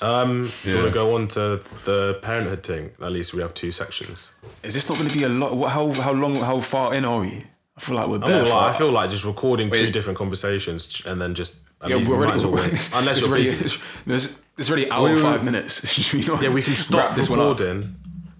Um, 0.00 0.52
do 0.62 0.70
you 0.70 0.74
Yeah. 0.76 0.82
want 0.82 0.92
to 0.92 0.94
go 0.94 1.14
on 1.16 1.28
to 1.28 1.60
the 1.84 2.18
parenthood 2.22 2.62
thing? 2.62 2.90
At 3.02 3.10
least 3.12 3.34
we 3.34 3.42
have 3.42 3.52
two 3.54 3.70
sections. 3.72 4.30
Is 4.62 4.74
this 4.74 4.88
not 4.88 4.96
going 4.98 5.10
to 5.10 5.16
be 5.16 5.24
a 5.24 5.28
lot? 5.28 5.56
What, 5.56 5.70
how 5.72 5.90
how 5.90 6.12
long? 6.12 6.36
How 6.36 6.60
far 6.60 6.94
in 6.94 7.04
are 7.04 7.20
we? 7.20 7.44
I 7.76 7.80
feel 7.80 7.96
like 7.96 8.06
we're 8.08 8.16
I'm 8.16 8.20
bare 8.22 8.42
not 8.42 8.48
lie, 8.48 8.68
I 8.68 8.70
far. 8.70 8.74
feel 8.74 8.90
like 8.92 9.10
just 9.10 9.24
recording 9.24 9.70
two 9.70 9.90
different 9.90 10.18
conversations 10.18 11.02
and 11.06 11.20
then 11.20 11.34
just. 11.34 11.56
I 11.80 11.88
Yeah, 11.88 11.96
mean, 11.98 12.08
we're 12.08 12.16
we 12.18 12.26
might 12.26 12.44
already. 12.44 12.44
as 12.44 12.44
well 12.44 12.54
wait. 12.54 12.90
Unless 12.94 13.18
it's 13.18 13.20
you're 13.26 13.28
already. 13.36 13.50
busy. 13.50 13.64
It's, 13.64 13.78
there's, 14.06 14.42
it's 14.56 14.68
already 14.68 14.90
hour 14.90 15.04
Wait, 15.04 15.14
wait, 15.14 15.22
five 15.22 15.44
minutes. 15.44 15.88
Should 15.88 16.28
we 16.28 16.44
Yeah, 16.44 16.48
we 16.52 16.62
can 16.62 16.74
stop 16.76 17.14
this 17.14 17.28
one 17.30 17.38
up. 17.40 17.58
recording. 17.60 17.94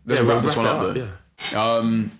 Let's 0.06 0.20
yeah, 0.20 0.26
wrap 0.26 0.34
we'll 0.38 0.40
this 0.42 0.56
one 0.56 0.66
it 0.66 0.70
up. 0.72 1.10
though. 1.52 1.60
Um, 1.60 2.10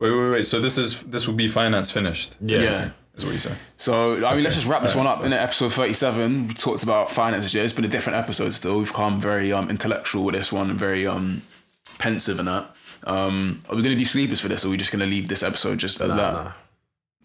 Wait, 0.00 0.10
wait, 0.10 0.30
wait. 0.30 0.46
So 0.46 0.60
this 0.60 0.76
is 0.78 1.02
this 1.04 1.26
will 1.28 1.34
be 1.36 1.46
finance 1.48 1.90
finished. 1.90 2.34
Yeah. 2.40 2.60
yeah. 2.62 2.90
Is 3.16 3.24
what 3.24 3.32
you 3.32 3.38
say? 3.38 3.54
So 3.76 4.24
I 4.26 4.34
mean, 4.34 4.42
let's 4.42 4.56
just 4.56 4.66
wrap 4.66 4.82
this 4.82 4.94
one 4.96 5.06
up. 5.06 5.22
In 5.22 5.32
episode 5.32 5.72
thirty-seven, 5.72 6.48
we 6.48 6.54
talked 6.54 6.82
about 6.82 7.10
finances. 7.10 7.54
Yeah, 7.54 7.62
it's 7.62 7.72
been 7.72 7.84
a 7.84 7.88
different 7.88 8.18
episode. 8.18 8.52
Still, 8.52 8.78
we've 8.78 8.92
come 8.92 9.20
very 9.20 9.52
um 9.52 9.70
intellectual 9.70 10.24
with 10.24 10.34
this 10.34 10.50
one 10.52 10.70
and 10.70 10.78
very 10.78 11.06
um 11.06 11.42
pensive 11.98 12.38
and 12.40 12.48
that. 12.48 12.74
Um, 13.04 13.60
are 13.68 13.76
we 13.76 13.82
going 13.82 13.94
to 13.94 13.98
do 13.98 14.04
sleepers 14.04 14.40
for 14.40 14.48
this, 14.48 14.64
or 14.64 14.68
are 14.68 14.70
we 14.70 14.76
just 14.78 14.90
going 14.90 15.00
to 15.00 15.06
leave 15.06 15.28
this 15.28 15.42
episode 15.42 15.78
just 15.78 16.00
as 16.00 16.14
Nah, 16.14 16.16
that? 16.16 16.32
nah. 16.32 16.40
All 16.40 16.54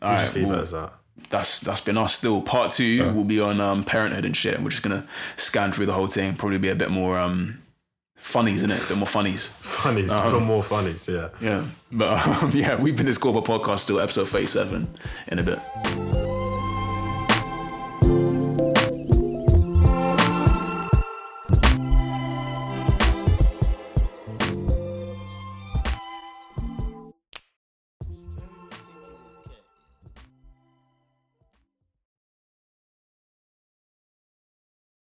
We'll 0.02 0.12
right, 0.12 0.20
just 0.22 0.36
leave 0.36 0.48
well, 0.48 0.60
it 0.60 0.62
as 0.64 0.72
that. 0.72 0.94
that's 1.30 1.60
that's 1.62 1.82
been 1.82 1.98
us. 1.98 2.14
Still, 2.14 2.42
part 2.42 2.72
two 2.72 3.12
will 3.14 3.24
be 3.24 3.40
on 3.40 3.60
um 3.60 3.84
parenthood 3.84 4.26
and 4.26 4.38
shit. 4.38 4.54
And 4.56 4.64
we're 4.64 4.70
just 4.72 4.84
gonna 4.84 5.08
scan 5.38 5.72
through 5.72 5.88
the 5.88 5.94
whole 5.94 6.08
thing. 6.08 6.36
Probably 6.36 6.60
be 6.60 6.70
a 6.70 6.76
bit 6.76 6.92
more 6.92 7.18
um 7.18 7.64
funnies 8.22 8.64
in 8.64 8.72
it, 8.72 8.84
a 8.84 8.88
bit 8.88 8.98
more 8.98 9.08
funnies. 9.08 9.48
Funnies, 9.60 10.12
Uh-huh. 10.12 10.38
uh 10.38 10.40
more 10.40 10.64
funnies, 10.64 11.08
yeah. 11.10 11.30
Yeah, 11.42 11.64
but 11.92 12.28
um, 12.44 12.52
yeah, 12.54 12.76
we've 12.76 12.96
been 12.96 13.06
this 13.08 13.18
Corporate 13.18 13.46
Podcast. 13.46 13.80
Still, 13.80 14.00
episode 14.00 14.28
thirty-seven 14.30 14.88
in 15.28 15.40
a 15.40 15.44
bit. 15.44 16.29